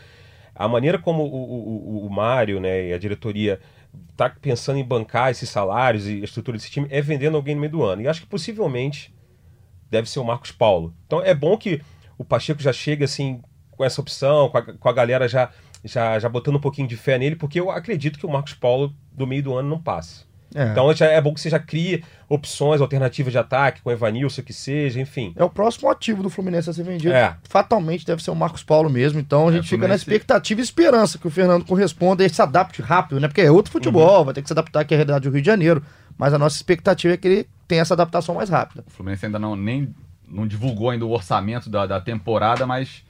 a 0.55 0.69
maneira 0.69 0.99
como 0.99 1.23
o, 1.25 1.27
o, 1.27 2.07
o- 2.07 2.11
Mário 2.11 2.61
né, 2.61 2.89
e 2.89 2.93
a 2.93 2.99
diretoria 2.99 3.61
tá 4.17 4.29
pensando 4.31 4.79
em 4.79 4.85
bancar 4.85 5.31
esses 5.31 5.49
salários 5.49 6.07
e 6.07 6.21
a 6.21 6.25
estrutura 6.25 6.57
desse 6.57 6.71
time 6.71 6.87
é 6.91 7.01
vendendo 7.01 7.37
alguém 7.37 7.55
no 7.55 7.61
meio 7.61 7.73
do 7.73 7.83
ano. 7.83 8.03
E 8.03 8.09
acho 8.09 8.21
que 8.23 8.27
possivelmente 8.27 9.15
deve 9.91 10.09
ser 10.09 10.21
o 10.21 10.25
Marcos 10.25 10.53
Paulo. 10.53 10.95
Então 11.07 11.23
é 11.23 11.35
bom 11.35 11.57
que 11.57 11.81
o 12.19 12.25
Pacheco 12.25 12.63
já 12.63 12.73
chegue 12.73 13.05
assim 13.05 13.43
com 13.71 13.85
essa 13.85 14.01
opção, 14.01 14.49
com 14.51 14.59
a, 14.59 14.63
com 14.63 14.89
a 14.89 14.93
galera 14.93 15.27
já, 15.27 15.51
já, 15.85 16.19
já 16.19 16.29
botando 16.29 16.57
um 16.57 16.61
pouquinho 16.61 16.87
de 16.87 16.97
fé 16.97 17.19
nele, 17.19 17.37
porque 17.37 17.59
eu 17.59 17.71
acredito 17.71 18.19
que 18.19 18.27
o 18.27 18.31
Marcos 18.31 18.53
Paulo 18.55 18.95
do 19.11 19.27
meio 19.27 19.43
do 19.43 19.55
ano 19.55 19.69
não 19.69 19.81
passe. 19.81 20.25
É. 20.55 20.65
Então 20.73 20.93
já 20.95 21.07
é 21.07 21.21
bom 21.21 21.33
que 21.33 21.41
você 21.41 21.49
já 21.49 21.59
crie 21.59 22.03
opções, 22.29 22.81
alternativas 22.81 23.33
de 23.33 23.39
ataque, 23.39 23.81
com 23.83 23.89
o 23.91 23.93
Evanilson, 23.93 24.43
que 24.43 24.53
seja, 24.53 25.01
enfim. 25.01 25.33
É 25.37 25.45
o 25.45 25.51
próximo 25.51 25.89
ativo 25.91 26.23
do 26.23 26.31
Fluminense 26.31 26.69
a 26.69 26.73
ser 26.73 26.83
vendido. 26.83 27.13
É. 27.15 27.37
Fatalmente 27.45 28.05
deve 28.07 28.23
ser 28.23 28.31
o 28.31 28.35
Marcos 28.37 28.63
Paulo 28.63 28.91
mesmo. 28.91 29.19
Então 29.21 29.47
a 29.47 29.51
É, 29.51 29.55
gente 29.55 29.65
o 29.67 29.69
fica 29.69 29.87
na 29.89 29.95
expectativa 29.95 30.61
e 30.61 30.65
esperança 30.65 31.19
que 31.19 31.27
o 31.27 31.31
Fernando 31.31 31.65
corresponda 31.65 32.25
e 32.25 32.29
se 32.29 32.41
adapte 32.43 32.83
rápido, 32.83 33.21
né? 33.21 33.29
Porque 33.29 33.41
é 33.41 33.51
outro 33.51 33.71
futebol, 33.73 34.19
Uhum. 34.21 34.25
vai 34.27 34.35
ter 34.35 34.43
que 34.43 34.49
se 34.49 34.53
adaptar 34.53 34.81
aqui 34.81 34.95
à 34.95 34.97
realidade 34.97 35.29
do 35.29 35.33
Rio 35.33 35.41
de 35.43 35.47
Janeiro. 35.47 35.83
Mas 36.19 36.35
a 36.35 36.39
nossa 36.39 36.57
expectativa 36.57 37.15
é 37.15 37.17
que 37.17 37.27
ele 37.29 37.49
tenha 37.67 37.83
essa 37.83 37.95
adaptação 37.95 38.35
mais 38.35 38.49
rápida. 38.51 38.85
O 38.87 38.91
Fluminense 38.91 39.27
ainda 39.27 39.39
não, 39.39 39.55
nem, 39.57 39.95
não 40.29 40.47
divulgou 40.47 40.91
ainda 40.91 41.07
o 41.07 41.11
orçamento 41.11 41.71
da, 41.71 41.87
da 41.87 42.01
temporada, 42.01 42.67
mas 42.67 43.05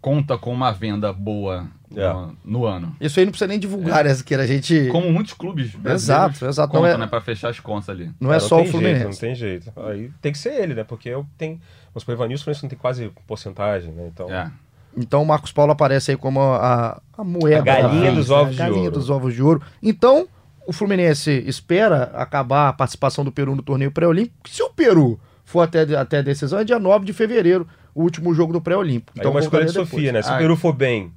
conta 0.00 0.36
com 0.36 0.52
uma 0.52 0.72
venda 0.72 1.12
boa 1.12 1.66
É. 1.96 2.12
no, 2.12 2.36
no 2.44 2.64
ano. 2.66 2.94
Isso 3.00 3.18
aí 3.18 3.26
não 3.26 3.30
precisa 3.32 3.48
nem 3.48 3.58
divulgar, 3.58 4.04
né? 4.04 4.16
Que 4.24 4.34
a 4.34 4.46
gente. 4.46 4.88
Como 4.90 5.10
muitos 5.12 5.32
clubes 5.34 5.72
Exato, 5.84 6.44
exato. 6.46 6.72
Não 6.74 6.80
contam, 6.82 6.94
é- 6.96 6.98
né, 6.98 7.06
pra 7.06 7.20
fechar 7.20 7.48
as 7.50 7.60
contas 7.60 7.88
ali. 7.88 8.10
Não 8.20 8.32
é 8.32 8.36
Ah, 8.36 8.40
só 8.40 8.56
o 8.56 8.62
tem 8.62 8.70
Fluminense. 8.70 8.98
Jeito, 9.00 9.10
não 9.12 9.18
tem 9.20 9.34
jeito. 9.34 9.72
Aí 9.76 10.10
tem 10.20 10.32
que 10.32 10.38
ser 10.38 10.54
ele, 10.60 10.74
né? 10.74 10.84
Porque 10.84 11.08
eu 11.08 11.26
tenho. 11.36 11.60
Vamos 11.94 12.02
supor, 12.02 12.14
o 12.14 12.18
Evanilson, 12.18 12.42
o 12.42 12.44
Fluminense 12.44 12.62
não 12.64 12.70
tem 12.70 12.78
quase 12.78 13.10
porcentagem, 13.26 13.92
né? 13.92 14.08
Então. 14.12 14.30
É. 14.30 14.50
Então 14.96 15.22
o 15.22 15.26
Marcos 15.26 15.52
Paulo 15.52 15.72
aparece 15.72 16.10
aí 16.10 16.16
como 16.16 16.40
a, 16.40 17.00
a 17.16 17.24
moeda. 17.24 17.60
A 17.60 17.64
galinha 17.82 18.12
dos 18.12 18.28
né? 18.28 18.34
ovos 18.34 18.48
A 18.48 18.50
de 18.52 18.56
galinha 18.58 18.82
ouro. 18.84 18.92
dos 18.92 19.08
ovos 19.10 19.34
de 19.34 19.42
ouro. 19.42 19.62
Então, 19.82 20.28
o 20.66 20.72
Fluminense 20.72 21.30
espera 21.46 22.10
acabar 22.14 22.68
a 22.68 22.72
participação 22.74 23.24
do 23.24 23.32
Peru 23.32 23.56
no 23.56 23.62
torneio 23.62 23.90
pré-olímpico. 23.90 24.48
Se 24.50 24.62
o 24.62 24.68
Peru 24.70 25.18
for 25.44 25.60
até, 25.62 25.82
até 25.96 26.18
a 26.18 26.22
decisão, 26.22 26.58
é 26.58 26.64
dia 26.64 26.78
9 26.78 27.04
de 27.06 27.12
fevereiro, 27.14 27.66
o 27.94 28.02
último 28.02 28.34
jogo 28.34 28.52
do 28.52 28.60
pré-olímpico. 28.60 29.12
Então, 29.16 29.30
é 29.30 29.34
uma 29.34 29.40
escolha 29.40 29.64
de 29.64 29.72
voltaria 29.72 29.90
Sofia, 29.90 30.12
depois. 30.12 30.12
né? 30.12 30.22
Se 30.22 30.30
Ah, 30.30 30.34
o 30.36 30.38
Peru 30.38 30.56
for 30.56 30.72
bem, 30.74 31.10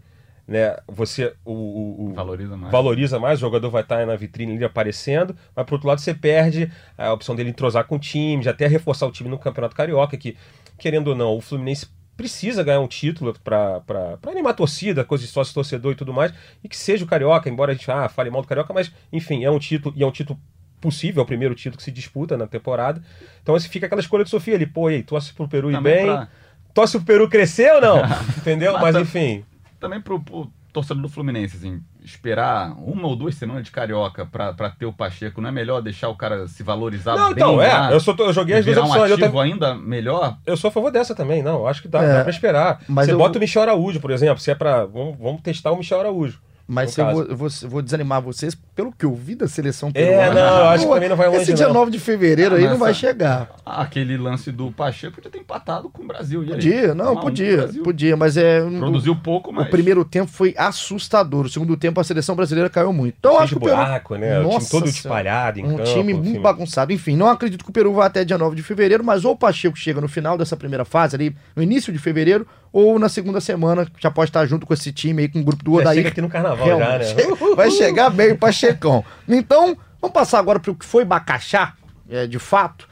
né? 0.48 0.78
Você 0.88 1.34
o, 1.44 1.52
o- 1.54 2.06
o- 2.12 2.14
Valoriza 2.14 2.56
mais. 2.58 2.72
valoriza 2.72 3.20
mais, 3.20 3.40
o 3.40 3.42
jogador 3.42 3.70
vai 3.70 3.82
estar 3.82 4.06
na 4.06 4.16
vitrine 4.16 4.56
ali 4.56 4.64
aparecendo, 4.66 5.36
mas 5.56 5.66
por 5.66 5.76
outro 5.76 5.88
lado 5.88 6.00
você 6.02 6.14
perde 6.14 6.72
a 6.98 7.12
opção 7.14 7.36
dele 7.36 7.50
entrosar 7.50 7.86
com 7.86 7.96
o 7.96 8.00
time, 8.00 8.44
de 8.44 8.50
até 8.50 8.68
reforçar 8.68 9.08
o 9.08 9.12
time 9.12 9.30
no 9.30 9.40
Campeonato 9.40 9.76
Carioca, 9.76 10.16
que, 10.18 10.36
querendo 10.78 11.08
ou 11.10 11.16
não, 11.16 11.36
o 11.36 11.42
Fluminense 11.42 11.88
precisa 12.16 12.64
ganhar 12.64 12.80
um 12.80 12.88
título 12.88 13.34
para 13.44 13.82
animar 14.28 14.52
a 14.52 14.54
torcida, 14.54 15.04
coisa 15.04 15.24
de 15.26 15.30
sócio 15.30 15.54
torcedor 15.54 15.92
e 15.92 15.96
tudo 15.96 16.14
mais, 16.14 16.32
e 16.64 16.70
que 16.70 16.78
seja 16.78 17.04
o 17.04 17.08
Carioca, 17.08 17.50
embora 17.50 17.72
a 17.72 17.76
gente 17.76 17.90
ah, 17.92 18.08
fale 18.08 18.30
mal 18.30 18.42
do 18.42 18.48
Carioca, 18.48 18.74
mas 18.74 18.92
enfim, 19.12 19.44
é 19.44 19.52
um 19.52 19.60
título, 19.60 19.94
e 19.98 20.04
é 20.04 20.08
um 20.08 20.12
título 20.12 20.40
possível, 20.80 21.22
é 21.22 21.24
o 21.24 21.28
primeiro 21.28 21.56
título 21.56 21.78
que 21.78 21.84
se 21.84 21.92
disputa 21.92 22.38
na 22.38 22.46
temporada. 22.48 23.02
Então 23.42 23.56
assim, 23.56 23.68
fica 23.68 23.88
aquela 23.88 24.00
escolha 24.00 24.24
de 24.24 24.30
Sofia 24.30 24.56
ali, 24.56 24.66
pô, 24.66 24.90
e 24.90 24.96
aí, 24.96 25.04
torce 25.04 25.34
pro 25.34 25.48
Peru 25.48 25.72
Também 25.72 25.96
bem, 25.96 26.06
pra- 26.06 26.28
torce 26.74 26.98
pro 26.98 27.06
Peru 27.06 27.28
crescer 27.28 27.74
ou 27.74 27.82
não? 27.82 27.98
Entendeu? 28.38 28.74
Mas 28.74 28.82
Mas 28.84 28.94
tá- 28.96 29.02
enfim, 29.02 29.44
Também 29.86 30.02
pro, 30.02 30.20
pro 30.20 30.52
torcedor 30.74 31.02
do 31.04 31.08
Fluminense, 31.10 31.56
assim, 31.56 31.82
esperar 32.04 32.74
uma 32.78 33.08
ou 33.08 33.16
duas 33.16 33.36
semanas 33.36 33.64
de 33.64 33.72
carioca 33.72 34.26
pra, 34.26 34.52
pra 34.54 34.70
ter 34.70 34.86
o 34.86 34.92
Pacheco, 34.92 35.40
não 35.40 35.48
é 35.50 35.52
melhor 35.52 35.82
deixar 35.82 36.10
o 36.10 36.16
cara 36.16 36.48
se 36.48 36.64
valorizar 36.64 37.16
Não, 37.16 37.26
bem 37.28 37.34
então, 37.36 37.56
lá, 37.56 37.92
é. 37.92 37.96
Eu, 37.96 38.00
sou, 38.00 38.14
eu 38.20 38.34
joguei 38.34 38.58
as 38.58 38.66
duas 38.66 38.78
um 38.78 38.82
opções. 38.82 39.10
Eu, 39.12 39.16
ativo 39.16 39.32
tam- 39.32 39.40
ainda 39.40 39.76
melhor? 39.76 40.38
eu 40.46 40.58
sou 40.58 40.68
a 40.68 40.72
favor 40.72 40.92
dessa 40.92 41.16
também, 41.16 41.42
não. 41.42 41.60
eu 41.60 41.68
Acho 41.68 41.82
que 41.82 41.88
dá, 41.88 42.04
É, 42.04 42.14
dá 42.18 42.22
pra 42.24 42.30
esperar. 42.32 42.82
mas 42.90 43.06
Você 43.06 43.14
eu- 43.14 43.18
bota 43.18 43.38
o 43.38 43.42
Michel 43.42 43.62
Araújo, 43.62 44.00
por 44.02 44.12
exemplo. 44.12 44.40
Se 44.40 44.52
é 44.52 44.56
pra. 44.56 44.86
Vamos, 44.86 45.18
vamos 45.18 45.42
testar 45.42 45.72
o 45.72 45.78
Michel 45.78 46.00
Araújo. 46.02 46.40
Mas 46.68 46.98
no 46.98 47.04
eu 47.04 47.12
vou, 47.14 47.24
eu 47.26 47.38
vou, 47.38 47.48
eu 47.62 47.70
vou 47.70 47.82
desanimar 47.82 48.22
vocês 48.22 48.58
pelo 48.76 48.92
que 48.92 49.06
eu 49.06 49.14
vi 49.14 49.36
da 49.36 49.48
seleção 49.48 49.90
É, 49.94 50.06
peruana. 50.06 50.34
não, 50.34 50.58
eu 50.60 50.66
acho 50.70 50.88
que 50.88 50.94
também 50.94 51.10
não 51.10 51.16
vai 51.16 51.28
longe, 51.28 51.42
Esse 51.44 51.54
dia 51.54 51.68
não. 51.68 51.74
9 51.76 51.92
de 51.92 52.00
fevereiro 52.00 52.56
Ah, 52.56 52.58
aí 52.58 52.68
não 52.68 52.78
vai 52.78 52.94
chegar. 52.94 53.50
Aquele 53.66 54.18
lance 54.18 54.52
do 54.52 54.72
Pacheco 54.72 55.16
podia 55.16 55.30
ter 55.30 55.38
empatado 55.40 55.90
com 55.90 56.02
o 56.04 56.08
Brasil. 56.08 56.44
E 56.44 56.48
aí? 56.48 56.52
Podia, 56.54 56.96
não, 56.96 57.06
Um 57.06 57.10
a 57.10 57.12
um 57.12 57.22
podia, 57.22 57.70
podia, 57.84 58.18
mas 58.18 58.36
é. 58.36 58.62
Produziu 58.62 59.16
pouco, 59.16 59.52
mas... 59.54 59.68
O 59.68 59.70
primeiro 59.70 60.04
tempo 60.04 60.32
foi 60.32 60.54
assustador. 60.58 61.46
O 61.46 61.50
segundo 61.50 61.78
tempo 61.78 62.00
a 62.00 62.04
seleção 62.04 62.36
brasileira 62.36 62.70
caiu 62.70 62.92
muito. 62.92 63.16
Então 63.20 63.38
acho 63.40 63.54
que 63.54 63.58
o 63.58 63.62
Peru. 63.62 63.76
buraco, 63.76 64.16
né? 64.16 64.40
o 64.40 64.42
time 64.44 64.54
Nossa 64.54 64.72
todo 64.72 64.88
espalhado 64.88 65.60
Um 65.62 65.78
campo. 65.78 65.84
time 65.84 66.14
enfim. 66.14 66.22
muito 66.22 66.42
bagunçado. 66.42 66.92
Enfim, 66.92 67.16
não 67.16 67.28
acredito 67.30 67.64
que 67.64 67.70
o 67.70 67.74
Peru 67.74 67.94
vá 67.94 68.06
até 68.08 68.26
dia 68.26 68.38
9 68.38 68.56
de 68.56 68.64
fevereiro, 68.64 69.04
mas 69.04 69.24
ou 69.24 69.34
o 69.34 69.38
Pacheco 69.38 69.78
chega 69.78 70.02
no 70.02 70.08
final 70.08 70.38
dessa 70.38 70.58
primeira 70.58 70.84
fase, 70.86 71.16
ali, 71.16 71.36
no 71.56 71.62
início 71.64 71.94
de 71.94 72.00
fevereiro, 72.00 72.48
ou 72.76 73.00
na 73.00 73.08
segunda 73.08 73.40
semana, 73.40 73.88
já 73.98 74.12
pode 74.12 74.32
estar 74.32 74.46
junto 74.46 74.68
com 74.68 74.74
esse 74.74 74.92
time 74.92 75.22
aí, 75.22 75.30
com 75.30 75.40
o 75.40 75.44
grupo 75.46 75.64
do 75.64 75.76
Odair. 75.76 75.96
chega 75.96 76.10
aqui 76.10 76.20
no 76.20 76.28
carnaval 76.28 76.68
já, 76.68 76.98
né? 76.98 77.06
Vai 77.56 77.72
chegar 77.72 78.10
bem 78.10 78.34
o 78.34 78.38
Pachecão. 78.38 79.02
Então, 79.30 79.78
vamos 80.02 80.14
passar 80.14 80.40
agora 80.40 80.60
para 80.60 80.72
o 80.72 80.76
que 80.76 80.84
foi 80.84 81.06
Bacaxá, 81.06 81.72
é, 82.10 82.28
de 82.28 82.38
fato. 82.38 82.86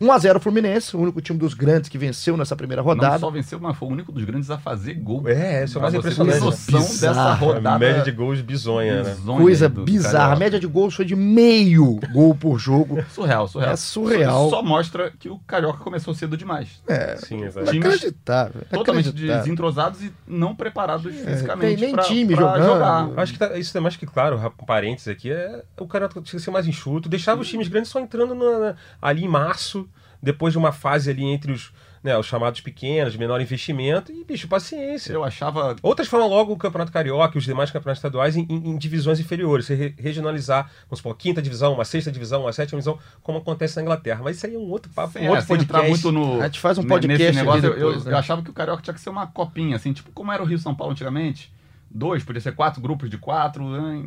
1x0 0.00 0.40
Fluminense, 0.40 0.94
o 0.96 1.00
único 1.00 1.20
time 1.22 1.38
dos 1.38 1.54
grandes 1.54 1.88
que 1.88 1.96
venceu 1.96 2.36
nessa 2.36 2.54
primeira 2.54 2.82
Não 2.82 2.88
rodada. 2.88 3.18
só 3.18 3.30
venceu, 3.30 3.58
mas 3.58 3.76
foi 3.78 3.88
o 3.88 3.92
único 3.92 4.12
dos 4.12 4.24
grandes 4.24 4.50
a 4.50 4.58
fazer 4.58 4.92
gol. 4.94 5.26
É, 5.26 5.64
isso 5.64 5.78
é 5.78 5.80
Pra 5.80 5.90
mais 5.90 5.94
você 5.94 5.98
impressionante. 6.22 6.40
noção 6.40 6.80
dessa 6.80 7.12
A 7.20 7.34
rodada. 7.34 7.78
média 7.78 8.02
de 8.02 8.10
gols 8.10 8.40
bizonha, 8.42 9.02
né? 9.02 9.14
bizonha 9.14 9.38
Coisa 9.40 9.68
bizarra. 9.70 10.16
A 10.16 10.20
Carioca. 10.20 10.38
média 10.40 10.60
de 10.60 10.66
gols 10.66 10.94
foi 10.94 11.04
de 11.06 11.16
meio 11.16 11.98
gol 12.12 12.34
por 12.34 12.58
jogo. 12.58 13.02
Surreal, 13.10 13.48
surreal. 13.48 13.72
É 13.72 13.76
surreal. 13.76 14.50
Só, 14.50 14.56
só 14.56 14.62
mostra 14.62 15.10
que 15.18 15.30
o 15.30 15.38
Carioca 15.46 15.78
começou 15.78 16.12
cedo 16.14 16.36
demais. 16.36 16.82
É, 16.86 17.16
Sim, 17.16 17.44
exato. 17.44 17.70
Times 17.70 17.86
inacreditável. 17.86 18.62
Totalmente 18.70 19.04
inacreditável. 19.06 19.42
desentrosados 19.44 20.02
e 20.02 20.12
não 20.26 20.54
preparados 20.54 21.10
tem 21.10 21.24
fisicamente 21.24 21.80
nem 21.80 21.92
pra, 21.94 22.02
time 22.02 22.34
pra 22.36 22.44
jogando. 22.58 22.66
jogar. 22.66 23.08
Acho 23.16 23.32
que 23.32 23.38
tá- 23.38 23.56
isso 23.58 23.76
é 23.76 23.80
mais 23.80 23.96
que 23.96 24.04
claro, 24.06 24.38
parênteses 24.66 25.08
aqui, 25.08 25.30
é 25.30 25.62
o 25.80 25.86
cara 25.86 26.06
tinha 26.08 26.22
que 26.22 26.38
ser 26.40 26.50
mais 26.50 26.66
enxuto, 26.66 27.08
deixava 27.08 27.40
os 27.40 27.48
times 27.48 27.68
grandes 27.68 27.90
só 27.90 27.98
entrando 27.98 28.34
na- 28.34 28.58
na- 28.58 28.74
ali 29.00 29.24
em 29.24 29.28
março, 29.28 29.85
depois 30.26 30.52
de 30.52 30.58
uma 30.58 30.72
fase 30.72 31.08
ali 31.10 31.24
entre 31.24 31.52
os, 31.52 31.72
né, 32.02 32.16
os 32.18 32.26
chamados 32.26 32.60
pequenos, 32.60 33.12
de 33.12 33.18
menor 33.18 33.40
investimento, 33.40 34.12
e, 34.12 34.24
bicho, 34.24 34.46
paciência. 34.48 35.12
Eu 35.12 35.24
achava 35.24 35.74
Outras 35.82 36.08
falam 36.08 36.28
logo 36.28 36.52
o 36.52 36.56
Campeonato 36.56 36.92
Carioca 36.92 37.36
e 37.36 37.38
os 37.38 37.44
demais 37.44 37.70
campeonatos 37.70 37.98
estaduais 37.98 38.36
em, 38.36 38.46
em- 38.48 38.70
em 38.70 38.76
divisões 38.76 39.18
inferiores, 39.20 39.66
você 39.66 39.74
re- 39.74 39.94
regionalizar, 39.98 40.70
vamos 40.88 40.98
supor, 40.98 41.16
quinta 41.16 41.40
divisão, 41.40 41.72
uma 41.74 41.84
sexta 41.84 42.10
divisão, 42.12 42.42
uma 42.42 42.52
sétima 42.52 42.78
divisão, 42.78 42.98
como 43.22 43.38
acontece 43.38 43.76
na 43.76 43.82
Inglaterra. 43.82 44.20
Mas 44.22 44.36
isso 44.36 44.46
aí 44.46 44.54
é 44.54 44.58
um 44.58 44.68
outro 44.70 44.90
papo, 44.92 45.12
sem, 45.14 45.22
um 45.22 45.30
outro 45.30 45.44
é, 45.44 45.46
podcast. 45.46 45.88
muito 45.88 46.12
no. 46.12 46.40
A 46.42 46.46
gente 46.46 46.60
faz 46.60 46.76
um 46.78 46.82
podcast 46.84 47.36
negócio. 47.36 47.64
eu- 47.66 47.74
depois, 47.74 47.96
eu, 47.96 48.04
né? 48.04 48.12
eu 48.12 48.18
achava 48.18 48.42
que 48.42 48.50
o 48.50 48.52
Carioca 48.52 48.82
tinha 48.82 48.94
que 48.94 49.00
ser 49.00 49.10
uma 49.10 49.26
copinha, 49.26 49.76
assim, 49.76 49.92
tipo 49.92 50.10
como 50.12 50.30
era 50.32 50.42
o 50.42 50.46
Rio 50.46 50.58
São 50.58 50.74
Paulo 50.74 50.92
antigamente. 50.92 51.52
Dois, 51.90 52.22
podia 52.24 52.40
ser 52.40 52.52
quatro 52.54 52.80
grupos 52.82 53.08
de 53.08 53.16
quatro, 53.16 53.64
né? 53.68 54.06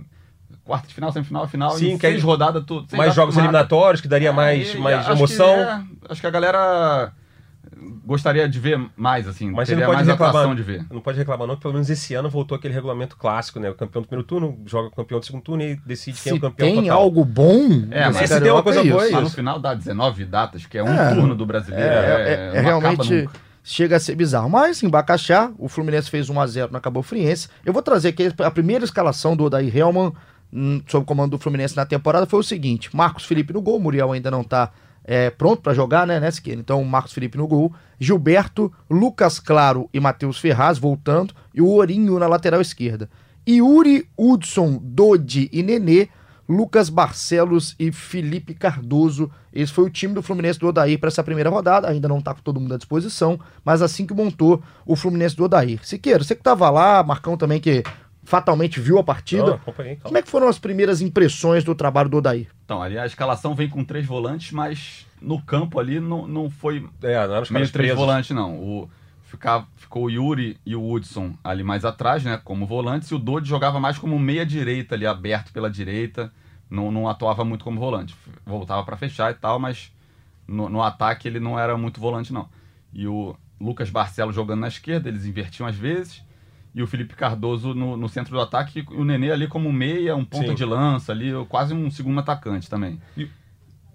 Quarta 0.69 0.87
de 0.87 0.93
final, 0.93 1.11
semifinal, 1.11 1.47
final, 1.47 1.71
Sim, 1.71 1.91
em 1.93 1.97
que 1.97 2.05
aí- 2.05 2.13
seis 2.13 2.23
rodadas, 2.23 2.63
tudo. 2.65 2.85
seis 2.89 2.97
mais 2.97 3.13
jogos 3.15 3.35
mata. 3.35 3.45
eliminatórios, 3.47 4.01
que 4.01 4.07
daria 4.07 4.29
É, 4.29 4.31
mais, 4.31 4.75
mais 4.75 4.99
acho 4.99 5.11
emoção. 5.11 5.53
Que, 5.55 5.61
é, 5.61 5.81
acho 6.11 6.21
que 6.21 6.27
a 6.27 6.29
galera 6.31 7.11
gostaria 8.05 8.47
de 8.49 8.59
ver 8.59 8.79
mais, 8.95 9.27
assim. 9.27 9.51
Mas 9.51 9.67
teria 9.67 9.85
não 9.85 9.87
pode 9.93 9.97
mais 9.97 10.07
reclamar. 10.07 10.35
atração 10.35 10.55
de 10.55 10.63
ver. 10.63 10.85
Não 10.91 11.01
pode 11.01 11.17
reclamar, 11.17 11.47
não, 11.47 11.55
que 11.55 11.61
pelo 11.61 11.73
menos 11.73 11.89
esse 11.89 12.13
ano 12.13 12.29
voltou 12.29 12.55
aquele 12.57 12.73
regulamento 12.73 13.15
clássico, 13.17 13.59
né? 13.59 13.69
O 13.69 13.75
campeão 13.75 14.01
do 14.01 14.07
primeiro 14.07 14.27
turno 14.27 14.57
joga 14.65 14.89
com 14.89 14.93
o 14.93 14.95
campeão 15.03 15.19
do 15.19 15.25
segundo 15.25 15.41
turno 15.43 15.63
e 15.63 15.75
decide 15.85 16.19
quem 16.19 16.31
é 16.31 16.33
Se 16.33 16.37
o 16.37 16.41
campeão 16.41 16.67
tem 16.67 16.75
total. 16.83 16.99
algo 16.99 17.23
bom, 17.25 17.65
É, 17.91 18.07
nesse 18.07 18.19
mas 18.21 18.29
se 18.29 18.41
tem 18.41 18.51
uma 18.51 18.63
coisa 18.63 18.79
é 18.79 18.83
boa, 18.83 19.03
isso. 19.03 19.11
é 19.11 19.15
Mas 19.15 19.23
no 19.23 19.29
final 19.29 19.59
dá 19.59 19.73
19 19.73 20.25
datas, 20.25 20.65
que 20.65 20.77
é 20.77 20.83
um 20.83 20.87
É. 20.93 21.13
turno 21.13 21.35
do 21.35 21.45
brasileiro. 21.45 21.85
É, 21.85 22.51
é- 22.53 22.57
é 22.57 22.61
realmente. 22.61 23.29
chega 23.61 23.97
a 23.97 23.99
ser 23.99 24.15
bizarro. 24.15 24.49
Mas 24.49 24.81
em 24.81 24.89
Bacaxá, 24.89 25.51
o 25.59 25.67
Fluminense 25.67 26.09
fez 26.09 26.27
1x0 26.27 26.71
na 26.71 26.79
Cabo 26.79 27.03
Friense. 27.03 27.49
Eu 27.63 27.71
vou 27.71 27.83
trazer 27.83 28.09
aqui 28.09 28.33
a 28.43 28.49
primeira 28.49 28.83
escalação 28.83 29.35
do 29.35 29.43
Odair 29.43 29.75
Helman 29.75 30.11
sob 30.87 31.03
o 31.03 31.05
comando 31.05 31.31
do 31.31 31.37
Fluminense 31.37 31.75
na 31.75 31.85
temporada 31.85 32.25
foi 32.25 32.39
o 32.39 32.43
seguinte: 32.43 32.95
Marcos 32.95 33.25
Felipe 33.25 33.53
no 33.53 33.61
gol, 33.61 33.79
Muriel 33.79 34.11
ainda 34.11 34.31
não 34.31 34.43
tá 34.43 34.71
é, 35.03 35.29
pronto 35.29 35.61
para 35.61 35.73
jogar, 35.73 36.05
né, 36.05 36.19
né, 36.19 36.29
Siqueira? 36.29 36.59
Então, 36.59 36.83
Marcos 36.83 37.13
Felipe 37.13 37.37
no 37.37 37.47
gol, 37.47 37.73
Gilberto, 37.99 38.71
Lucas 38.89 39.39
Claro 39.39 39.89
e 39.93 39.99
Matheus 39.99 40.37
Ferraz 40.37 40.77
voltando, 40.77 41.33
e 41.53 41.61
o 41.61 41.67
Ourinho 41.67 42.19
na 42.19 42.27
lateral 42.27 42.61
esquerda. 42.61 43.09
Yuri, 43.47 44.07
Hudson, 44.17 44.79
Dodi 44.81 45.49
e 45.51 45.63
Nenê, 45.63 46.09
Lucas 46.47 46.89
Barcelos 46.89 47.75
e 47.79 47.91
Felipe 47.91 48.53
Cardoso. 48.53 49.31
Esse 49.53 49.71
foi 49.71 49.85
o 49.85 49.89
time 49.89 50.13
do 50.13 50.21
Fluminense 50.21 50.59
do 50.59 50.67
Odair 50.67 50.99
para 50.99 51.07
essa 51.07 51.23
primeira 51.23 51.49
rodada. 51.49 51.87
Ainda 51.87 52.07
não 52.07 52.21
tá 52.21 52.33
com 52.33 52.41
todo 52.41 52.59
mundo 52.59 52.73
à 52.73 52.77
disposição, 52.77 53.39
mas 53.63 53.81
assim 53.81 54.05
que 54.05 54.13
montou 54.13 54.61
o 54.85 54.95
Fluminense 54.95 55.35
do 55.35 55.43
Odair. 55.43 55.79
Siqueira, 55.83 56.23
você 56.23 56.35
que 56.35 56.43
tava 56.43 56.69
lá, 56.69 57.03
Marcão 57.03 57.37
também 57.37 57.59
que 57.59 57.83
fatalmente 58.29 58.79
viu 58.79 58.99
a 58.99 59.03
partida. 59.03 59.59
Como 60.03 60.15
é 60.15 60.21
que 60.21 60.29
foram 60.29 60.47
as 60.47 60.59
primeiras 60.59 61.01
impressões 61.01 61.63
do 61.63 61.73
trabalho 61.73 62.07
do 62.07 62.17
Odair? 62.17 62.47
Então, 62.63 62.79
ali 62.79 62.95
a 62.95 63.03
escalação 63.03 63.55
vem 63.55 63.67
com 63.67 63.83
três 63.83 64.05
volantes, 64.05 64.51
mas 64.51 65.07
no 65.19 65.41
campo 65.41 65.79
ali 65.79 65.99
não, 65.99 66.27
não 66.27 66.47
foi 66.47 66.87
É, 67.01 67.27
não 67.27 67.43
meio 67.49 67.71
três 67.71 67.95
volantes, 67.95 68.29
não. 68.29 68.55
O, 68.55 68.89
ficava, 69.23 69.67
ficou 69.77 70.03
o 70.03 70.09
Yuri 70.11 70.59
e 70.63 70.75
o 70.75 70.91
Hudson 70.91 71.33
ali 71.43 71.63
mais 71.63 71.83
atrás, 71.83 72.23
né? 72.23 72.39
Como 72.43 72.67
volantes, 72.67 73.09
e 73.09 73.15
o 73.15 73.17
Dodi 73.17 73.49
jogava 73.49 73.79
mais 73.79 73.97
como 73.97 74.19
meia 74.19 74.45
direita 74.45 74.93
ali, 74.93 75.07
aberto 75.07 75.51
pela 75.51 75.69
direita. 75.69 76.31
Não, 76.69 76.91
não 76.91 77.09
atuava 77.09 77.43
muito 77.43 77.63
como 77.63 77.79
volante. 77.79 78.15
Voltava 78.45 78.83
para 78.83 78.95
fechar 78.95 79.31
e 79.31 79.33
tal, 79.33 79.57
mas 79.57 79.91
no, 80.47 80.69
no 80.69 80.83
ataque 80.83 81.27
ele 81.27 81.39
não 81.39 81.57
era 81.57 81.75
muito 81.75 81.99
volante, 81.99 82.31
não. 82.31 82.47
E 82.93 83.07
o 83.07 83.35
Lucas 83.59 83.89
Barcelos 83.89 84.35
jogando 84.35 84.59
na 84.59 84.67
esquerda, 84.67 85.09
eles 85.09 85.25
invertiam 85.25 85.65
às 85.65 85.75
vezes. 85.75 86.28
E 86.79 86.81
o 86.81 86.87
Felipe 86.87 87.13
Cardoso 87.13 87.73
no, 87.73 87.97
no 87.97 88.07
centro 88.07 88.33
do 88.33 88.39
ataque, 88.39 88.79
e 88.79 88.93
o 88.93 89.03
Nenê 89.03 89.31
ali 89.31 89.47
como 89.47 89.69
meia, 89.69 90.15
um 90.15 90.23
ponta 90.23 90.47
Sim. 90.47 90.55
de 90.55 90.63
lança 90.63 91.11
ali, 91.11 91.31
quase 91.49 91.73
um 91.73 91.91
segundo 91.91 92.21
atacante 92.21 92.69
também. 92.69 92.97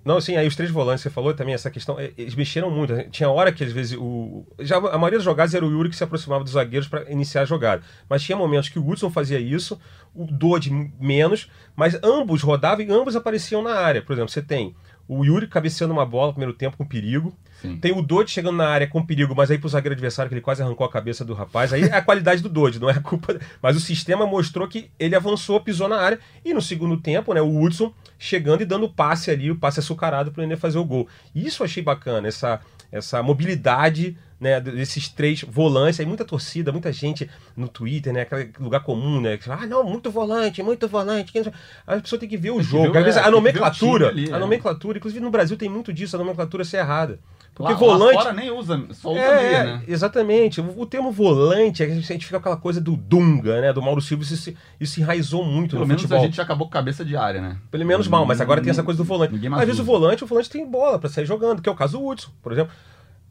Não, 0.05 0.19
assim, 0.19 0.37
aí 0.37 0.47
os 0.47 0.55
três 0.55 0.71
volantes, 0.71 1.03
você 1.03 1.09
falou 1.09 1.33
também 1.33 1.55
essa 1.55 1.71
questão, 1.71 1.99
eh, 1.99 2.13
eles 2.19 2.35
mexeram 2.35 2.71
muito. 2.71 2.93
né? 2.93 3.05
Tinha 3.11 3.31
hora 3.31 3.51
que 3.51 3.65
às 3.65 3.73
vezes 3.73 3.97
o. 3.99 4.45
Já, 4.59 4.77
a 4.77 4.99
maioria 4.99 5.19
das 5.19 5.25
jogadas 5.25 5.55
era 5.55 5.65
o 5.65 5.71
Yuri 5.71 5.89
que 5.89 5.97
se 5.97 6.05
aproximava 6.05 6.45
dos 6.45 6.53
zagueiros 6.53 6.87
para 6.87 7.11
iniciar 7.11 7.41
a 7.41 7.45
jogada. 7.47 7.83
Mas 8.07 8.23
tinha 8.23 8.37
momentos 8.37 8.69
que 8.69 8.79
o 8.79 8.87
Hudson 8.87 9.09
fazia 9.09 9.41
isso, 9.41 9.81
o 10.15 10.27
Dodi 10.27 10.71
menos, 11.01 11.51
mas 11.75 11.99
ambos 12.05 12.43
rodavam 12.43 12.85
e 12.85 12.93
ambos 12.93 13.17
apareciam 13.17 13.63
na 13.63 13.77
área. 13.77 14.03
Por 14.03 14.13
exemplo, 14.13 14.29
você 14.29 14.43
tem 14.43 14.75
o 15.07 15.25
Yuri 15.25 15.47
cabeceando 15.47 15.93
uma 15.93 16.07
bola 16.07 16.29
no 16.29 16.33
primeiro 16.35 16.55
tempo 16.55 16.77
com 16.77 16.85
perigo. 16.85 17.37
Sim. 17.61 17.77
Tem 17.79 17.93
o 17.93 18.03
Dodi 18.03 18.31
chegando 18.31 18.57
na 18.57 18.69
área 18.69 18.87
com 18.87 19.05
perigo, 19.05 19.35
mas 19.35 19.51
aí 19.51 19.59
pro 19.59 19.69
zagueiro 19.69 19.95
adversário 19.95 20.29
que 20.29 20.35
ele 20.35 20.41
quase 20.43 20.63
arrancou 20.63 20.87
a 20.87 20.91
cabeça 20.91 21.25
do 21.25 21.33
rapaz. 21.35 21.73
Aí 21.73 21.83
é 21.85 21.93
a 21.93 22.03
qualidade 22.03 22.43
do 22.43 22.49
Dodi, 22.49 22.79
não 22.79 22.91
é 22.91 22.95
a 22.95 23.01
culpa. 23.01 23.39
Mas 23.63 23.77
o 23.77 23.81
sistema 23.81 24.27
mostrou 24.27 24.69
que 24.69 24.91
ele 24.99 25.15
avançou, 25.15 25.61
pisou 25.61 25.89
na 25.89 25.97
área. 25.97 26.19
E 26.45 26.53
no 26.53 26.61
segundo 26.61 26.97
tempo, 26.97 27.33
né, 27.33 27.41
o 27.41 27.61
Hudson 27.61 27.93
chegando 28.19 28.63
e 28.63 28.67
dando 28.67 28.87
o 28.87 28.93
passe 28.93 29.31
ali, 29.31 29.51
o 29.51 29.57
passe 29.57 29.81
açucarado 29.81 30.31
pro 30.31 30.43
Nenê 30.43 30.57
fazer 30.57 30.79
o 30.79 30.85
gol. 30.85 31.09
Isso 31.35 31.63
eu 31.63 31.65
achei 31.65 31.83
bacana, 31.83 32.29
essa, 32.29 32.61
essa 32.93 33.23
mobilidade 33.23 34.17
né, 34.45 34.61
desses 34.61 35.09
três 35.09 35.43
volantes. 35.43 35.99
Aí 35.99 36.07
muita 36.07 36.25
torcida, 36.25 36.71
muita 36.71 36.93
gente 36.93 37.29
no 37.57 37.67
Twitter, 37.67 38.13
né, 38.13 38.21
aquele 38.21 38.51
lugar 38.61 38.81
comum, 38.85 39.21
né? 39.21 39.37
Que 39.39 39.45
fala, 39.45 39.63
ah, 39.63 39.67
não, 39.67 39.83
muito 39.83 40.11
volante, 40.11 40.63
muito 40.63 40.87
volante. 40.87 41.33
quem 41.33 41.41
não 41.43 41.51
sabe?" 41.51 41.57
A 41.87 42.01
pessoa 42.01 42.21
tem 42.21 42.29
que 42.29 42.37
ver 42.37 42.51
o 42.51 42.59
que 42.59 42.63
jogo. 42.63 42.93
ver, 42.93 42.99
Às 42.99 43.05
vezes 43.05 43.17
é, 43.17 43.21
a 43.21 43.25
tem 43.25 43.33
nomenclatura, 43.33 44.09
ali, 44.09 44.33
a 44.33 44.37
é. 44.37 44.39
nomenclatura, 44.39 44.99
inclusive 44.99 45.21
no 45.25 45.31
Brasil 45.31 45.57
tem 45.57 45.69
muito 45.69 45.93
disso, 45.93 46.15
a 46.15 46.19
nomenclatura 46.19 46.65
ser 46.65 46.77
errada. 46.79 47.19
Porque 47.55 47.73
Lá- 47.73 47.79
volante. 47.79 48.17
Lá 48.17 48.23
fora 48.23 48.35
nem 48.35 48.51
usa, 48.51 48.85
só 48.91 49.13
usa 49.13 49.21
É, 49.21 49.43
meia, 49.43 49.65
né? 49.65 49.83
exatamente. 49.87 50.61
O, 50.61 50.81
o 50.81 50.85
termo 50.87 51.13
volante, 51.13 51.85
a 51.85 51.87
gente, 51.89 52.01
a 52.03 52.15
gente 52.15 52.27
fica 52.27 52.41
com 52.41 52.49
aquela 52.49 52.57
coisa 52.61 52.81
do 52.81 52.97
Dunga, 52.97 53.61
né? 53.61 53.73
Do 53.73 53.81
Mauro 53.81 54.01
Silva, 54.01 54.25
isso, 54.25 54.37
se- 54.37 54.57
isso 54.81 54.95
se 54.95 55.01
enraizou 55.01 55.45
muito 55.45 55.71
Pelo 55.71 55.83
no 55.83 55.87
menos 55.87 56.03
futebol. 56.03 56.21
a 56.21 56.27
gente 56.27 56.41
acabou 56.41 56.67
com 56.67 56.73
cabeça 56.73 57.05
de 57.05 57.17
área, 57.17 57.41
né? 57.41 57.57
Pelo 57.71 57.87
menos 57.87 58.09
mal, 58.09 58.27
mas 58.27 58.41
agora 58.41 58.61
tem 58.61 58.71
essa 58.71 58.83
coisa 58.83 58.99
do 58.99 59.05
volante. 59.05 59.35
Às 59.53 59.67
vezes 59.67 59.79
o 59.79 59.85
volante, 59.85 60.25
o 60.25 60.27
volante 60.27 60.51
tem 60.51 60.69
bola 60.69 60.99
pra 60.99 61.09
sair 61.09 61.27
jogando, 61.27 61.63
que 61.63 61.69
é 61.69 61.73
o 61.73 61.77
caso 61.77 61.97
do 61.97 62.05
Hudson, 62.05 62.31
por 62.43 62.51
exemplo. 62.51 62.73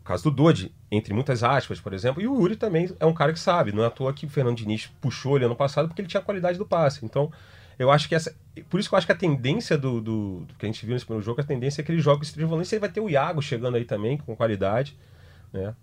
O 0.03 0.05
caso 0.05 0.23
do 0.25 0.31
Dodi, 0.31 0.69
entre 0.91 1.13
muitas 1.13 1.43
aspas, 1.43 1.79
por 1.79 1.93
exemplo. 1.93 2.21
E 2.21 2.27
o 2.27 2.35
Yuri 2.35 2.57
também 2.57 2.93
é 2.99 3.05
um 3.05 3.13
cara 3.13 3.31
que 3.31 3.39
sabe. 3.39 3.71
Não 3.71 3.83
é 3.83 3.87
à 3.87 3.89
toa 3.89 4.13
que 4.13 4.25
o 4.25 4.29
Fernando 4.29 4.57
Diniz 4.57 4.91
puxou 4.99 5.37
ele 5.37 5.45
ano 5.45 5.55
passado, 5.55 5.87
porque 5.87 6.01
ele 6.01 6.09
tinha 6.09 6.19
a 6.19 6.23
qualidade 6.23 6.57
do 6.57 6.65
passe. 6.65 7.05
Então, 7.05 7.31
eu 7.79 7.89
acho 7.89 8.09
que 8.09 8.13
essa. 8.13 8.35
Por 8.69 8.81
isso 8.81 8.89
que 8.89 8.95
eu 8.95 8.97
acho 8.97 9.07
que 9.07 9.13
a 9.13 9.15
tendência 9.15 9.77
do, 9.77 10.01
do, 10.01 10.39
do 10.41 10.53
que 10.55 10.65
a 10.65 10.67
gente 10.67 10.85
viu 10.85 10.93
nesse 10.93 11.05
primeiro 11.05 11.25
jogo, 11.25 11.39
a 11.39 11.43
tendência 11.43 11.81
é 11.81 11.85
que 11.85 11.91
ele 11.91 12.01
joga 12.01 12.21
esses 12.21 12.33
três 12.33 12.47
volantes. 12.47 12.71
Ele 12.73 12.81
vai 12.81 12.89
ter 12.89 12.99
o 12.99 13.09
Iago 13.09 13.41
chegando 13.41 13.77
aí 13.77 13.85
também, 13.85 14.17
com 14.17 14.35
qualidade. 14.35 14.97
Né? 15.53 15.73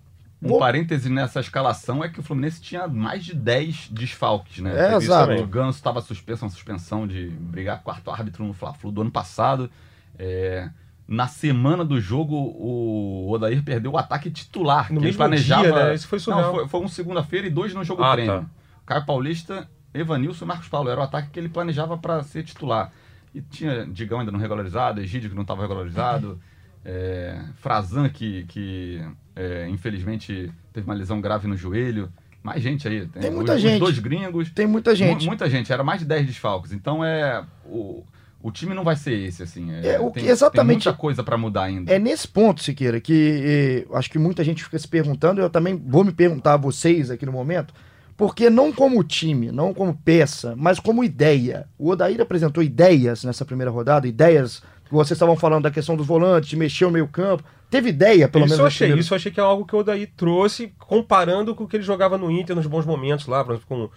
Um 0.42 0.58
parêntese 0.58 1.08
nessa 1.08 1.40
escalação 1.40 2.04
é 2.04 2.08
que 2.08 2.20
o 2.20 2.22
Fluminense 2.22 2.60
tinha 2.60 2.86
mais 2.86 3.24
de 3.24 3.34
10 3.34 3.88
desfalques, 3.90 4.58
né? 4.58 4.92
É, 4.92 4.96
exato. 4.96 5.32
O 5.32 5.46
Ganso 5.46 5.78
estava 5.78 6.00
suspenso, 6.00 6.44
uma 6.44 6.50
suspensão 6.50 7.06
de 7.06 7.28
brigar 7.28 7.76
com 7.76 7.82
o 7.82 7.84
quarto 7.84 8.10
árbitro 8.10 8.44
no 8.44 8.52
Fla-Flu 8.52 8.90
do 8.90 9.00
ano 9.02 9.10
passado. 9.10 9.70
É, 10.18 10.70
na 11.10 11.26
semana 11.26 11.84
do 11.84 12.00
jogo, 12.00 12.36
o 12.36 13.28
Odair 13.32 13.62
perdeu 13.64 13.90
o 13.90 13.98
ataque 13.98 14.30
titular. 14.30 14.84
No 14.92 15.00
que 15.00 15.06
ele 15.06 15.06
mesmo 15.06 15.18
planejava... 15.18 15.62
dia, 15.64 15.72
né? 15.74 15.94
Isso 15.96 16.06
foi 16.06 16.20
surreal. 16.20 16.42
Não, 16.52 16.54
foi, 16.60 16.68
foi 16.68 16.80
um 16.80 16.86
segunda-feira 16.88 17.48
e 17.48 17.50
dois 17.50 17.74
no 17.74 17.82
jogo 17.82 18.04
Ah, 18.04 18.12
treino. 18.12 18.32
tá. 18.42 18.46
Caio 18.86 19.04
Paulista, 19.04 19.68
Evanilson 19.92 20.44
e 20.44 20.48
Marcos 20.48 20.68
Paulo. 20.68 20.88
Era 20.88 21.00
o 21.00 21.02
ataque 21.02 21.30
que 21.30 21.40
ele 21.40 21.48
planejava 21.48 21.98
para 21.98 22.22
ser 22.22 22.44
titular. 22.44 22.92
E 23.34 23.40
tinha 23.40 23.84
Digão 23.86 24.20
ainda 24.20 24.30
não 24.30 24.38
regularizado, 24.38 25.00
Egídio 25.00 25.28
que 25.30 25.34
não 25.34 25.42
estava 25.42 25.62
regularizado, 25.62 26.40
é, 26.84 27.40
Frazan 27.60 28.08
que, 28.08 28.44
que 28.44 29.04
é, 29.34 29.68
infelizmente 29.68 30.52
teve 30.72 30.86
uma 30.88 30.94
lesão 30.94 31.20
grave 31.20 31.48
no 31.48 31.56
joelho. 31.56 32.08
Mais 32.42 32.62
gente 32.62 32.86
aí. 32.86 33.04
Tem 33.06 33.32
muita 33.32 33.52
os, 33.52 33.56
os 33.58 33.62
gente. 33.62 33.80
dois 33.80 33.98
gringos. 33.98 34.48
Tem 34.50 34.66
muita 34.66 34.94
gente. 34.94 35.22
Mu- 35.24 35.26
muita 35.26 35.50
gente. 35.50 35.72
Era 35.72 35.82
mais 35.82 35.98
de 36.00 36.06
10 36.06 36.26
desfalques. 36.26 36.70
Então 36.72 37.04
é. 37.04 37.44
O, 37.66 38.04
o 38.42 38.50
time 38.50 38.74
não 38.74 38.82
vai 38.84 38.96
ser 38.96 39.12
esse, 39.12 39.42
assim. 39.42 39.70
É, 39.72 39.94
É, 39.94 40.00
o 40.00 40.10
tem, 40.10 40.24
que- 40.24 40.30
exatamente- 40.30 40.82
Tem 40.84 40.88
muita 40.90 41.00
coisa 41.00 41.22
para 41.22 41.36
mudar 41.36 41.64
ainda. 41.64 41.92
É 41.92 41.98
nesse 41.98 42.26
ponto, 42.26 42.62
Siqueira, 42.62 43.00
que 43.00 43.86
eh, 43.88 43.96
acho 43.96 44.10
que 44.10 44.18
muita 44.18 44.42
gente 44.44 44.64
fica 44.64 44.78
se 44.78 44.88
perguntando, 44.88 45.40
eu 45.40 45.50
também 45.50 45.76
vou 45.76 46.04
me 46.04 46.12
perguntar 46.12 46.54
a 46.54 46.56
vocês 46.56 47.10
aqui 47.10 47.26
no 47.26 47.32
momento, 47.32 47.74
porque 48.16 48.48
não 48.50 48.72
como 48.72 49.02
time, 49.04 49.50
não 49.52 49.72
como 49.74 49.94
peça, 49.94 50.54
mas 50.56 50.78
como 50.80 51.02
ideia. 51.04 51.66
O 51.78 51.90
Odair 51.90 52.20
apresentou 52.20 52.62
ideias 52.62 53.24
nessa 53.24 53.44
primeira 53.44 53.70
rodada, 53.70 54.06
ideias 54.08 54.62
que 54.84 54.92
vocês 54.92 55.12
estavam 55.16 55.36
falando 55.36 55.62
da 55.64 55.70
questão 55.70 55.96
dos 55.96 56.06
volantes, 56.06 56.48
de 56.50 56.56
mexer 56.56 56.84
o 56.84 56.90
meio 56.90 57.06
campo. 57.08 57.44
Teve 57.70 57.90
ideia, 57.90 58.26
pelo 58.28 58.44
isso 58.44 58.54
menos. 58.54 58.58
eu 58.60 58.66
achei, 58.66 58.86
primeiro- 58.88 59.00
isso 59.00 59.14
eu 59.14 59.16
achei 59.16 59.30
que 59.30 59.38
é 59.38 59.42
algo 59.42 59.64
que 59.64 59.74
o 59.76 59.78
Odaí 59.78 60.04
trouxe, 60.06 60.72
comparando 60.78 61.54
com 61.54 61.64
o 61.64 61.68
que 61.68 61.76
ele 61.76 61.84
jogava 61.84 62.18
no 62.18 62.30
Inter 62.30 62.56
nos 62.56 62.66
bons 62.66 62.84
momentos 62.84 63.26
lá, 63.26 63.44
por 63.44 63.52
exemplo, 63.54 63.68
com, 63.68 63.90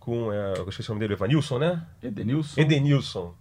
com 0.00 0.32
é, 0.32 0.54
eu 0.58 0.68
esqueci 0.68 0.90
o 0.90 0.94
nome 0.94 1.00
dele, 1.00 1.12
Evanilson, 1.14 1.58
né? 1.58 1.82
Edenilson. 2.02 2.60
Edenilson. 2.60 3.34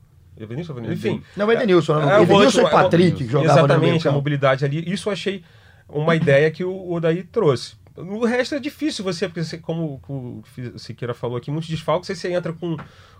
Edenilson, 0.44 0.74
Evanilson? 0.74 0.94
Enfim. 0.94 1.24
Não, 1.36 1.48
o 1.48 1.52
Edenilson, 1.52 1.96
né? 2.00 2.16
É, 2.16 2.20
o 2.20 2.24
Edenilson 2.24 2.60
e 2.60 2.64
volante- 2.64 2.72
Patrick 2.84 3.18
que 3.18 3.26
jogavam 3.26 3.48
no 3.48 3.68
meio 3.68 3.68
Exatamente, 3.68 4.08
a 4.08 4.12
mobilidade 4.12 4.66
ali. 4.66 4.92
Isso 4.92 5.10
eu 5.10 5.14
achei 5.14 5.44
uma 5.88 6.16
ideia 6.16 6.50
que 6.52 6.64
o 6.64 6.92
Odaí 6.92 7.24
trouxe. 7.24 7.76
No 7.98 8.24
resto 8.24 8.56
é 8.56 8.60
difícil 8.60 9.04
você, 9.04 9.28
porque 9.28 9.44
você, 9.44 9.58
como 9.58 10.02
o 10.08 10.44
Siqueira 10.78 11.14
falou 11.14 11.36
aqui, 11.36 11.52
muitos 11.52 11.70
desfalques, 11.70 12.10
aí 12.10 12.16
você 12.16 12.32
entra 12.32 12.54
com, 12.54 12.78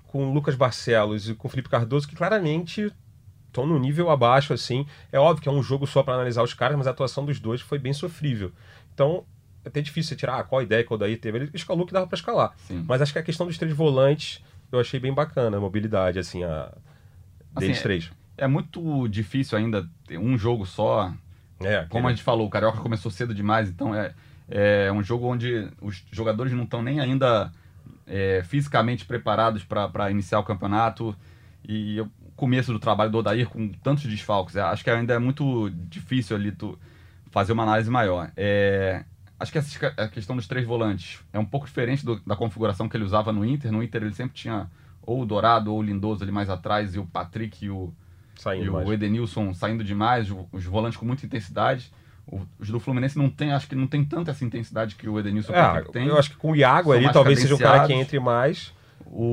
com 0.08 0.30
o 0.30 0.34
Lucas 0.34 0.56
Barcelos 0.56 1.28
e 1.30 1.36
com 1.36 1.48
o 1.48 1.52
Felipe 1.52 1.68
Cardoso, 1.68 2.08
que 2.08 2.16
claramente 2.16 2.92
estão 3.48 3.66
no 3.66 3.78
nível 3.78 4.10
abaixo, 4.10 4.54
assim. 4.54 4.86
É 5.12 5.20
óbvio 5.20 5.44
que 5.44 5.50
é 5.50 5.52
um 5.52 5.62
jogo 5.62 5.86
só 5.86 6.02
para 6.02 6.14
analisar 6.14 6.44
os 6.44 6.54
caras, 6.54 6.78
mas 6.78 6.88
a 6.88 6.92
atuação 6.92 7.26
dos 7.26 7.40
dois 7.40 7.60
foi 7.60 7.78
bem 7.78 7.92
sofrível. 7.92 8.52
Então, 8.94 9.26
é 9.66 9.68
até 9.68 9.82
difícil 9.82 10.10
você 10.10 10.16
tirar 10.16 10.40
ah, 10.40 10.44
qual 10.44 10.60
a 10.60 10.64
ideia 10.64 10.84
que 10.84 10.94
o 10.94 10.96
Odaí 10.96 11.18
teve. 11.18 11.40
Ele 11.40 11.50
escalou 11.54 11.86
que 11.86 11.92
dava 11.92 12.08
para 12.08 12.16
escalar. 12.16 12.54
Sim. 12.68 12.86
Mas 12.88 13.02
acho 13.02 13.12
que 13.12 13.20
a 13.20 13.24
questão 13.24 13.46
dos 13.48 13.58
três 13.58 13.74
volantes 13.74 14.42
eu 14.72 14.80
achei 14.80 15.00
bem 15.00 15.14
bacana, 15.14 15.58
a 15.58 15.60
mobilidade, 15.60 16.20
assim, 16.20 16.44
a... 16.44 16.72
deles 17.60 17.78
Assim, 17.78 17.84
três. 17.84 18.12
É 18.38 18.48
muito 18.48 19.08
difícil 19.08 19.58
ainda 19.58 19.88
ter 20.08 20.18
um 20.18 20.38
jogo 20.38 20.66
só. 20.66 21.14
É, 21.62 21.86
Como 21.90 22.08
a 22.08 22.12
gente 22.12 22.24
falou, 22.24 22.48
o 22.48 22.50
Carioca 22.50 22.80
começou 22.80 23.12
cedo 23.12 23.34
demais, 23.36 23.68
então 23.70 23.94
é, 23.94 24.14
é 24.48 24.92
um 24.92 25.04
jogo 25.04 25.28
onde 25.28 25.68
os 25.82 26.04
jogadores 26.12 26.54
não 26.54 26.64
estão 26.64 26.82
nem 26.82 27.00
ainda 27.02 27.52
é, 28.08 28.42
fisicamente 28.48 29.06
preparados 29.06 29.64
para 29.66 30.10
iniciar 30.10 30.40
o 30.40 30.44
campeonato. 30.44 31.14
E 31.68 32.00
o 32.00 32.10
começo 32.38 32.72
do 32.72 32.80
trabalho 32.80 33.12
do 33.12 33.18
Odair 33.18 33.48
com 33.50 33.68
tantos 33.68 34.04
desfalques, 34.06 34.56
é, 34.56 34.62
acho 34.62 34.84
que 34.84 34.90
ainda 34.90 35.14
é 35.14 35.20
muito 35.20 35.70
difícil 35.90 36.36
ali 36.38 36.52
tu 36.54 36.80
fazer 37.30 37.52
uma 37.52 37.64
análise 37.64 37.92
maior. 37.92 38.32
É, 38.38 39.04
acho 39.38 39.52
que 39.52 39.58
essa, 39.58 39.88
a 39.98 40.08
questão 40.08 40.36
dos 40.38 40.48
três 40.48 40.66
volantes 40.66 41.20
é 41.34 41.38
um 41.38 41.46
pouco 41.46 41.66
diferente 41.68 42.06
do- 42.06 42.22
da 42.26 42.36
configuração 42.38 42.88
que 42.88 42.96
ele 42.96 43.04
usava 43.04 43.34
no 43.34 43.44
Inter. 43.46 43.70
No 43.72 43.84
Inter 43.84 44.04
ele 44.04 44.14
sempre 44.16 44.34
tinha 44.34 44.68
ou 45.10 45.22
o 45.22 45.26
Dourado 45.26 45.72
ou 45.74 45.80
o 45.80 45.82
Lindoso 45.84 46.24
ali 46.24 46.32
mais 46.32 46.50
atrás 46.50 46.94
e 46.96 47.00
o 47.00 47.06
Patrick 47.06 47.66
e 47.66 47.70
o, 47.70 47.92
saindo 48.36 48.66
e 48.66 48.70
mais. 48.70 48.88
o 48.88 48.94
Edenilson 48.94 49.54
saindo 49.54 49.84
demais, 49.84 50.28
os 50.52 50.66
volantes 50.66 50.98
com 50.98 51.06
muita 51.06 51.26
intensidade. 51.26 51.92
O- 52.32 52.42
Os 52.60 52.70
do 52.70 52.80
Fluminense 52.80 53.18
não 53.18 53.28
tem, 53.30 53.52
acho 53.52 53.68
que 53.68 53.76
não 53.76 53.88
tem 53.88 54.06
tanta 54.06 54.30
essa 54.32 54.46
intensidade 54.46 54.94
que 54.96 55.10
o 55.10 55.18
Edenilson 55.20 55.52
É, 55.54 55.56
Patrick 55.62 55.92
tem. 55.92 56.08
eu 56.08 56.18
acho 56.18 56.30
que 56.30 56.38
com 56.38 56.52
o 56.52 56.56
Iago 56.56 56.92
ali 56.92 57.12
talvez 57.12 57.40
seja 57.40 57.56
o 57.56 57.58
cara 57.60 57.88
que 57.88 57.94
entre 57.94 58.20
mais. 58.20 58.72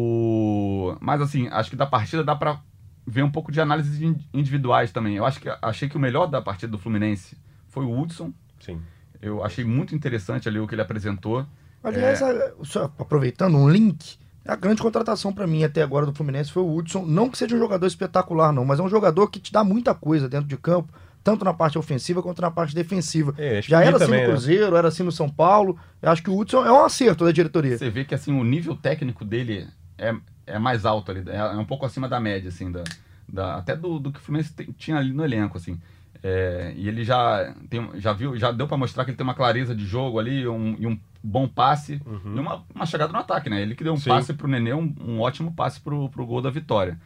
O... 0.00 0.96
Mas 1.00 1.20
assim, 1.20 1.48
acho 1.48 1.70
que 1.70 1.76
da 1.76 1.86
partida 1.86 2.24
dá 2.24 2.34
pra 2.34 2.60
ver 3.06 3.22
um 3.22 3.30
pouco 3.30 3.52
de 3.52 3.60
análise 3.60 3.98
de 3.98 4.06
in- 4.06 4.18
individuais 4.32 4.90
também. 4.92 5.14
Eu 5.16 5.24
acho 5.26 5.40
que 5.40 5.48
achei 5.62 5.88
que 5.88 5.96
o 5.96 6.00
melhor 6.00 6.26
da 6.26 6.40
partida 6.42 6.70
do 6.72 6.78
Fluminense 6.78 7.36
foi 7.68 7.84
o 7.84 8.00
Hudson. 8.00 8.32
Sim. 8.60 8.80
Eu 9.20 9.44
achei 9.44 9.64
muito 9.64 9.94
interessante 9.94 10.48
ali 10.48 10.58
o 10.58 10.66
que 10.66 10.74
ele 10.74 10.82
apresentou. 10.82 11.46
Aliás, 11.84 12.20
só 12.64 12.84
aproveitando 12.98 13.56
um 13.56 13.68
link, 13.68 14.18
a 14.46 14.56
grande 14.56 14.82
contratação 14.82 15.32
pra 15.32 15.46
mim 15.46 15.64
até 15.64 15.82
agora 15.82 16.06
do 16.06 16.14
Fluminense 16.14 16.50
foi 16.52 16.62
o 16.62 16.74
Hudson. 16.76 17.04
Não 17.04 17.28
que 17.28 17.36
seja 17.38 17.54
um 17.54 17.58
jogador 17.58 17.86
espetacular, 17.86 18.52
não, 18.52 18.64
mas 18.64 18.78
é 18.78 18.82
um 18.82 18.88
jogador 18.88 19.28
que 19.28 19.40
te 19.40 19.52
dá 19.52 19.64
muita 19.64 19.94
coisa 19.94 20.28
dentro 20.28 20.46
de 20.46 20.56
campo, 20.56 20.92
tanto 21.24 21.44
na 21.44 21.52
parte 21.52 21.76
ofensiva 21.78 22.22
quanto 22.22 22.40
na 22.40 22.50
parte 22.50 22.74
defensiva. 22.74 23.34
É, 23.36 23.60
Já 23.62 23.82
era 23.82 23.96
assim 23.96 24.04
também, 24.06 24.20
no 24.22 24.26
né? 24.28 24.32
Cruzeiro, 24.32 24.76
era 24.76 24.88
assim 24.88 25.02
no 25.02 25.10
São 25.12 25.28
Paulo. 25.28 25.78
Eu 26.00 26.10
acho 26.10 26.22
que 26.22 26.30
o 26.30 26.38
Hudson 26.38 26.64
é 26.64 26.70
um 26.72 26.84
acerto 26.84 27.24
da 27.24 27.32
diretoria. 27.32 27.76
Você 27.76 27.90
vê 27.90 28.04
que 28.04 28.14
assim 28.14 28.38
o 28.38 28.44
nível 28.44 28.76
técnico 28.76 29.24
dele 29.24 29.66
é, 29.98 30.14
é 30.46 30.58
mais 30.58 30.84
alto 30.86 31.10
ali, 31.10 31.22
é, 31.28 31.36
é 31.36 31.56
um 31.56 31.64
pouco 31.64 31.84
acima 31.84 32.08
da 32.08 32.20
média, 32.20 32.48
assim, 32.48 32.70
da, 32.70 32.84
da- 33.28 33.56
até 33.56 33.74
do, 33.74 33.98
do 33.98 34.12
que 34.12 34.18
o 34.18 34.22
Fluminense 34.22 34.52
tem- 34.52 34.72
tinha 34.78 34.98
ali 34.98 35.12
no 35.12 35.24
elenco, 35.24 35.56
assim. 35.58 35.78
É, 36.22 36.72
e 36.76 36.88
ele 36.88 37.04
já, 37.04 37.52
tem, 37.68 37.88
já 37.96 38.12
viu, 38.12 38.36
já 38.36 38.50
deu 38.50 38.66
pra 38.66 38.76
mostrar 38.76 39.04
que 39.04 39.10
ele 39.10 39.16
tem 39.18 39.24
uma 39.24 39.34
clareza 39.34 39.74
de 39.74 39.84
jogo 39.84 40.18
ali, 40.18 40.46
um, 40.48 40.74
e 40.78 40.86
um 40.86 40.98
bom 41.26 41.48
passe 41.48 42.00
e 42.36 42.38
uma, 42.40 42.64
uma 42.74 42.86
chegada 42.86 43.12
no 43.12 43.18
ataque, 43.18 43.50
né? 43.50 43.60
Ele 43.60 43.74
que 43.74 43.82
deu 43.84 43.92
um 43.92 43.96
Sim. 43.96 44.10
passe 44.10 44.32
pro 44.32 44.46
Nenê, 44.48 44.72
um, 44.72 44.94
um 45.00 45.20
ótimo 45.20 45.52
passe 45.52 45.80
pro, 45.80 46.08
pro 46.08 46.24
gol 46.26 46.40
da 46.40 46.50
vitória. 46.50 46.98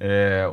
É, 0.00 0.50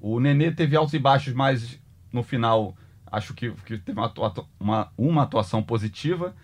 o 0.00 0.18
Nenê 0.20 0.50
teve 0.50 0.76
altos 0.76 0.94
e 0.94 0.98
baixos, 0.98 1.32
mas 1.32 1.78
no 2.12 2.22
final 2.22 2.74
acho 3.10 3.32
que, 3.34 3.50
que 3.64 3.78
teve 3.78 3.98
uma, 3.98 4.12
uma, 4.58 4.88
uma 4.98 5.22
atuação 5.22 5.62
positiva. 5.62 6.34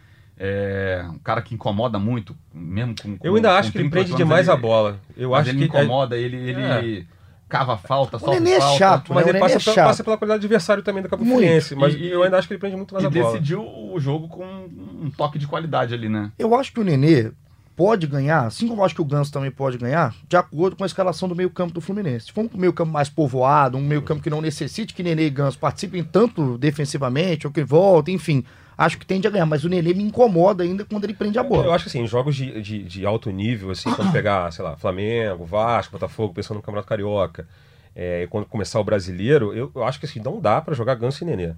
É, 0.42 1.04
um 1.10 1.18
cara 1.18 1.42
que 1.42 1.54
incomoda 1.54 1.98
muito, 1.98 2.34
mesmo 2.54 2.94
com. 3.02 3.18
com 3.18 3.26
Eu 3.26 3.34
ainda 3.36 3.58
acho 3.58 3.70
que 3.72 3.76
ele 3.78 3.90
38 3.90 4.06
prende 4.08 4.16
demais 4.24 4.46
ele- 4.48 4.56
a 4.56 4.56
bola. 4.56 4.98
Eu 5.14 5.34
acho 5.34 5.50
ele 5.50 5.58
que 5.58 5.64
é- 5.64 5.66
incomoda, 5.66 6.16
ele, 6.16 6.36
ele 6.36 7.06
cava 7.50 7.76
falta, 7.76 8.16
Nenê 8.30 8.52
é 8.52 8.60
falta. 8.60 8.78
chato, 8.78 9.12
Mas 9.14 9.24
né? 9.26 9.32
Ele 9.32 9.38
passa, 9.40 9.56
é 9.56 9.58
pela- 9.58 9.74
chato. 9.74 9.86
passa 9.86 10.04
pela 10.04 10.16
qualidade 10.16 10.40
do 10.40 10.44
adversário 10.46 10.82
também 10.82 11.02
do 11.02 11.08
Cabo. 11.08 11.24
Friense. 11.24 11.74
Mas 11.74 11.94
E- 11.94 12.06
eu 12.06 12.22
ainda 12.22 12.38
acho 12.38 12.46
que 12.48 12.54
ele 12.54 12.60
prende 12.60 12.76
muito 12.76 12.94
mais 12.94 13.04
E 13.04 13.06
a 13.06 13.10
bola. 13.10 13.32
decidiu 13.32 13.60
o 13.62 13.98
jogo 14.00 14.28
com 14.28 14.44
um 14.44 15.10
toque 15.16 15.38
de 15.38 15.46
qualidade 15.46 15.92
ali, 15.92 16.08
né? 16.08 16.30
Eu 16.38 16.54
acho 16.54 16.72
que 16.72 16.80
o 16.80 16.84
Nenê 16.84 17.32
pode 17.76 18.06
ganhar, 18.06 18.46
assim 18.46 18.68
como 18.68 18.82
eu 18.82 18.84
acho 18.84 18.94
que 18.94 19.00
o 19.00 19.04
Ganso 19.04 19.32
também 19.32 19.50
pode 19.50 19.78
ganhar, 19.78 20.14
de 20.28 20.36
acordo 20.36 20.76
com 20.76 20.82
a 20.82 20.86
escalação 20.86 21.26
do 21.28 21.34
meio-campo 21.34 21.72
do 21.72 21.80
Fluminense. 21.80 22.26
Se 22.26 22.32
for 22.32 22.44
um 22.44 22.50
meio-campo 22.58 22.92
mais 22.92 23.08
povoado, 23.08 23.78
um 23.78 23.80
meio-campo 23.82 24.22
que 24.22 24.28
não 24.30 24.40
necessite 24.42 24.92
que 24.94 25.02
Nenê 25.02 25.26
e 25.26 25.30
Ganso 25.30 25.58
participem 25.58 26.04
tanto 26.04 26.58
defensivamente 26.58 27.46
ou 27.46 27.52
que 27.52 27.64
voltem, 27.64 28.14
enfim, 28.16 28.44
acho 28.84 28.98
que 28.98 29.06
tende 29.06 29.26
a 29.26 29.30
ganhar. 29.30 29.46
Mas 29.46 29.64
o 29.64 29.68
Nenê 29.68 29.92
me 29.94 30.02
incomoda 30.02 30.64
ainda 30.64 30.84
quando 30.84 31.04
ele 31.04 31.14
prende 31.14 31.38
a 31.38 31.42
Eu 31.42 31.48
bola. 31.48 31.74
acho 31.74 31.84
que 31.84 31.90
assim, 31.90 32.00
em 32.02 32.06
jogos 32.06 32.34
de, 32.34 32.60
de, 32.62 32.82
de 32.82 33.06
alto 33.06 33.30
nível, 33.30 33.70
assim, 33.70 33.90
quando 33.94 34.10
pegar, 34.12 34.50
sei 34.52 34.64
lá, 34.64 34.76
Flamengo, 34.76 35.44
Vasco, 35.44 35.92
Botafogo, 35.92 36.34
pensando 36.34 36.56
no 36.56 36.62
Campeonato 36.62 36.88
Carioca, 36.88 37.46
é, 37.94 38.22
e 38.22 38.26
quando 38.26 38.46
começar 38.46 38.80
o 38.80 38.84
brasileiro, 38.84 39.52
eu, 39.52 39.70
eu 39.74 39.84
acho 39.84 39.98
que 40.00 40.06
assim, 40.06 40.20
não 40.20 40.40
dá 40.40 40.60
pra 40.60 40.74
jogar 40.74 40.94
Ganso 40.94 41.22
e 41.22 41.26
Nenê. 41.26 41.52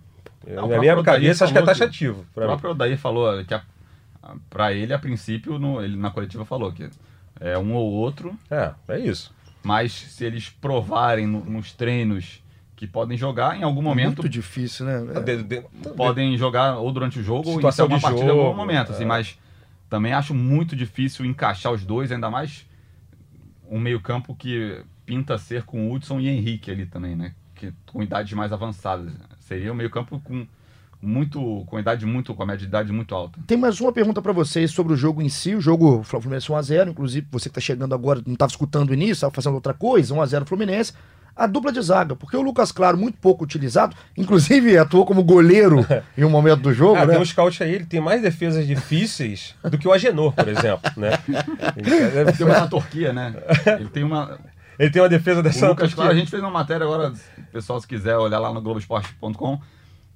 Eu, 0.47 0.57
Não, 0.57 0.67
o 0.67 0.69
na 0.71 0.79
minha 0.81 1.03
cabeça, 1.03 1.45
acho 1.45 1.53
que 1.53 1.59
é 1.59 1.63
taxativo. 1.63 2.25
O 2.31 2.35
próprio 2.35 2.71
Odair 2.73 2.99
falou 2.99 3.45
que 3.45 3.55
a, 3.55 3.63
a- 4.23 4.35
pra 4.51 4.73
ele, 4.73 4.93
a 4.93 4.99
princípio, 4.99 5.59
no- 5.59 5.81
ele 5.83 5.97
na 5.97 6.11
coletiva 6.11 6.45
falou 6.45 6.73
que 6.73 6.91
é 7.41 7.57
um 7.57 7.75
ou 7.75 7.93
outro, 7.93 8.37
É, 8.51 8.73
é 8.89 8.99
isso. 8.99 9.33
mas 9.63 9.93
se 9.93 10.25
eles 10.25 10.49
provarem 10.49 11.27
no- 11.29 11.45
nos 11.45 11.73
treinos 11.73 12.42
que 12.83 12.87
podem 12.89 13.17
jogar, 13.17 13.57
em 13.57 13.63
algum 13.63 13.81
momento 13.81 14.23
Muito 14.23 14.29
difícil, 14.29 14.85
né? 14.85 15.07
É. 15.15 15.21
De- 15.21 15.43
de- 15.45 15.61
podem 15.97 16.37
jogar 16.37 16.79
ou 16.79 16.91
durante 16.91 17.17
o 17.17 17.23
jogo 17.23 17.53
Situação 17.55 17.85
ou 17.87 17.91
em 17.91 17.95
uma 17.95 17.99
de 17.99 18.03
partida 18.03 18.27
em 18.27 18.31
algum 18.31 18.43
jogo, 18.43 18.57
momento, 18.57 18.91
assim, 18.91 19.05
é. 19.05 19.07
mas 19.07 19.39
também 19.89 20.13
acho 20.13 20.35
muito 20.35 20.75
difícil 20.75 21.25
encaixar 21.25 21.73
os 21.73 21.85
dois, 21.85 22.11
ainda 22.11 22.29
mais 22.29 22.67
um 23.71 23.79
meio-campo 23.79 24.35
que 24.35 24.83
pinta 25.07 25.39
ser 25.39 25.63
com 25.63 25.93
Hudson 25.93 26.19
e 26.19 26.29
Henrique 26.29 26.73
ali 26.73 26.85
também, 26.85 27.15
né? 27.15 27.35
Que 27.55 27.73
com 27.87 28.03
idades 28.03 28.33
mais 28.33 28.53
avançadas. 28.53 29.13
Seria 29.39 29.71
um 29.73 29.77
meio-campo 29.77 30.19
com 30.19 30.45
muito 31.01 31.65
com 31.67 31.79
idade 31.79 32.05
muito 32.05 32.35
com 32.35 32.43
a 32.43 32.47
média 32.47 32.59
de 32.63 32.67
idade 32.67 32.91
muito 32.91 33.15
alta. 33.15 33.39
Tem 33.47 33.57
mais 33.57 33.81
uma 33.81 33.93
pergunta 33.93 34.21
pra 34.21 34.33
vocês 34.33 34.73
sobre 34.73 34.93
o 34.93 34.97
jogo 34.97 35.23
em 35.23 35.29
si. 35.29 35.55
O 35.55 35.61
jogo 35.61 36.03
Fluminense 36.03 36.49
1x0, 36.49 36.91
inclusive 36.91 37.29
você 37.31 37.49
que 37.49 37.55
tá 37.55 37.61
chegando 37.61 37.95
agora, 37.95 38.21
não 38.27 38.35
tava 38.35 38.51
escutando 38.51 38.91
o 38.91 38.95
início, 38.95 39.21
tava 39.21 39.33
fazendo 39.33 39.55
outra 39.55 39.73
coisa, 39.73 40.13
1x0 40.13 40.45
Fluminense. 40.47 40.93
A 41.35 41.47
dupla 41.47 41.73
de 41.73 41.81
zaga, 41.81 42.15
porque 42.15 42.37
o 42.37 42.43
Lucas 42.43 42.71
Claro, 42.71 42.97
muito 42.99 43.17
pouco 43.19 43.43
utilizado, 43.45 43.97
inclusive 44.17 44.77
atuou 44.79 45.07
como 45.07 45.23
goleiro 45.25 45.85
em 46.17 46.25
um 46.25 46.31
momento 46.31 46.61
do 46.61 46.73
jogo, 46.75 46.97
Ah, 46.97 47.07
né? 47.07 47.15
tem 47.15 47.23
um 47.23 47.25
scout 47.25 47.63
aí, 47.63 47.75
ele 47.75 47.87
tem 47.87 48.01
mais 48.01 48.21
defesas 48.23 48.67
difíceis 48.67 49.55
do 49.65 49.79
que 49.79 49.89
o 49.89 49.93
Agenor, 49.93 50.33
por 50.33 50.47
exemplo, 50.49 50.91
né? 50.97 51.19
Ele, 51.77 52.33
Tem 52.33 52.47
uma 52.47 52.61
na 52.61 52.67
Turquia, 52.69 53.13
né? 53.13 53.35
Ele 53.79 53.89
tem 53.89 54.03
uma 54.05 54.39
ele 54.79 54.91
tem 54.91 55.03
uma 55.03 55.09
defesa 55.09 55.43
dessa 55.43 55.67
O 55.67 55.69
Lucas. 55.71 55.95
Claro, 55.95 56.11
a 56.11 56.15
gente 56.15 56.31
fez 56.31 56.43
uma 56.43 56.51
matéria 56.51 56.85
agora, 56.85 57.11
o 57.39 57.43
pessoal 57.53 57.81
se 57.81 57.87
quiser 57.87 58.17
olhar 58.17 58.39
lá 58.39 58.53
no 58.53 58.61
Globoesporte.com, 58.61 59.61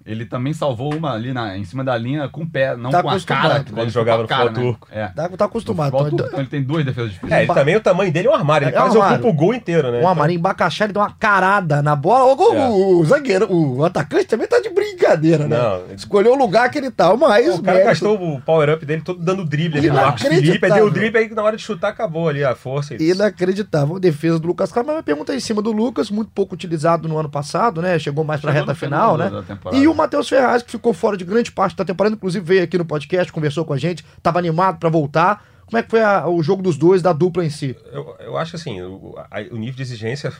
ele 0.07 0.25
também 0.25 0.53
salvou 0.55 0.95
uma 0.95 1.13
ali 1.13 1.33
na, 1.33 1.59
em 1.59 1.65
cima 1.65 1.83
da 1.83 1.97
linha 1.99 2.29
com 2.29 2.43
o 2.43 2.47
pé, 2.49 2.77
não 2.77 2.91
Tá 2.91 3.03
com 3.03 3.11
a 3.11 3.21
cara. 3.21 3.65
Quando 3.65 3.81
ele 3.81 3.91
jogava 3.91 4.21
a 4.21 4.23
no 4.23 4.29
cara, 4.29 4.43
futebol 4.45 4.65
né? 4.65 4.71
turco. 4.71 4.89
É. 4.91 5.07
Tá, 5.09 5.29
tá 5.31 5.45
acostumado. 5.47 5.89
Então, 5.97 6.11
turco, 6.11 6.27
então 6.29 6.41
ele 6.41 6.49
tem 6.49 6.63
duas 6.63 6.85
defesas 6.85 7.11
difíceis. 7.13 7.33
É, 7.33 7.43
ele 7.43 7.53
também, 7.53 7.75
o 7.77 7.81
tamanho 7.81 8.13
dele 8.13 8.29
é 8.29 8.31
um 8.31 8.35
armário. 8.35 8.69
Ele 8.69 8.77
É 8.77 8.79
um 8.79 8.83
quase 8.85 8.97
armário. 8.97 9.17
ocupa 9.19 9.29
o 9.31 9.33
gol 9.37 9.55
inteiro, 9.55 9.91
né? 9.91 10.01
O 10.01 10.07
Amarim 10.09 10.39
Bacaxá, 10.39 10.85
ele 10.85 10.93
dá 10.93 11.01
uma 11.01 11.11
carada 11.11 11.83
na 11.83 11.97
bola. 11.97 12.35
O, 12.35 12.55
É. 12.55 12.69
o, 12.69 13.01
o 13.01 13.05
zagueiro, 13.05 13.53
o 13.53 13.85
atacante 13.85 14.27
também 14.27 14.47
tá 14.47 14.61
de 14.61 14.71
brincadeira, 14.71 15.49
né? 15.49 15.57
Não, 15.59 15.95
Escolheu 15.95 16.33
o 16.33 16.37
lugar 16.39 16.71
que 16.71 16.79
ele 16.79 16.91
tá, 16.91 17.15
mas. 17.17 17.47
O 17.59 17.63
cara 17.63 17.79
mérito- 17.79 17.87
gastou 17.89 18.15
o 18.37 18.41
power-up 18.41 18.87
dele 18.87 19.03
todo 19.03 19.19
dando 19.21 19.45
drible 19.45 19.79
ali 19.79 19.89
no 19.89 19.95
Marcos. 19.97 20.23
Felipe. 20.23 20.65
Aí 20.67 20.73
deu 20.73 20.87
o 20.87 20.91
drible, 20.91 21.19
aí 21.19 21.29
na 21.35 21.43
hora 21.43 21.57
de 21.57 21.63
chutar 21.63 21.89
acabou 21.89 22.29
ali 22.29 22.45
a 22.45 22.55
força. 22.55 22.95
E... 22.95 23.11
Inacreditável. 23.11 23.99
Defesa 23.99 24.39
do 24.39 24.47
Lucas 24.47 24.71
Claro, 24.71 24.87
mas 24.87 24.95
minha 24.97 25.03
pergunta 25.03 25.33
é 25.33 25.37
em 25.37 25.41
cima 25.41 25.61
do 25.63 25.73
Lucas, 25.73 26.11
muito 26.11 26.31
pouco 26.33 26.55
utilizado 26.55 27.09
no 27.09 27.19
ano 27.19 27.29
passado, 27.29 27.81
né? 27.83 27.99
Chegou 27.99 28.25
mais 28.25 28.41
pra 28.41 28.53
Chegou 28.53 28.67
reta 28.69 28.79
final, 28.79 29.17
né? 29.17 29.31
E 29.73 29.89
o 29.89 29.95
Matheus 29.97 30.29
Ferraz, 30.29 30.63
que 30.63 30.71
ficou 30.71 30.93
fora 30.93 31.17
de 31.17 31.25
grande 31.25 31.51
parte 31.51 31.75
da 31.77 31.85
temporada, 31.85 32.15
inclusive 32.15 32.45
veio 32.45 32.63
aqui 32.63 32.77
no 32.79 32.85
podcast, 32.85 33.33
conversou 33.33 33.65
com 33.65 33.73
a 33.73 33.79
gente, 33.79 34.05
tava 34.23 34.39
animado 34.39 34.79
pra 34.79 34.89
voltar. 34.89 35.45
Como 35.67 35.79
é 35.79 35.83
que 35.83 35.91
foi 35.91 36.01
a- 36.03 36.29
o 36.29 36.41
jogo 36.43 36.63
dos 36.63 36.77
dois, 36.77 37.03
da 37.03 37.13
dupla 37.13 37.45
em 37.45 37.51
si? 37.51 37.77
Eu, 37.93 38.17
eu 38.21 38.37
acho 38.37 38.55
assim, 38.57 38.81
o, 38.83 39.15
a- 39.19 39.41
o 39.51 39.57
nível 39.57 39.75
de 39.77 39.83
exigência, 39.83 40.33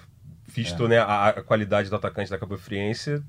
visto 0.47 0.85
É. 0.85 0.89
né, 0.89 0.99
a, 0.99 1.29
a 1.31 1.43
qualidade 1.43 1.91
do 1.91 1.97
atacante 1.97 2.31
da 2.31 2.39
Cabo 2.39 2.57
Friense, 2.57 3.21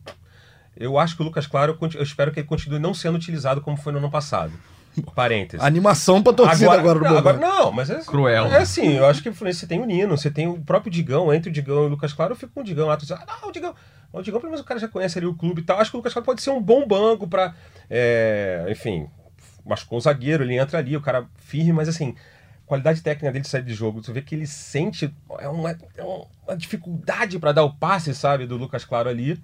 eu 0.75 0.99
acho 0.99 1.15
que 1.15 1.21
o 1.23 1.25
Lucas 1.25 1.47
Claro, 1.47 1.75
eu, 1.95 2.03
espero 2.03 2.31
que 2.31 2.39
ele 2.39 2.47
continue 2.47 2.77
não 2.79 2.93
sendo 2.93 3.15
utilizado 3.15 3.61
como 3.61 3.77
foi 3.77 3.91
no 3.91 3.97
ano 3.97 4.11
passado. 4.11 4.53
Parênteses. 5.15 5.65
Animação 5.65 6.21
pra 6.23 6.33
torcida 6.33 6.71
agora, 6.71 6.99
no 6.99 7.05
não, 7.05 7.17
agora 7.17 7.37
não, 7.37 7.71
mas 7.71 7.89
é, 7.89 7.99
Cruel. 8.01 8.45
É 8.47 8.57
assim, 8.57 8.93
eu 8.93 9.05
acho 9.07 9.21
que 9.23 9.29
você 9.29 9.65
tem 9.67 9.79
o 9.81 9.85
Nino, 9.85 10.15
você 10.17 10.29
tem 10.29 10.47
o 10.47 10.59
próprio 10.61 10.91
Digão, 10.91 11.33
entre 11.33 11.49
o 11.49 11.53
Digão 11.53 11.83
e 11.83 11.85
o 11.85 11.89
Lucas 11.89 12.13
Claro, 12.13 12.33
eu 12.33 12.35
fico 12.35 12.51
com 12.53 12.61
o 12.61 12.63
Digão 12.63 12.87
lá, 12.87 12.95
tu 12.97 13.01
diz, 13.01 13.11
ah, 13.11 13.23
não, 13.41 13.49
o 13.49 13.51
Digão, 13.51 13.73
o 14.11 14.21
Digão 14.21 14.39
pelo 14.39 14.51
menos 14.51 14.63
o 14.63 14.67
cara 14.67 14.79
já 14.79 14.87
conhece 14.87 15.17
ali 15.17 15.27
o 15.27 15.35
clube 15.35 15.61
e 15.61 15.63
tal, 15.63 15.79
acho 15.79 15.91
que 15.91 15.97
o 15.97 15.99
Lucas 15.99 16.13
Claro 16.13 16.25
pode 16.25 16.41
ser 16.41 16.49
um 16.49 16.61
bom 16.61 16.87
banco 16.87 17.27
pra, 17.27 17.53
é, 17.89 18.65
enfim, 18.69 19.07
machucou 19.65 19.97
o 19.97 20.01
zagueiro, 20.01 20.43
ele 20.43 20.57
entra 20.57 20.79
ali, 20.79 20.95
o 20.95 21.01
cara 21.01 21.27
firme, 21.35 21.73
mas 21.73 21.89
assim, 21.89 22.15
qualidade 22.65 23.01
técnica 23.01 23.31
dele 23.31 23.43
de 23.43 23.49
sair 23.49 23.63
de 23.63 23.73
jogo, 23.73 24.01
tu 24.01 24.13
vê 24.13 24.21
que 24.21 24.35
ele 24.35 24.47
sente, 24.47 25.13
é 25.39 25.47
uma, 25.47 25.71
é 25.95 26.03
uma 26.03 26.55
dificuldade 26.55 27.37
pra 27.39 27.51
dar 27.51 27.63
o 27.63 27.73
passe, 27.73 28.13
sabe, 28.15 28.45
do 28.45 28.57
Lucas 28.57 28.85
Claro 28.85 29.09
ali, 29.09 29.41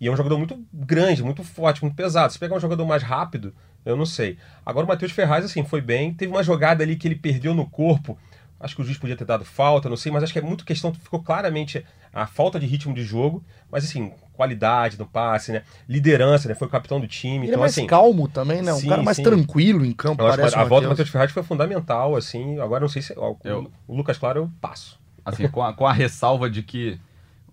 e 0.00 0.06
é 0.06 0.10
um 0.10 0.16
jogador 0.16 0.38
muito 0.38 0.62
grande, 0.72 1.22
muito 1.22 1.42
forte, 1.42 1.82
muito 1.82 1.96
pesado. 1.96 2.32
Se 2.32 2.38
pegar 2.38 2.54
um 2.54 2.60
jogador 2.60 2.84
mais 2.84 3.02
rápido, 3.02 3.54
eu 3.84 3.96
não 3.96 4.04
sei. 4.04 4.36
Agora 4.64 4.84
o 4.84 4.88
Matheus 4.88 5.12
Ferraz, 5.12 5.44
assim, 5.44 5.64
foi 5.64 5.80
bem. 5.80 6.12
Teve 6.12 6.30
uma 6.30 6.42
jogada 6.42 6.84
ali 6.84 6.96
que 6.96 7.08
ele 7.08 7.14
perdeu 7.14 7.54
no 7.54 7.68
corpo. 7.68 8.18
Acho 8.58 8.74
que 8.74 8.82
o 8.82 8.84
juiz 8.84 8.98
podia 8.98 9.16
ter 9.16 9.24
dado 9.24 9.44
falta, 9.44 9.88
não 9.88 9.96
sei, 9.96 10.10
mas 10.10 10.22
acho 10.22 10.32
que 10.32 10.38
é 10.38 10.42
muito 10.42 10.64
questão, 10.64 10.92
ficou 10.92 11.22
claramente 11.22 11.84
a 12.22 12.26
falta 12.26 12.58
de 12.58 12.66
ritmo 12.66 12.94
de 12.94 13.02
jogo, 13.02 13.44
mas 13.70 13.84
assim, 13.84 14.12
qualidade 14.32 14.98
no 14.98 15.06
passe, 15.06 15.52
né? 15.52 15.62
Liderança, 15.88 16.48
né? 16.48 16.54
Foi 16.54 16.66
o 16.66 16.70
capitão 16.70 16.98
do 17.00 17.06
time. 17.06 17.38
Ele 17.38 17.46
é 17.46 17.48
então, 17.50 17.60
mais 17.60 17.72
assim, 17.72 17.86
calmo 17.86 18.26
também, 18.28 18.62
né? 18.62 18.72
Um 18.72 18.78
sim, 18.80 18.88
cara 18.88 19.02
mais 19.02 19.16
sim. 19.16 19.22
tranquilo 19.22 19.84
em 19.84 19.92
campo, 19.92 20.22
acho 20.24 20.36
parece 20.36 20.54
a 20.54 20.58
volta 20.60 20.68
do 20.68 20.72
Matheus. 20.74 20.88
Matheus 20.90 21.08
Ferraz 21.10 21.30
foi 21.32 21.42
fundamental, 21.42 22.16
assim. 22.16 22.58
Agora 22.60 22.80
não 22.80 22.88
sei 22.88 23.02
se. 23.02 23.14
ó, 23.16 23.34
Eu- 23.44 23.70
O 23.86 23.96
Lucas 23.96 24.18
Claro 24.18 24.40
eu 24.40 24.50
passo. 24.60 24.98
Assim, 25.24 25.48
com 25.48 25.62
a, 25.62 25.72
com 25.72 25.86
a 25.86 25.92
ressalva 25.92 26.48
de 26.48 26.62
que 26.62 26.98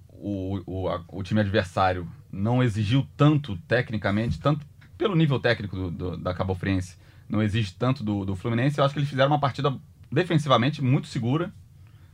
o, 0.10 0.62
o, 0.66 0.88
a- 0.90 1.02
o 1.10 1.24
time 1.24 1.42
adversário 1.42 2.08
não 2.32 2.64
exigiu 2.64 3.06
tanto 3.18 3.58
tecnicamente, 3.68 4.40
tanto 4.40 4.66
pelo 4.98 5.16
nível 5.16 5.40
técnico 5.40 5.76
do, 5.76 5.92
do- 5.92 6.18
da 6.18 6.34
Cabo 6.34 6.56
Friense, 6.56 6.96
não 7.28 7.42
exige 7.42 7.74
tanto 7.74 8.04
do, 8.04 8.24
do 8.26 8.36
Fluminense, 8.36 8.78
eu 8.78 8.86
acho 8.86 8.94
que 8.94 9.00
eles 9.00 9.10
fizeram 9.10 9.32
uma 9.32 9.40
partida 9.40 9.76
defensivamente 10.12 10.82
muito 10.84 11.08
segura. 11.08 11.52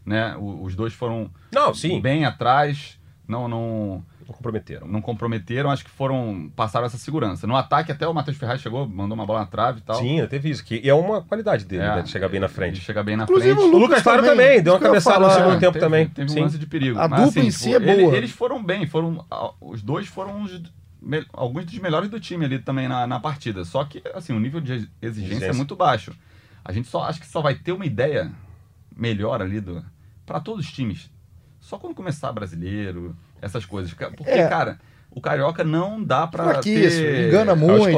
Né? 0.09 0.35
O- 0.37 0.63
os 0.63 0.75
dois 0.75 0.91
foram 0.91 1.29
Não, 1.53 1.71
sim. 1.71 2.01
bem 2.01 2.25
atrás, 2.25 2.99
não, 3.27 3.47
não, 3.47 4.03
Não 4.27 4.33
comprometeram. 4.33 4.87
não 4.87 5.01
comprometeram, 5.03 5.69
acho 5.69 5.83
que 5.85 5.91
foram 5.91 6.51
passaram 6.55 6.87
essa 6.87 6.97
segurança. 6.97 7.45
No 7.45 7.55
ataque 7.55 7.91
até 7.91 8.07
o 8.07 8.13
Matheus 8.13 8.35
Ferraz 8.35 8.59
chegou, 8.59 8.87
mandou 8.87 9.13
uma 9.13 9.23
bola 9.23 9.41
na 9.41 9.45
trave 9.45 9.77
e 9.79 9.81
tal. 9.83 9.97
Sim, 9.97 10.25
teve 10.25 10.49
isso. 10.49 10.65
Que, 10.65 10.81
e 10.83 10.89
é 10.89 10.93
uma 10.95 11.21
qualidade 11.21 11.63
dele, 11.63 11.83
É, 11.83 11.95
né? 11.97 12.01
De 12.01 12.09
chegar 12.09 12.27
bem 12.27 12.39
na 12.39 12.47
frente. 12.47 12.79
chegar 12.81 13.03
bem 13.03 13.15
na 13.15 13.25
Inclusive, 13.25 13.53
frente. 13.53 13.69
o 13.71 13.75
O 13.75 13.79
Lucas 13.79 14.01
Claro 14.01 14.23
também, 14.23 14.63
deu 14.63 14.73
uma 14.73 14.79
cabeçada 14.79 15.19
no 15.19 15.31
segundo 15.31 15.53
É, 15.57 15.59
tempo 15.59 15.73
teve, 15.73 15.85
também. 15.85 16.07
Teve 16.07 16.31
Sim. 16.31 16.39
um 16.39 16.43
lance 16.45 16.57
de 16.57 16.65
perigo. 16.65 16.97
A 16.97 17.07
Mas, 17.07 17.25
dupla 17.25 17.39
assim, 17.41 17.47
em 17.49 17.51
si 17.51 17.69
tipo, 17.71 17.85
é 17.85 17.91
ele- 17.93 18.03
boa. 18.05 18.17
eles 18.17 18.31
foram 18.31 18.63
bem, 18.63 18.87
foram. 18.87 19.23
Os 19.61 19.83
dois 19.83 20.07
foram 20.07 20.41
os 20.41 20.59
me- 20.99 21.23
alguns 21.31 21.65
dos 21.65 21.77
melhores 21.77 22.09
do 22.09 22.19
time 22.19 22.45
ali 22.45 22.57
também 22.57 22.87
na, 22.87 23.05
na 23.05 23.19
partida. 23.19 23.63
Só 23.63 23.85
que, 23.85 24.01
assim, 24.15 24.33
o 24.33 24.39
nível 24.39 24.59
de 24.59 24.73
exigência, 24.73 25.07
Exigência. 25.07 25.45
é 25.45 25.53
muito 25.53 25.75
baixo. 25.75 26.13
A 26.65 26.71
gente 26.71 26.87
só 26.87 27.03
acho 27.03 27.19
que 27.19 27.27
só 27.27 27.41
vai 27.41 27.53
ter 27.53 27.73
uma 27.73 27.85
ideia 27.85 28.31
melhor 28.95 29.41
ali 29.41 29.59
do. 29.61 29.83
Para 30.29 30.39
todos 30.39 30.63
os 30.65 30.71
times. 30.71 31.09
Só 31.59 31.77
quando 31.79 31.95
começar 31.95 32.31
brasileiro, 32.31 33.15
essas 33.41 33.65
coisas. 33.65 33.91
Porque, 33.93 34.29
É. 34.29 34.47
cara, 34.47 34.79
o 35.11 35.19
Carioca 35.19 35.63
não 35.63 36.01
dá 36.01 36.27
Fraquíssimo, 36.27 37.03
ter... 37.07 37.27
engana 37.27 37.53
os 37.53 37.59
muito. 37.59 37.97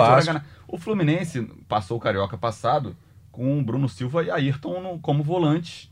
O 0.67 0.78
Fluminense 0.78 1.41
passou 1.67 1.98
o 1.98 2.00
Carioca 2.00 2.38
passado 2.38 2.96
com 3.32 3.60
o 3.60 3.63
Bruno 3.63 3.89
Silva 3.89 4.24
e 4.24 4.32
Ayrton 4.32 4.82
no- 4.82 5.00
como 5.00 5.22
volantes. 5.22 5.91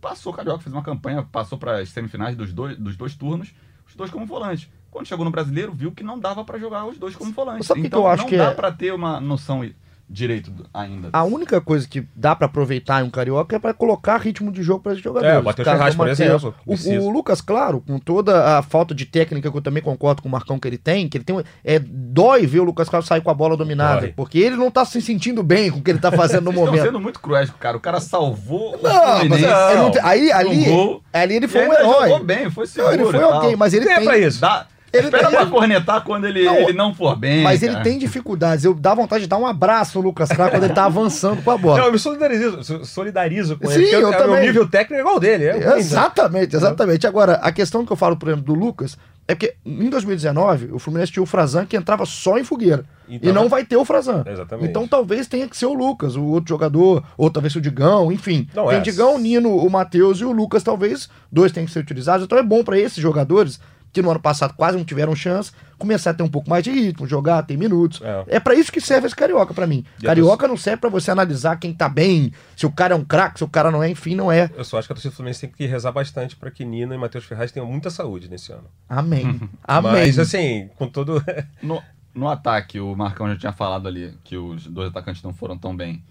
Passou 0.00 0.32
o 0.32 0.36
Carioca, 0.36 0.62
fez 0.62 0.72
uma 0.72 0.82
campanha, 0.84 1.22
passou 1.24 1.58
para 1.58 1.78
as 1.80 1.88
semifinais 1.88 2.36
dos 2.36 2.52
dois, 2.52 2.78
dos 2.78 2.96
dois 2.96 3.16
turnos, 3.16 3.52
os 3.88 3.94
dois 3.96 4.10
como 4.10 4.24
volantes. 4.24 4.70
Quando 4.90 5.06
chegou 5.08 5.24
no 5.24 5.30
Brasileiro, 5.32 5.72
viu 5.72 5.90
que 5.90 6.04
não 6.04 6.18
dava 6.18 6.44
para 6.44 6.58
jogar 6.58 6.86
os 6.86 6.96
dois 6.96 7.16
como 7.16 7.32
volantes. 7.32 7.66
Sabe 7.66 7.80
então 7.80 8.00
que 8.00 8.06
eu 8.06 8.10
acho 8.10 8.22
não 8.22 8.28
que 8.30 8.36
dá 8.36 8.50
é? 8.50 8.54
pra 8.54 8.70
ter 8.70 8.94
uma 8.94 9.20
noção 9.20 9.64
direito 10.08 10.52
ainda. 10.72 11.08
A 11.12 11.24
única 11.24 11.60
coisa 11.60 11.86
que 11.88 12.06
dá 12.14 12.34
pra 12.34 12.46
aproveitar 12.46 13.02
em 13.02 13.04
um 13.04 13.10
carioca 13.10 13.56
é 13.56 13.58
pra 13.58 13.74
colocar 13.74 14.16
ritmo 14.18 14.52
de 14.52 14.62
jogo 14.62 14.80
para 14.82 14.92
esses 14.92 15.02
jogadores. 15.02 15.34
É, 15.34 15.38
o 15.38 15.42
Cara, 15.42 15.64
Ferraz, 15.78 15.94
o 15.94 15.96
por 15.96 16.08
exemplo, 16.08 16.54
O, 16.64 16.74
o 17.04 17.10
Lucas, 17.10 17.40
claro, 17.40 17.82
com 17.86 17.98
toda 17.98 18.58
a 18.58 18.62
falta 18.62 18.94
de 18.94 19.04
técnica 19.04 19.50
que 19.50 19.56
eu 19.56 19.62
também 19.62 19.82
concordo 19.82 20.22
com 20.22 20.28
o 20.28 20.32
Marcão 20.32 20.58
que 20.58 20.68
ele 20.68 20.78
tem, 20.78 21.08
que 21.08 21.16
ele 21.18 21.24
tem. 21.24 21.36
um- 21.36 21.42
É, 21.64 21.78
dói 21.78 22.46
ver 22.46 22.60
o 22.60 22.64
Lucas 22.64 22.88
Claro 22.88 23.04
sair 23.04 23.20
com 23.20 23.30
a 23.30 23.34
bola 23.34 23.56
dominada. 23.56 24.02
Dói. 24.02 24.12
Porque 24.16 24.38
ele 24.38 24.56
não 24.56 24.70
tá 24.70 24.84
se 24.84 25.00
sentindo 25.02 25.42
bem 25.42 25.70
com 25.70 25.78
o 25.78 25.82
que 25.82 25.90
ele 25.90 25.98
tá 25.98 26.12
fazendo 26.12 26.44
no 26.44 26.52
momento. 26.52 26.82
sendo 26.84 27.00
muito 27.00 27.18
cruéis, 27.20 27.50
cara. 27.58 27.76
O 27.76 27.80
cara 27.80 28.00
salvou 28.00 28.76
o 28.76 28.82
Não, 28.82 28.92
mas 28.92 29.18
Fluminense. 29.40 29.44
ele 29.72 29.80
não 29.80 29.92
aí, 30.02 30.32
ali, 30.32 30.48
um 30.60 30.64
gol. 30.64 31.02
ali 31.12 31.34
ele 31.36 31.48
foi 31.48 31.68
um 31.68 31.72
herói. 31.72 32.08
jogou 32.08 32.24
bem, 32.24 32.50
foi 32.50 32.64
Não, 32.64 32.70
seguro 32.72 32.94
ele 32.94 33.04
foi 33.04 33.22
ok, 33.24 33.56
mas 33.56 33.74
ele 33.74 33.88
É 33.88 33.96
tem. 33.96 34.04
pra 34.04 34.18
isso. 34.18 34.40
Dá, 34.40 34.66
Ele 34.92 35.04
espera 35.04 35.28
tem- 35.28 35.36
pra 35.36 35.46
cornetar 35.46 36.02
quando 36.04 36.26
ele 36.26 36.44
Não, 36.44 36.54
ele 36.56 36.72
não 36.72 36.94
for 36.94 37.16
bem. 37.16 37.42
Mas 37.42 37.62
ele 37.62 37.72
cara. 37.72 37.84
tem 37.84 37.98
dificuldades. 37.98 38.64
Eu 38.64 38.72
dá 38.74 38.94
vontade 38.94 39.24
de 39.24 39.28
dar 39.28 39.36
um 39.36 39.46
abraço 39.46 39.98
no 39.98 40.04
Lucas 40.04 40.28
Claro 40.30 40.50
quando 40.52 40.64
ele 40.64 40.72
tá 40.72 40.84
avançando 40.86 41.42
com 41.42 41.50
a 41.50 41.58
bola. 41.58 41.78
Não, 41.78 41.86
eu 41.86 41.92
me 41.92 41.98
solidarizo, 41.98 42.62
so- 42.64 42.84
solidarizo 42.84 43.58
com 43.58 43.66
Sim, 43.68 43.74
ele, 43.74 43.82
porque 43.84 43.96
eu 44.04 44.08
o 44.08 44.12
também. 44.12 44.36
meu 44.36 44.42
nível 44.46 44.68
técnico 44.68 44.94
é 44.94 45.00
igual 45.00 45.14
ao 45.14 45.20
dele. 45.20 45.44
É 45.44 45.58
né? 45.58 45.78
Exatamente, 45.78 46.54
exatamente. 46.56 47.06
Agora, 47.06 47.34
a 47.34 47.52
questão 47.52 47.84
que 47.84 47.92
eu 47.92 47.96
falo, 47.96 48.16
por 48.16 48.28
exemplo, 48.28 48.44
do 48.44 48.54
Lucas, 48.54 48.96
é 49.28 49.34
porque 49.34 49.54
em 49.66 49.90
2019, 49.90 50.70
o 50.72 50.78
Fluminense 50.78 51.10
tinha 51.12 51.22
o 51.22 51.26
Frazan 51.26 51.66
que 51.66 51.76
entrava 51.76 52.06
só 52.06 52.38
em 52.38 52.44
fogueira. 52.44 52.84
Então- 53.08 53.30
e 53.30 53.32
não 53.32 53.48
vai 53.48 53.64
ter 53.64 53.76
o 53.76 53.84
Frazan. 53.84 54.24
Exatamente. 54.26 54.68
Então 54.70 54.86
talvez 54.86 55.26
tenha 55.26 55.46
que 55.48 55.56
ser 55.56 55.66
o 55.66 55.74
Lucas, 55.74 56.16
o 56.16 56.24
outro 56.24 56.48
jogador, 56.48 57.04
ou 57.18 57.30
talvez 57.30 57.54
o 57.56 57.60
Digão, 57.60 58.10
enfim. 58.10 58.48
Não, 58.54 58.68
tem 58.68 58.78
é. 58.78 58.80
Digão, 58.80 59.18
Nino, 59.18 59.56
o 59.56 59.68
Matheus 59.70 60.18
e 60.20 60.24
o 60.24 60.32
Lucas, 60.32 60.62
talvez 60.62 61.08
dois 61.30 61.52
tenham 61.52 61.66
que 61.66 61.72
ser 61.72 61.80
utilizados. 61.80 62.24
Então 62.24 62.38
é 62.38 62.42
bom 62.42 62.62
pra 62.64 62.78
esses 62.78 62.98
jogadores, 62.98 63.60
que 63.96 64.02
no 64.02 64.10
ano 64.10 64.20
passado 64.20 64.52
quase 64.52 64.76
não 64.76 64.84
tiveram 64.84 65.16
chance, 65.16 65.50
começar 65.78 66.10
a 66.10 66.14
ter 66.14 66.22
um 66.22 66.28
pouco 66.28 66.50
mais 66.50 66.62
de 66.62 66.70
ritmo, 66.70 67.06
jogar, 67.06 67.42
ter 67.44 67.56
minutos. 67.56 68.02
É. 68.02 68.36
É, 68.36 68.40
pra 68.40 68.54
isso 68.54 68.70
que 68.70 68.78
serve 68.78 69.06
esse 69.06 69.16
carioca 69.16 69.54
pra 69.54 69.66
mim. 69.66 69.86
E 70.02 70.06
a 70.06 70.10
Carioca 70.10 70.46
não 70.46 70.54
serve 70.54 70.82
pra 70.82 70.90
você 70.90 71.10
analisar 71.10 71.56
quem 71.56 71.72
tá 71.72 71.88
bem, 71.88 72.30
se 72.54 72.66
o 72.66 72.70
cara 72.70 72.92
é 72.92 72.96
um 72.96 73.02
craque, 73.02 73.38
se 73.38 73.44
o 73.44 73.48
cara 73.48 73.70
não 73.70 73.82
é, 73.82 73.88
enfim, 73.88 74.14
não 74.14 74.30
é. 74.30 74.50
Eu 74.54 74.64
só 74.64 74.78
acho 74.78 74.86
que 74.86 74.92
a 74.92 74.94
torcida 74.94 75.12
do 75.12 75.16
Fluminense 75.16 75.40
tem 75.40 75.50
que 75.50 75.64
rezar 75.64 75.92
bastante 75.92 76.36
para 76.36 76.50
que 76.50 76.62
Nina 76.62 76.94
e 76.94 76.98
Matheus 76.98 77.24
Ferraz 77.24 77.50
tenham 77.50 77.66
muita 77.66 77.88
saúde 77.88 78.28
nesse 78.28 78.52
ano. 78.52 78.68
Amém. 78.86 79.40
Amém. 79.64 79.92
Mas, 79.92 80.18
assim, 80.18 80.68
com 80.76 80.86
todo. 80.88 81.24
No, 81.62 81.82
no 82.14 82.28
ataque, 82.28 82.78
o 82.78 82.94
Marcão 82.94 83.28
já 83.30 83.36
tinha 83.36 83.52
falado 83.52 83.88
ali 83.88 84.14
que 84.24 84.36
os 84.36 84.66
dois 84.66 84.90
atacantes 84.90 85.22
não 85.22 85.32
foram 85.32 85.56
tão 85.56 85.74
bem. 85.74 86.02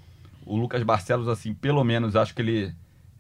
O 0.43 0.58
Lucas 0.58 0.82
Barcelos, 0.82 1.28
assim, 1.28 1.54
pelo 1.54 1.84
menos, 1.84 2.15
acho 2.15 2.34
que 2.34 2.41
ele, 2.41 2.74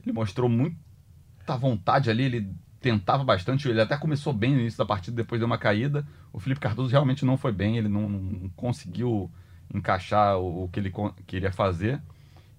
ele 0.03 0.11
mostrou 0.11 0.49
muita 0.49 1.55
vontade 1.55 2.09
ali, 2.09 2.23
ele 2.23 2.49
tentava 2.85 3.23
bastante, 3.23 3.67
ele 3.67 3.81
até 3.81 3.97
começou 3.97 4.31
bem 4.31 4.53
no 4.53 4.59
início 4.59 4.77
da 4.77 4.85
partida, 4.85 5.17
depois 5.17 5.39
deu 5.39 5.47
uma 5.47 5.57
caída. 5.57 6.05
O 6.31 6.39
Felipe 6.39 6.61
Cardoso 6.61 6.91
realmente 6.91 7.25
não 7.25 7.35
foi 7.35 7.51
bem, 7.51 7.79
ele 7.79 7.89
não, 7.89 8.07
não 8.07 8.47
conseguiu 8.49 9.31
encaixar 9.73 10.37
o, 10.37 10.65
o 10.65 10.69
que 10.69 10.79
ele 10.79 10.93
queria 11.25 11.51
fazer. 11.51 11.99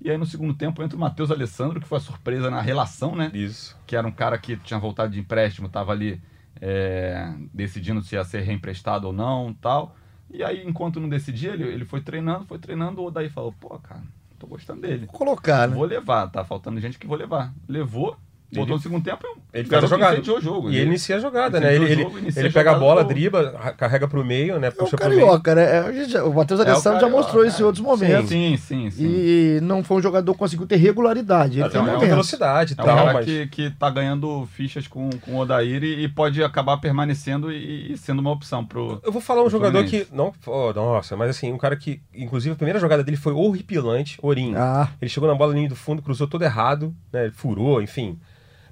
E 0.01 0.11
aí 0.11 0.19
no 0.19 0.27
segundo 0.27 0.53
tempo 0.53 0.83
entra 0.83 0.97
o 0.97 1.01
Matheus 1.01 1.31
Alessandro, 1.31 1.81
que 1.81 1.87
foi 1.87 1.99
a 1.99 2.01
surpresa 2.01 2.51
na 2.51 2.61
relação, 2.61 3.15
né? 3.15 3.31
Isso. 3.33 3.79
que 3.87 3.95
era 3.95 4.05
um 4.05 4.11
cara 4.11 4.37
que 4.37 4.57
tinha 4.57 4.81
voltado 4.81 5.13
de 5.13 5.21
empréstimo, 5.21 5.69
estava 5.69 5.93
ali 5.93 6.21
é, 6.61 7.33
decidindo 7.55 8.03
se 8.03 8.17
ia 8.17 8.25
ser 8.25 8.41
reemprestado 8.41 9.07
ou 9.07 9.13
não 9.13 9.55
tal. 9.55 9.95
E 10.29 10.43
aí, 10.43 10.67
enquanto 10.67 10.99
não 10.99 11.09
decidia, 11.09 11.53
ele, 11.53 11.69
ele 11.69 11.85
foi 11.85 12.01
treinando, 12.01 12.47
foi 12.47 12.59
treinando, 12.59 13.01
o 13.01 13.07
Odaí 13.07 13.29
falou, 13.29 13.53
pô, 13.53 13.79
cara, 13.79 14.03
tô 14.41 14.49
gostando 14.49 14.81
dele. 14.81 15.07
Vou 15.07 15.15
colocar, 15.15 15.69
né? 15.69 15.77
Vou 15.77 15.85
levar, 15.85 16.27
tá 16.27 16.45
faltando 16.45 16.81
gente 16.81 16.99
que 16.99 17.07
vou 17.07 17.17
levar. 17.17 17.55
Levou, 17.69 18.17
botou 18.57 18.77
no 18.77 18.83
segundo 18.83 19.05
tempo 19.05 19.25
Ele 19.53 19.67
o 19.67 19.71
faz 19.71 19.85
a 19.85 19.87
jogada. 19.87 20.21
o 20.21 20.41
jogo. 20.41 20.71
E 20.71 20.77
ele 20.77 20.87
inicia 20.87 21.17
a 21.17 21.19
jogada, 21.21 21.61
né? 21.61 21.75
Ele, 21.75 22.03
jogo, 22.03 22.19
ele 22.19 22.51
pega 22.51 22.73
a 22.73 22.75
bola, 22.79 23.05
driba, 23.05 23.55
ra- 23.59 23.73
carrega 23.73 24.09
pro 24.09 24.25
meio, 24.25 24.59
né? 24.59 24.69
É 24.69 24.71
o 24.71 24.75
Puxa 24.75 24.97
pro 24.97 25.09
meio. 25.09 25.21
carioca, 25.21 25.55
né? 25.55 25.65
É, 26.15 26.23
o 26.23 26.33
Matheus 26.35 26.61
É 26.61 26.63
Alessandro 26.65 27.01
já 27.01 27.07
Carioca, 27.07 27.23
mostrou 27.23 27.45
isso 27.47 27.61
em 27.61 27.63
é. 27.63 27.67
outros 27.67 27.85
momentos. 27.85 28.29
Sim, 28.29 28.57
sim, 28.57 28.91
sim. 28.91 29.05
E 29.07 29.61
não 29.63 29.83
foi 29.85 29.99
um 29.99 30.03
jogador 30.03 30.33
que 30.33 30.39
conseguiu 30.39 30.67
ter 30.67 30.77
regularidade. 30.77 31.61
Ele 31.61 31.69
Ele 31.69 31.99
tem 31.99 32.09
velocidade 32.09 32.75
e 32.75 32.77
É 32.79 32.83
um 32.83 32.87
tal, 32.87 32.97
cara 32.97 33.13
mas. 33.13 33.25
que, 33.27 33.47
que 33.49 33.71
tá 33.71 33.91
ganhando 33.91 34.47
fichas 34.53 34.87
com, 34.89 35.11
com 35.21 35.33
o 35.33 35.39
Odair 35.39 35.83
e, 35.85 36.05
e 36.05 36.09
pode 36.09 36.43
acabar 36.43 36.77
permanecendo 36.79 37.53
e, 37.53 37.93
e 37.93 37.97
sendo 37.97 38.21
uma 38.21 38.31
opção 38.31 38.65
pro. 38.65 39.01
Eu 39.05 39.13
vou 39.13 39.21
falar 39.21 39.43
um 39.45 39.51
jogador 39.51 39.79
Fluminense. 39.81 40.07
que. 40.11 40.15
Não, 40.17 40.33
oh, 40.47 40.73
nossa, 40.73 41.17
mas 41.17 41.31
assim, 41.31 41.53
um 41.53 41.59
cara 41.59 41.77
que. 41.77 42.01
Inclusive, 42.15 42.53
a 42.53 42.57
primeira 42.57 42.79
jogada 42.79 43.03
dele 43.05 43.17
foi 43.17 43.33
horripilante, 43.33 44.19
Ourinho. 44.23 44.57
Ah, 44.59 44.89
Ele 45.01 45.09
chegou 45.09 45.29
na 45.29 45.35
bola 45.35 45.53
linha 45.55 45.69
do 45.69 45.77
fundo, 45.77 46.03
cruzou 46.03 46.27
todo 46.27 46.43
errado, 46.43 46.95
né? 47.13 47.31
Furou, 47.35 47.83
enfim. 47.83 48.19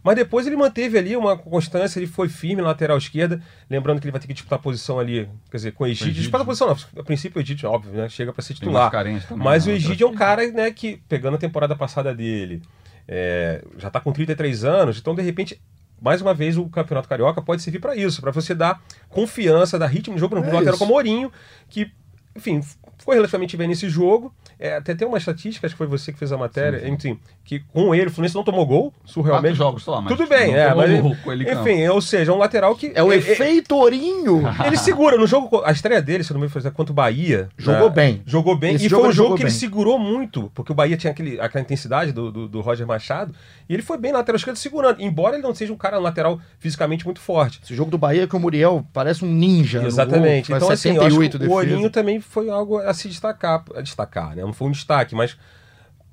Mas 0.05 0.17
depois 0.17 0.47
ele 0.47 0.55
manteve 0.55 0.99
ali 0.99 1.17
uma 1.17 1.35
constância, 1.37 1.99
ele 1.99 2.07
foi 2.07 2.29
firme 2.29 2.61
na 2.61 2.69
lateral 2.69 2.99
esquerda. 2.99 3.41
Lembrando 3.71 4.01
que 4.01 4.05
ele 4.05 4.13
vai 4.13 4.21
ter 4.21 4.27
que 4.27 4.35
disputar 4.35 4.59
a 4.59 4.63
posição 4.63 5.01
ali, 5.01 5.27
quer 5.51 5.57
dizer, 5.57 5.73
com 5.73 5.85
o 5.85 5.87
Egídio. 5.87 6.09
Egídio. 6.09 6.23
Disputar 6.23 6.43
a 6.43 6.45
posição, 6.45 6.69
não. 6.69 7.01
A 7.01 7.03
princípio, 7.03 7.39
o 7.39 7.43
Egídio, 7.43 7.71
óbvio, 7.71 7.93
né? 7.95 8.09
Chega 8.11 8.31
pra 8.31 8.43
ser 8.43 8.53
titular. 8.53 8.91
também, 9.27 9.43
Mas 9.43 9.65
né? 9.67 9.73
o 9.73 9.77
Egídio 9.77 10.07
é 10.07 10.11
um 10.11 10.15
cara, 10.15 10.47
né, 10.53 10.71
que, 10.71 10.99
pegando 11.09 11.37
a 11.37 11.39
temporada 11.39 11.75
passada 11.75 12.15
dele, 12.15 12.61
é, 13.09 13.65
já 13.79 13.89
tá 13.91 13.99
com 13.99 14.13
33 14.13 14.65
anos, 14.65 14.99
então 14.99 15.15
de 15.15 15.23
repente. 15.23 15.59
Mais 16.03 16.21
uma 16.21 16.35
vez, 16.35 16.59
o 16.59 16.69
Campeonato 16.69 17.09
Carioca 17.09 17.41
pode 17.41 17.63
servir 17.63 17.79
para 17.79 17.97
isso, 17.97 18.21
para 18.21 18.31
você 18.31 18.55
dar 18.55 18.83
confiança, 19.09 19.79
dar 19.79 19.87
ritmo 19.87 20.15
de 20.17 20.21
jogo 20.21 20.35
no 20.35 20.45
É 20.45 20.53
lateral 20.53 20.77
como 20.77 20.93
o 20.93 20.97
Ourinho, 20.97 21.33
que, 21.71 21.91
enfim, 22.37 22.61
foi 22.99 23.15
relativamente 23.15 23.57
bem 23.57 23.69
nesse 23.69 23.89
jogo. 23.89 24.35
É, 24.59 24.77
até 24.77 24.95
tem 24.95 25.09
uma 25.09 25.17
estatística, 25.17 25.67
acho 25.67 25.75
que 25.75 25.79
foi 25.79 25.87
você 25.87 26.13
que 26.13 26.19
fez 26.19 26.31
a 26.31 26.37
matéria, 26.37 26.81
Sim, 26.81 26.87
sim. 26.87 26.93
enfim, 26.93 27.21
que 27.45 27.61
com 27.61 27.95
ele 27.95 28.07
o 28.07 28.11
Fluminense 28.11 28.35
não 28.35 28.43
tomou 28.43 28.65
gol, 28.65 28.91
Quatro 28.91 29.13
surrealmente. 29.13 29.55
jogos 29.55 29.85
só, 29.85 30.01
mas 30.01 30.17
Tudo 30.17 30.27
bem, 30.27 30.53
não 30.53 30.59
é, 30.59 30.75
mas 30.75 30.91
ele 30.91 31.53
enfim, 31.53 31.87
ou 31.89 32.01
seja, 32.01 32.33
é 32.33 32.35
um 32.35 32.39
lateral 32.39 32.75
que 32.75 32.91
é 32.95 33.03
o 33.03 33.13
ele, 33.13 33.21
efeito 33.31 33.77
Ourinho. 33.77 34.43
ele 34.65 34.77
segura 34.79 35.19
no 35.19 35.27
jogo, 35.27 35.63
a 35.63 35.71
estreia 35.71 36.01
dele, 36.01 36.25
se 36.25 36.33
eu 36.33 36.35
não 36.35 36.41
me 36.41 36.47
engano, 36.47 36.63
foi 36.63 36.71
contra 36.71 36.93
o 36.93 36.95
Bahia. 36.95 37.51
Jogou 37.59 37.89
né? 37.89 37.95
bem. 37.95 38.23
Jogou 38.25 38.57
bem. 38.57 38.75
Esse 38.77 38.87
e 38.87 38.89
jogo 38.89 39.03
foi 39.03 39.09
um 39.09 39.11
ele 39.11 39.17
jogo 39.17 39.35
que 39.37 39.43
ele 39.43 39.51
bem. 39.51 39.59
segurou 39.59 39.99
muito, 39.99 40.51
porque 40.55 40.73
o 40.73 40.75
Bahia 40.75 40.97
tinha 40.97 41.11
aquele, 41.11 41.39
aquela 41.39 41.63
intensidade 41.63 42.13
do, 42.13 42.33
do, 42.33 42.49
do 42.49 42.61
Roger 42.63 42.87
Machado. 42.87 43.35
E 43.69 43.75
ele 43.75 43.83
foi 43.83 43.99
bem 43.99 44.11
na 44.11 44.19
lateral 44.19 44.37
esquerda 44.37 44.59
segurando, 44.59 45.03
embora 45.03 45.37
ele 45.37 45.43
não 45.43 45.55
seja 45.55 45.73
um 45.73 45.77
cara 45.77 45.99
lateral 45.99 46.41
fisicamente 46.59 47.05
muito 47.05 47.21
forte. 47.21 47.61
Esse 47.63 47.75
jogo 47.75 47.91
do 47.91 47.99
Bahia 47.99 48.25
é 48.25 48.27
que 48.27 48.37
o 48.37 48.41
Muriel 48.41 48.87
parece 48.91 49.23
um 49.23 49.29
ninja. 49.29 49.85
Exatamente. 49.85 50.49
gol, 50.49 50.57
então, 50.57 50.71
assim, 50.71 50.97
eu 50.97 51.03
acho 51.03 51.17
78 51.17 51.39
que 51.39 51.47
o. 51.47 51.53
Olhinho 51.53 51.91
também 51.91 52.21
foi 52.21 52.49
algo 52.49 52.79
a 52.79 52.95
se 52.95 53.09
destacar. 53.09 53.63
A 53.75 53.83
destacar, 53.83 54.35
né? 54.35 54.43
Não 54.43 54.53
foi 54.53 54.69
um 54.69 54.71
destaque, 54.71 55.15
mas 55.15 55.37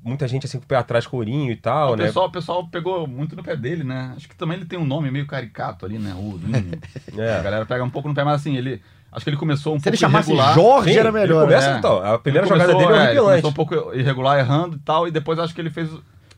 muita 0.03 0.27
gente 0.27 0.45
assim 0.45 0.57
com 0.57 0.63
o 0.65 0.67
pé 0.67 0.75
atrás 0.75 1.05
com 1.05 1.15
o 1.15 1.19
Ourinho 1.19 1.51
e 1.51 1.55
tal, 1.55 1.93
o, 1.93 1.95
né? 1.95 2.05
pessoal, 2.05 2.27
o 2.27 2.31
pessoal 2.31 2.67
pegou 2.67 3.05
muito 3.07 3.35
no 3.35 3.43
pé 3.43 3.55
dele, 3.55 3.83
né? 3.83 4.13
Acho 4.15 4.27
que 4.27 4.35
também 4.35 4.57
ele 4.57 4.65
tem 4.65 4.77
um 4.79 4.85
nome 4.85 5.09
meio 5.11 5.25
caricato 5.27 5.85
ali, 5.85 5.97
né? 5.99 6.13
O. 6.15 6.39
É. 7.19 7.35
A 7.35 7.41
galera 7.41 7.65
pega 7.65 7.83
um 7.83 7.89
pouco 7.89 8.07
no 8.09 8.15
pé, 8.15 8.23
mas 8.23 8.41
assim, 8.41 8.55
ele. 8.57 8.81
Acho 9.11 9.25
que 9.25 9.29
ele 9.29 9.37
começou 9.37 9.75
um 9.75 9.79
Se 9.79 9.89
ele 9.89 9.97
pouco 9.97 10.11
chamasse 10.11 10.29
irregular. 10.31 10.55
Jorge, 10.55 10.93
Sim, 10.93 10.99
era 10.99 11.09
ele 11.09 11.17
melhor. 11.19 11.43
começa- 11.43 11.71
né? 11.73 11.79
então, 11.79 11.97
a 12.01 12.17
primeira 12.17 12.47
Ele 12.47 12.53
jogada 12.53 12.71
começou, 12.73 12.93
dele 12.93 13.03
é 13.03 13.07
é, 13.07 13.11
ele 13.11 13.19
começou 13.21 13.49
um 13.49 13.53
pouco 13.53 13.93
irregular, 13.93 14.39
errando 14.39 14.77
e 14.77 14.79
tal, 14.79 15.07
e 15.07 15.11
depois 15.11 15.37
acho 15.37 15.53
que 15.53 15.59
ele 15.61 15.69
fez. 15.69 15.89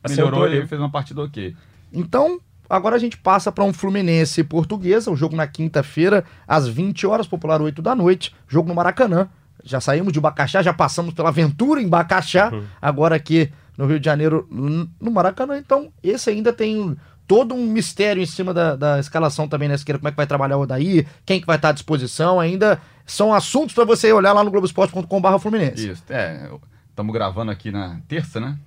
Melhorou 0.09 0.43
ali. 0.43 0.57
e 0.59 0.67
fez 0.67 0.81
uma 0.81 0.89
partida 0.89 1.21
ok. 1.21 1.55
Então, 1.93 2.39
agora 2.69 2.95
a 2.95 2.99
gente 2.99 3.15
passa 3.17 3.51
para 3.51 3.63
um 3.63 3.71
Fluminense 3.71 4.41
e 4.41 4.43
Portuguesa, 4.43 5.11
o 5.11 5.15
jogo 5.15 5.35
na 5.35 5.45
quinta-feira, 5.47 6.25
às 6.47 6.67
20 6.67 7.05
horas, 7.05 7.27
popular 7.27 7.61
8 7.61 7.81
da 7.81 7.93
noite, 7.95 8.35
jogo 8.47 8.67
no 8.67 8.75
Maracanã. 8.75 9.29
Já 9.63 9.79
saímos 9.79 10.11
de 10.13 10.19
Bacaxá, 10.19 10.61
já 10.61 10.73
passamos 10.73 11.13
pela 11.13 11.29
aventura 11.29 11.81
em 11.81 11.87
Bacaxá, 11.87 12.49
Uhum. 12.53 12.63
agora 12.81 13.15
aqui 13.15 13.51
no 13.77 13.85
Rio 13.87 13.99
de 13.99 14.05
Janeiro, 14.05 14.47
no 14.51 15.11
Maracanã. 15.11 15.57
Então, 15.57 15.91
esse 16.03 16.29
ainda 16.29 16.51
tem 16.53 16.95
todo 17.27 17.55
um 17.55 17.65
mistério 17.65 18.21
em 18.21 18.25
cima 18.25 18.53
da, 18.53 18.75
da 18.75 18.99
escalação 18.99 19.47
também 19.47 19.67
na 19.69 19.75
esquerda, 19.75 19.99
como 19.99 20.09
é 20.09 20.11
que 20.11 20.17
vai 20.17 20.27
trabalhar 20.27 20.57
o 20.57 20.61
Odaí, 20.61 21.07
quem 21.25 21.39
que 21.39 21.47
vai 21.47 21.55
estar 21.55 21.69
à 21.69 21.71
disposição, 21.71 22.39
ainda 22.39 22.79
são 23.05 23.33
assuntos 23.33 23.73
para 23.73 23.85
você 23.85 24.11
olhar 24.11 24.33
lá 24.33 24.43
no 24.43 24.51
globoesporte.com.br 24.51 25.37
Fluminense. 25.39 25.89
Isso, 25.91 26.03
é. 26.09 26.49
Estamos 26.89 27.13
gravando 27.13 27.49
aqui 27.51 27.71
na 27.71 27.99
terça, 28.07 28.39
né? 28.39 28.57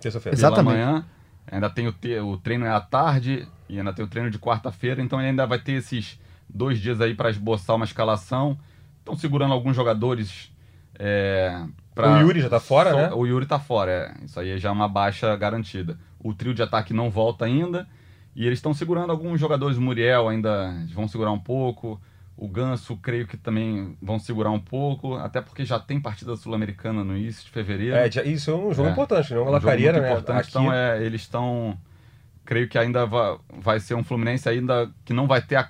Terça-feira. 0.00 0.36
Exatamente. 0.36 0.74
manhã. 0.76 1.04
Ainda 1.50 1.70
tem 1.70 1.86
o, 1.88 1.92
te- 1.92 2.18
o 2.18 2.36
treino 2.36 2.64
é 2.66 2.70
à 2.70 2.80
tarde 2.80 3.46
e 3.68 3.78
ainda 3.78 3.92
tem 3.92 4.04
o 4.04 4.08
treino 4.08 4.30
de 4.30 4.38
quarta-feira, 4.38 5.00
então 5.00 5.18
ele 5.20 5.28
ainda 5.30 5.46
vai 5.46 5.58
ter 5.58 5.72
esses 5.72 6.18
dois 6.48 6.78
dias 6.80 7.00
aí 7.00 7.14
para 7.14 7.30
esboçar 7.30 7.76
uma 7.76 7.84
escalação. 7.84 8.58
Estão 9.00 9.16
segurando 9.16 9.52
alguns 9.52 9.74
jogadores. 9.76 10.50
É, 10.98 11.62
pra- 11.94 12.16
O 12.18 12.20
Yuri 12.20 12.40
já 12.40 12.48
tá 12.48 12.60
fora, 12.60 12.90
Só- 12.90 12.96
né? 12.96 13.10
O 13.12 13.26
Yuri 13.26 13.46
tá 13.46 13.58
fora, 13.58 13.90
é. 14.20 14.24
Isso 14.24 14.38
aí 14.38 14.58
já 14.58 14.68
é 14.68 14.72
uma 14.72 14.88
baixa 14.88 15.34
garantida. 15.36 15.98
O 16.18 16.34
trio 16.34 16.54
de 16.54 16.62
ataque 16.62 16.92
não 16.92 17.10
volta 17.10 17.44
ainda. 17.44 17.86
E 18.36 18.46
eles 18.46 18.58
estão 18.58 18.72
segurando 18.72 19.10
alguns 19.10 19.40
jogadores. 19.40 19.76
O 19.76 19.80
Muriel 19.82 20.28
ainda 20.28 20.72
vão 20.94 21.08
segurar 21.08 21.32
um 21.32 21.38
pouco. 21.38 22.00
O 22.36 22.46
Ganso, 22.48 22.96
creio 22.96 23.26
que 23.26 23.36
também 23.36 23.96
vão 24.00 24.18
segurar 24.18 24.50
um 24.50 24.60
pouco. 24.60 25.14
Até 25.16 25.40
porque 25.40 25.64
já 25.64 25.78
tem 25.80 26.00
partida 26.00 26.36
sul-americana 26.36 27.02
no 27.02 27.16
início 27.16 27.44
de 27.44 27.50
fevereiro. 27.50 27.96
É, 27.96 28.08
isso 28.28 28.50
é 28.50 28.54
um 28.54 28.72
jogo 28.72 28.88
É. 28.88 28.92
importante, 28.92 29.32
né? 29.34 29.40
Um 29.40 29.42
Uma 29.48 29.60
jogo 29.60 29.72
muito 29.74 29.92
né? 29.92 30.08
importante. 30.10 30.38
Aqui, 30.40 30.48
Então, 30.50 30.72
é, 30.72 31.02
eles 31.04 31.22
estão. 31.22 31.76
Creio 32.44 32.68
que 32.68 32.78
ainda 32.78 33.04
vai, 33.06 33.36
vai 33.60 33.80
ser 33.80 33.94
um 33.94 34.02
Fluminense 34.02 34.48
ainda 34.48 34.90
que 35.04 35.12
não 35.12 35.26
vai 35.26 35.40
ter 35.42 35.56
a, 35.56 35.68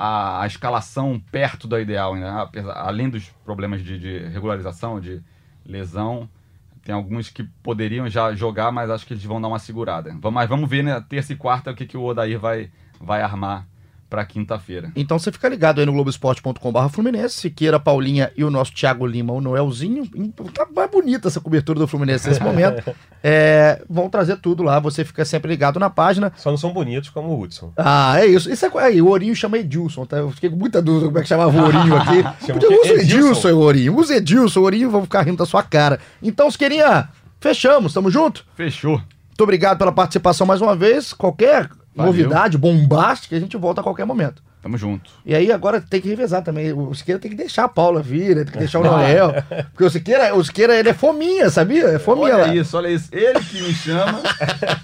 a, 0.00 0.42
a 0.42 0.46
escalação 0.46 1.20
perto 1.30 1.68
do 1.68 1.78
ideal, 1.78 2.14
né? 2.16 2.28
Apesar- 2.30 2.76
além 2.76 3.08
dos 3.10 3.28
problemas 3.44 3.82
de, 3.82 3.98
de 3.98 4.18
regularização, 4.28 5.00
de 5.00 5.22
lesão, 5.64 6.28
tem 6.82 6.94
alguns 6.94 7.28
que 7.30 7.44
poderiam 7.62 8.08
já 8.08 8.34
jogar, 8.34 8.72
mas 8.72 8.90
acho 8.90 9.06
que 9.06 9.12
eles 9.14 9.24
vão 9.24 9.40
dar 9.40 9.48
uma 9.48 9.58
segurada. 9.58 10.12
Mas 10.32 10.48
vamos 10.48 10.68
ver, 10.68 10.82
né, 10.82 11.00
terça 11.08 11.32
e 11.32 11.36
quarta, 11.36 11.70
o 11.70 11.74
que, 11.74 11.86
que 11.86 11.96
o 11.96 12.04
Odair 12.04 12.38
vai, 12.38 12.70
vai 13.00 13.22
armar 13.22 13.66
para 14.10 14.24
quinta-feira. 14.24 14.90
Então 14.96 15.18
você 15.18 15.30
fica 15.30 15.48
ligado 15.48 15.78
aí 15.78 15.86
no 15.86 15.92
Globoesporte.com.br 15.92 16.88
Fluminense, 16.90 17.36
Siqueira, 17.36 17.78
Paulinha 17.78 18.32
e 18.36 18.42
o 18.42 18.50
nosso 18.50 18.74
Thiago 18.74 19.06
Lima, 19.06 19.32
o 19.32 19.40
Noelzinho. 19.40 20.04
Tá 20.52 20.66
mais 20.74 20.90
bonita 20.90 21.28
essa 21.28 21.40
cobertura 21.40 21.78
do 21.78 21.86
Fluminense 21.86 22.28
nesse 22.28 22.42
momento. 22.42 22.94
É, 23.22 23.82
vão 23.86 24.08
trazer 24.08 24.38
tudo 24.38 24.62
lá, 24.62 24.80
você 24.80 25.04
fica 25.04 25.26
sempre 25.26 25.50
ligado 25.50 25.78
na 25.78 25.90
página. 25.90 26.32
Só 26.38 26.48
não 26.50 26.56
são 26.56 26.72
bonitos 26.72 27.10
como 27.10 27.28
o 27.28 27.38
Hudson. 27.38 27.70
Ah, 27.76 28.18
é 28.18 28.24
isso. 28.24 28.50
isso 28.50 28.64
é, 28.64 28.82
aí, 28.82 29.02
o 29.02 29.08
Ourinho 29.08 29.36
chama 29.36 29.58
Edilson, 29.58 30.06
tá? 30.06 30.16
Eu 30.16 30.30
fiquei 30.30 30.48
com 30.48 30.56
muita 30.56 30.80
dúvida 30.80 31.04
como 31.04 31.18
é 31.18 31.20
que 31.20 31.28
chamava 31.28 31.54
o 31.54 31.62
Ourinho 31.62 31.96
aqui. 31.96 32.22
Podia 32.50 32.80
usar 32.80 32.94
Edilson, 32.94 33.28
Edilson? 33.28 33.48
o 33.50 33.58
Ourinho. 33.58 33.94
Usa 33.98 34.16
Edilson, 34.16 34.60
o 34.60 34.62
Ourinho, 34.62 34.90
vão 34.90 35.02
ficar 35.02 35.20
rindo 35.20 35.36
da 35.36 35.44
sua 35.44 35.62
cara. 35.62 36.00
Então, 36.22 36.50
Siqueirinha, 36.50 37.10
fechamos, 37.38 37.92
tamo 37.92 38.10
junto? 38.10 38.42
Fechou. 38.56 38.92
Muito 38.92 39.42
obrigado 39.42 39.76
pela 39.76 39.92
participação 39.92 40.46
mais 40.46 40.62
uma 40.62 40.74
vez. 40.74 41.12
Qualquer 41.12 41.68
Valeu. 41.94 42.12
novidade 42.12 42.56
bombástica, 42.56 43.36
a 43.36 43.40
gente 43.40 43.56
volta 43.56 43.80
a 43.80 43.84
qualquer 43.84 44.06
momento. 44.06 44.42
Tamo 44.62 44.76
junto. 44.76 45.10
E 45.24 45.34
aí 45.34 45.50
agora 45.50 45.80
tem 45.80 46.02
que 46.02 46.08
revezar 46.10 46.42
também. 46.42 46.70
O 46.70 46.94
Siqueira 46.94 47.18
tem 47.18 47.30
que 47.30 47.36
deixar 47.36 47.64
a 47.64 47.68
Paula 47.68 48.02
vir, 48.02 48.36
né? 48.36 48.44
tem 48.44 48.52
que 48.52 48.58
deixar 48.58 48.80
o 48.80 48.84
Noel. 48.84 49.32
Porque 49.72 49.84
o 49.84 49.88
Siqueira, 49.90 50.34
o 50.34 50.44
Siqueira 50.44 50.78
ele 50.78 50.90
é 50.90 50.92
fominha, 50.94 51.48
sabia? 51.48 51.84
É 51.86 51.98
fominha 51.98 52.34
Olha 52.34 52.46
lá. 52.46 52.54
isso, 52.54 52.76
olha 52.76 52.88
isso. 52.88 53.08
Ele 53.10 53.40
que 53.40 53.62
me 53.62 53.72
chama. 53.72 54.20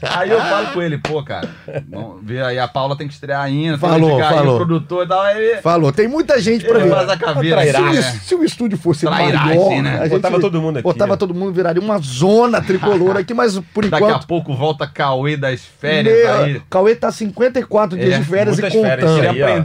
aí 0.03 0.31
eu 0.31 0.41
falo 0.41 0.69
com 0.69 0.81
ele, 0.81 0.97
pô, 0.97 1.23
cara, 1.23 1.49
vamos 1.89 2.25
ver 2.25 2.43
aí, 2.43 2.59
a 2.59 2.67
Paula 2.67 2.97
tem 2.97 3.07
que 3.07 3.13
estrear 3.13 3.43
ainda. 3.43 3.77
tem 3.77 3.89
que 3.89 3.95
Falou, 3.95 4.17
aí, 4.23 4.35
falou. 4.35 4.55
o 4.55 4.57
produtor 4.57 5.05
e 5.05 5.09
tal. 5.09 5.21
Aí 5.21 5.45
ele, 5.45 5.61
Falou, 5.61 5.93
tem 5.93 6.09
muita 6.09 6.41
gente 6.41 6.65
pra 6.65 6.77
ele 6.79 6.89
vir. 6.89 6.95
faz 6.95 7.11
a 7.11 7.17
caveira. 7.19 7.57
Trairá, 7.57 7.79
Se 7.79 7.85
o, 7.85 7.89
assim, 7.89 8.01
né? 8.15 8.21
se 8.25 8.35
o 8.35 8.45
estúdio 8.45 8.79
fosse 8.79 9.05
Trairagem, 9.07 9.59
maior, 9.59 9.83
né? 9.83 9.99
a 9.99 10.03
gente 10.05 10.11
Botava 10.13 10.41
todo 10.41 10.63
mundo 10.63 10.77
aqui. 10.79 10.83
Botava 10.85 11.17
todo 11.19 11.35
mundo, 11.35 11.53
viraria 11.53 11.83
uma 11.83 11.99
zona 11.99 12.63
tricolor 12.63 13.17
aqui, 13.19 13.35
mas 13.35 13.59
por 13.75 13.87
Daqui 13.87 14.03
a 14.05 14.09
enquanto. 14.09 14.27
pouco 14.27 14.55
volta 14.55 14.87
Cauê 14.87 15.37
das 15.37 15.61
férias 15.65 16.15
meu, 16.17 16.33
aí. 16.45 16.63
Cauê 16.71 16.95
tá 16.95 17.13
54 17.13 17.99
dias 17.99 18.15
É, 18.15 18.19
de 18.19 18.25
férias 18.25 18.59
e 18.59 18.63
muitas 18.63 18.81
férias, 18.81 19.11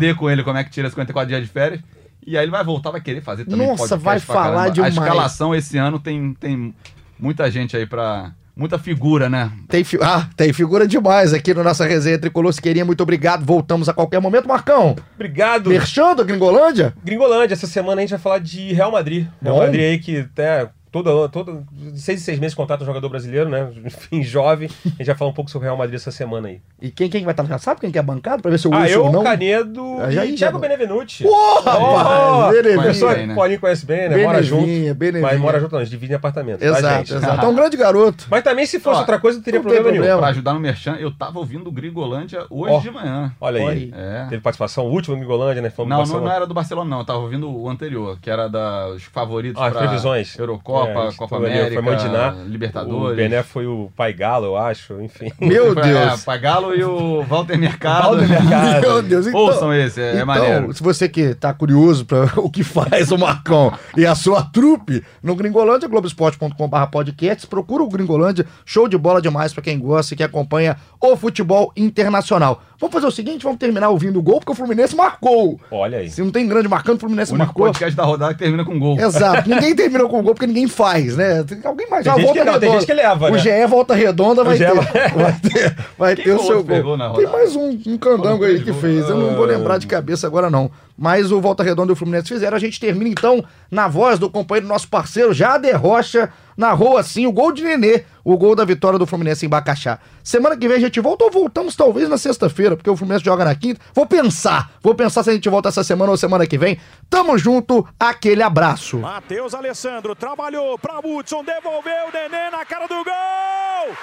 aprender 0.08 0.16
com 0.16 0.30
ele 0.30 0.44
como 0.44 0.58
é 0.58 0.64
que 0.64 0.70
tira 0.70 0.90
54 0.90 1.28
dias 1.30 1.42
de 1.42 1.48
férias. 1.48 1.82
E 2.26 2.38
aí 2.38 2.44
ele 2.44 2.52
vai 2.52 2.64
voltar, 2.64 2.92
vai 2.92 3.02
querer 3.02 3.22
fazer 3.22 3.46
também 3.46 3.68
Nossa, 3.68 3.98
vai 3.98 4.20
falar 4.20 4.66
caramba. 4.66 4.72
demais. 4.72 4.98
A 4.98 5.02
escalação 5.02 5.56
esse 5.56 5.78
ano 5.78 5.98
tem, 6.00 6.34
tem 6.40 6.74
muita 7.20 7.50
gente 7.50 7.76
aí 7.76 7.86
pra... 7.86 8.32
Muita 8.54 8.78
figura, 8.78 9.30
né? 9.30 9.50
Tem, 9.70 9.82
fi- 9.84 9.98
ah, 10.02 10.28
tem 10.36 10.52
figura 10.52 10.86
demais 10.86 11.34
aqui 11.34 11.54
no 11.54 11.64
nossa 11.64 11.86
resenha 11.86 12.20
Tricolor 12.20 12.52
Siqueirinha. 12.52 12.84
Muito 12.84 13.02
obrigado. 13.02 13.46
Voltamos 13.46 13.88
a 13.88 13.94
qualquer 13.94 14.20
momento. 14.20 14.46
Marcão, 14.48 14.94
Obrigado. 15.16 15.70
merchando 15.70 16.22
a 16.22 16.26
Gringolândia? 16.26 16.94
Gringolândia, 17.04 17.54
essa 17.54 17.66
semana 17.66 18.00
a 18.00 18.02
gente 18.02 18.10
vai 18.12 18.20
falar 18.20 18.40
de 18.40 18.74
Real 18.74 18.92
Madrid. 18.92 19.26
Real 19.42 19.56
Bom. 19.56 19.62
Madrid 19.62 19.82
aí 19.82 19.98
que 20.00 20.18
até 20.20 20.70
todo, 20.92 21.30
todo 21.30 21.64
seis 21.96 22.22
em 22.22 22.24
seis 22.24 22.40
meses 22.40 22.54
contrata 22.56 22.84
um 22.84 22.86
jogador 22.86 23.08
brasileiro, 23.10 23.50
né? 23.50 23.70
Enfim, 23.86 24.22
jovem. 24.24 24.70
A 24.86 24.90
gente 24.90 25.06
vai 25.06 25.16
falar 25.16 25.32
um 25.32 25.34
pouco 25.34 25.50
sobre 25.50 25.66
o 25.66 25.70
Real 25.70 25.78
Madrid 25.78 25.96
essa 25.96 26.12
semana 26.12 26.48
aí. 26.50 26.62
E 26.82 26.90
quem, 26.92 27.10
quem 27.10 27.24
vai 27.24 27.32
estar? 27.34 27.46
Já 27.46 27.58
sabe 27.58 27.80
quem 27.82 27.92
que 27.92 27.98
é 27.98 28.02
bancado? 28.02 28.42
Pra 28.42 28.52
ver 28.52 28.58
se 28.60 28.68
eu 28.68 28.74
Ah, 28.74 28.80
ouço 28.82 28.92
eu, 28.92 29.06
ou 29.06 29.12
não? 29.12 29.24
Canedo 29.24 29.98
Ah, 30.02 30.12
já- 30.12 30.26
e 30.26 30.32
já- 30.32 30.48
Thiago 30.48 30.60
Benevenuti. 30.60 31.24
Porra, 31.24 31.78
Oh, 31.80 31.96
rapaz! 31.96 32.56
Benevinha. 32.56 32.84
Pessoa 32.84 33.16
que 33.16 33.26
né? 33.26 33.34
o 33.34 33.36
Paulinho 33.36 33.60
conhece 33.60 33.86
bem, 33.86 34.10
né? 34.10 34.24
Mora 34.24 34.44
junto. 34.44 34.62
Benevinha, 34.66 34.94
Benevinha. 34.94 35.32
Mas 35.32 35.40
mora 35.40 35.60
junto, 35.60 35.72
não, 35.72 35.80
eles 35.80 35.90
dividem 35.90 36.16
apartamento. 36.16 36.60
tá, 36.60 36.66
Exato, 36.66 36.98
gente? 36.98 37.14
exato. 37.16 37.46
É 37.46 37.48
um 37.50 37.56
grande 37.56 37.78
garoto. 37.78 38.28
Mas 38.30 38.44
também, 38.44 38.66
se 38.66 38.80
fosse 38.80 38.98
Ó, 38.98 39.00
outra 39.00 39.20
coisa, 39.20 39.38
não 39.38 39.44
teria 39.44 39.60
não 39.60 39.64
tem 39.70 39.74
problema 39.76 39.92
nenhum. 39.92 40.02
problema. 40.04 40.22
Pra 40.22 40.30
ajudar 40.30 40.54
no 40.54 40.60
Merchan, 40.60 40.96
eu 41.00 41.12
tava 41.12 41.40
ouvindo 41.40 41.68
o 41.68 41.72
Grigolândia 41.72 42.46
hoje 42.50 42.74
Ó, 42.74 42.80
de 42.80 42.92
manhã. 42.92 43.32
Olha 43.40 43.70
aí. 43.70 43.94
É. 43.96 44.26
Teve 44.30 44.42
participação, 44.42 44.86
o 44.86 44.92
último 44.92 45.16
Gringolândia, 45.16 45.62
né? 45.62 45.70
Do 45.76 45.86
Não, 45.86 46.04
não, 46.06 46.22
não 46.22 46.32
era 46.32 46.46
do 46.46 46.54
Barcelona, 46.54 46.90
não. 46.90 47.00
Eu 47.00 47.06
tava 47.06 47.20
ouvindo 47.20 47.50
o 47.50 47.70
anterior, 47.70 48.18
que 48.22 48.30
era 48.30 48.48
dos 48.48 49.04
favoritos 49.04 49.62
Ah, 49.62 49.72
previsões. 49.72 50.38
Eurocopa, 50.38 50.81
É, 50.88 51.12
Copa 51.14 51.38
foi 51.38 51.50
ali, 51.50 51.60
América, 51.60 51.84
foi 51.84 51.92
Mandinar. 51.92 52.36
Libertadores. 52.46 53.14
O 53.14 53.16
Bené 53.16 53.44
foi 53.44 53.66
o 53.66 53.92
Pai 53.96 54.14
Galo, 54.14 54.46
eu 54.46 54.58
acho, 54.58 55.02
enfim. 55.02 55.32
Meu 55.40 55.74
Foi, 55.74 55.84
Deus. 55.84 56.22
É, 56.22 56.26
Pagalo 56.26 56.76
e 56.76 56.84
o 56.84 57.24
Walter 57.24 57.58
Mercado. 57.58 58.18
Walter 58.18 58.28
Mercado. 58.28 58.82
Meu 58.82 59.02
Deus, 59.02 59.28
então. 59.28 59.40
Ouçam 59.40 59.74
esse, 59.74 60.02
é, 60.02 60.10
é 60.10 60.14
então, 60.16 60.26
maneiro. 60.26 60.74
se 60.74 60.84
você 60.84 61.08
que 61.08 61.34
tá 61.36 61.54
curioso 61.54 62.06
para 62.06 62.32
o 62.38 62.50
que 62.50 62.64
faz 62.64 63.12
o 63.12 63.18
Marcão 63.18 63.74
e 63.96 64.06
a 64.06 64.16
sua 64.16 64.44
trupe 64.44 65.04
no 65.22 65.36
Gringolândia, 65.36 65.88
globesport.com.br 65.88 66.86
podcasts, 66.92 67.46
procura 67.46 67.84
o 67.84 67.90
Gringolândia, 67.90 68.46
show 68.66 68.88
de 68.88 68.98
bola 68.98 69.22
demais 69.22 69.54
pra 69.54 69.64
quem 69.64 69.80
gosta 69.80 70.14
e 70.14 70.18
que 70.18 70.24
acompanha 70.24 70.78
o 71.00 71.16
futebol 71.16 71.72
internacional. 71.76 72.62
Vamos 72.82 72.94
fazer 72.96 73.06
o 73.06 73.12
seguinte, 73.12 73.44
vamos 73.44 73.60
terminar 73.60 73.90
ouvindo 73.90 74.18
o 74.18 74.22
gol, 74.24 74.40
porque 74.40 74.52
o 74.52 74.56
Fluminense 74.56 74.96
marcou. 74.96 75.60
Olha 75.70 76.00
aí. 76.00 76.10
Se 76.10 76.20
não 76.22 76.32
tem 76.32 76.48
grande 76.48 76.68
marcando, 76.68 76.98
o 76.98 77.00
Fluminense 77.00 77.32
O 77.32 77.38
marcou. 77.38 77.68
podcast 77.68 77.96
da 77.96 78.04
rodada 78.04 78.34
que 78.34 78.40
termina 78.40 78.66
com 78.66 78.78
gol. 78.80 79.00
Exato. 79.00 79.48
Ninguém 79.48 79.76
terminou 79.76 80.10
com 80.10 80.22
gol 80.24 80.34
porque 80.34 80.48
ninguém 80.48 80.68
faz, 80.68 81.16
né? 81.16 81.44
Tem 81.44 81.60
alguém 81.64 81.88
mais. 81.88 82.04
Tem 82.04 82.12
Ah, 82.12 82.16
gente 82.16 82.26
volta 82.26 82.40
que 82.40 82.46
não, 82.52 82.60
tem 82.60 82.72
gente 82.72 82.86
que 82.88 82.94
leva, 82.94 83.28
O 83.28 83.32
né? 83.34 83.38
GE 83.38 83.68
volta 83.68 83.94
redonda 83.94 84.44
vai 84.44 84.58
GE 84.58 84.66
ter. 84.66 84.74
vai- 84.74 85.40
ter, 85.40 85.78
vai 85.98 86.16
Quem 86.16 86.26
ter 86.26 86.32
o 86.34 86.40
seu 86.40 86.64
gol. 86.64 86.98
Tem 87.16 87.28
mais 87.28 87.56
um, 87.56 87.80
um 87.86 87.98
candango 88.00 88.44
aí 88.46 88.60
que 88.60 88.72
Gol. 88.72 88.82
fez. 88.82 89.08
Eu 89.08 89.16
não 89.16 89.36
vou 89.36 89.46
lembrar 89.46 89.78
de 89.78 89.86
cabeça 89.86 90.26
agora, 90.26 90.50
não. 90.50 90.72
Mas 91.02 91.32
o 91.32 91.42
Volta 91.42 91.64
Redonda 91.64 91.92
e 91.92 91.94
o 91.94 91.96
Fluminense 91.96 92.28
fizeram. 92.28 92.56
A 92.56 92.60
gente 92.60 92.80
termina 92.80 93.10
então 93.10 93.44
na 93.72 93.88
voz 93.88 94.20
do 94.20 94.30
companheiro 94.30 94.68
nosso 94.68 94.88
parceiro, 94.88 95.34
Jader 95.34 95.82
Rocha, 95.82 96.32
narrou 96.56 96.96
assim 96.96 97.26
o 97.26 97.32
gol 97.32 97.52
de 97.52 97.64
Nenê, 97.64 98.04
o 98.24 98.38
gol 98.38 98.56
da 98.56 98.64
vitória 98.64 99.00
do 99.00 99.08
Fluminense 99.08 99.44
em 99.44 99.50
Bacaxá. 99.50 99.98
Semana 100.24 100.56
que 100.56 100.68
vem 100.68 100.78
a 100.78 100.80
gente 100.80 101.00
volta 101.00 101.24
ou 101.24 101.32
voltamos 101.32 101.76
talvez 101.76 102.08
na 102.08 102.20
sexta-feira, 102.20 102.76
porque 102.78 102.88
o 102.88 102.96
Fluminense 102.96 103.26
joga 103.26 103.44
na 103.44 103.56
quinta. 103.56 103.82
Vou 103.96 104.06
pensar, 104.06 104.74
vou 104.80 104.94
pensar 104.94 105.24
se 105.24 105.32
a 105.32 105.34
gente 105.34 105.50
volta 105.50 105.70
essa 105.70 105.84
semana 105.84 106.12
ou 106.12 106.18
semana 106.18 106.46
que 106.46 106.56
vem. 106.56 106.78
Tamo 107.10 107.36
junto, 107.36 107.84
aquele 108.00 108.44
abraço. 108.44 109.00
Matheus 109.00 109.56
Alessandro 109.56 110.14
trabalhou 110.14 110.78
para 110.78 111.00
Hudson, 111.00 111.44
devolveu 111.44 112.10
o 112.10 112.14
Nenê 112.14 112.52
na 112.52 112.64
cara 112.64 112.86
do 112.86 113.04
gol! 113.04 113.96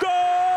Gol! 0.00 0.51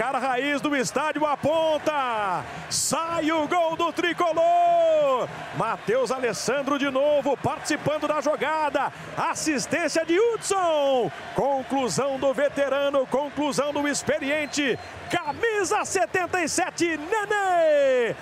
Placar 0.00 0.18
raiz 0.18 0.62
do 0.62 0.74
estádio 0.74 1.26
aponta. 1.26 2.42
Sai 2.70 3.30
o 3.30 3.46
gol 3.46 3.76
do 3.76 3.92
tricolor. 3.92 5.28
Matheus 5.58 6.10
Alessandro 6.10 6.78
de 6.78 6.90
novo 6.90 7.36
participando 7.36 8.08
da 8.08 8.18
jogada. 8.22 8.90
Assistência 9.14 10.02
de 10.06 10.18
Hudson. 10.18 11.12
Conclusão 11.34 12.18
do 12.18 12.32
veterano, 12.32 13.06
conclusão 13.08 13.74
do 13.74 13.86
experiente. 13.86 14.78
Camisa 15.10 15.84
77, 15.84 16.96
Nenê. 16.96 18.16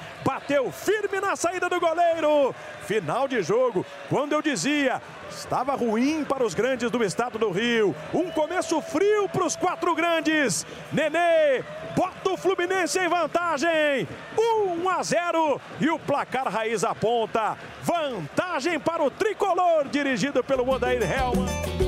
Bateu 0.49 0.73
firme 0.73 1.21
na 1.21 1.37
saída 1.37 1.69
do 1.69 1.79
goleiro. 1.79 2.55
Final 2.87 3.29
de 3.29 3.43
jogo, 3.43 3.85
quando 4.09 4.33
eu 4.33 4.41
dizia 4.41 5.03
estava 5.29 5.75
ruim 5.75 6.25
para 6.25 6.43
os 6.43 6.55
grandes 6.55 6.91
do 6.91 7.05
estado 7.05 7.39
do 7.39 7.51
Rio. 7.51 7.95
Um 8.15 8.31
começo 8.31 8.81
frio 8.81 9.29
para 9.29 9.45
os 9.45 9.55
quatro 9.55 9.95
grandes. 9.95 10.65
Nenê 10.91 11.63
bota 11.95 12.31
o 12.31 12.37
Fluminense 12.39 12.99
em 12.99 13.09
vantagem. 13.09 14.09
1 14.39 14.89
a 14.89 15.03
0 15.03 15.61
e 15.83 15.91
o 15.91 15.99
placar 15.99 16.49
raiz 16.49 16.83
aponta. 16.83 17.59
Vantagem 17.83 18.81
para 18.81 19.03
o 19.03 19.11
tricolor 19.11 19.87
dirigido 19.87 20.43
pelo 20.43 20.67
Odair 20.67 21.03
Helman. 21.03 21.88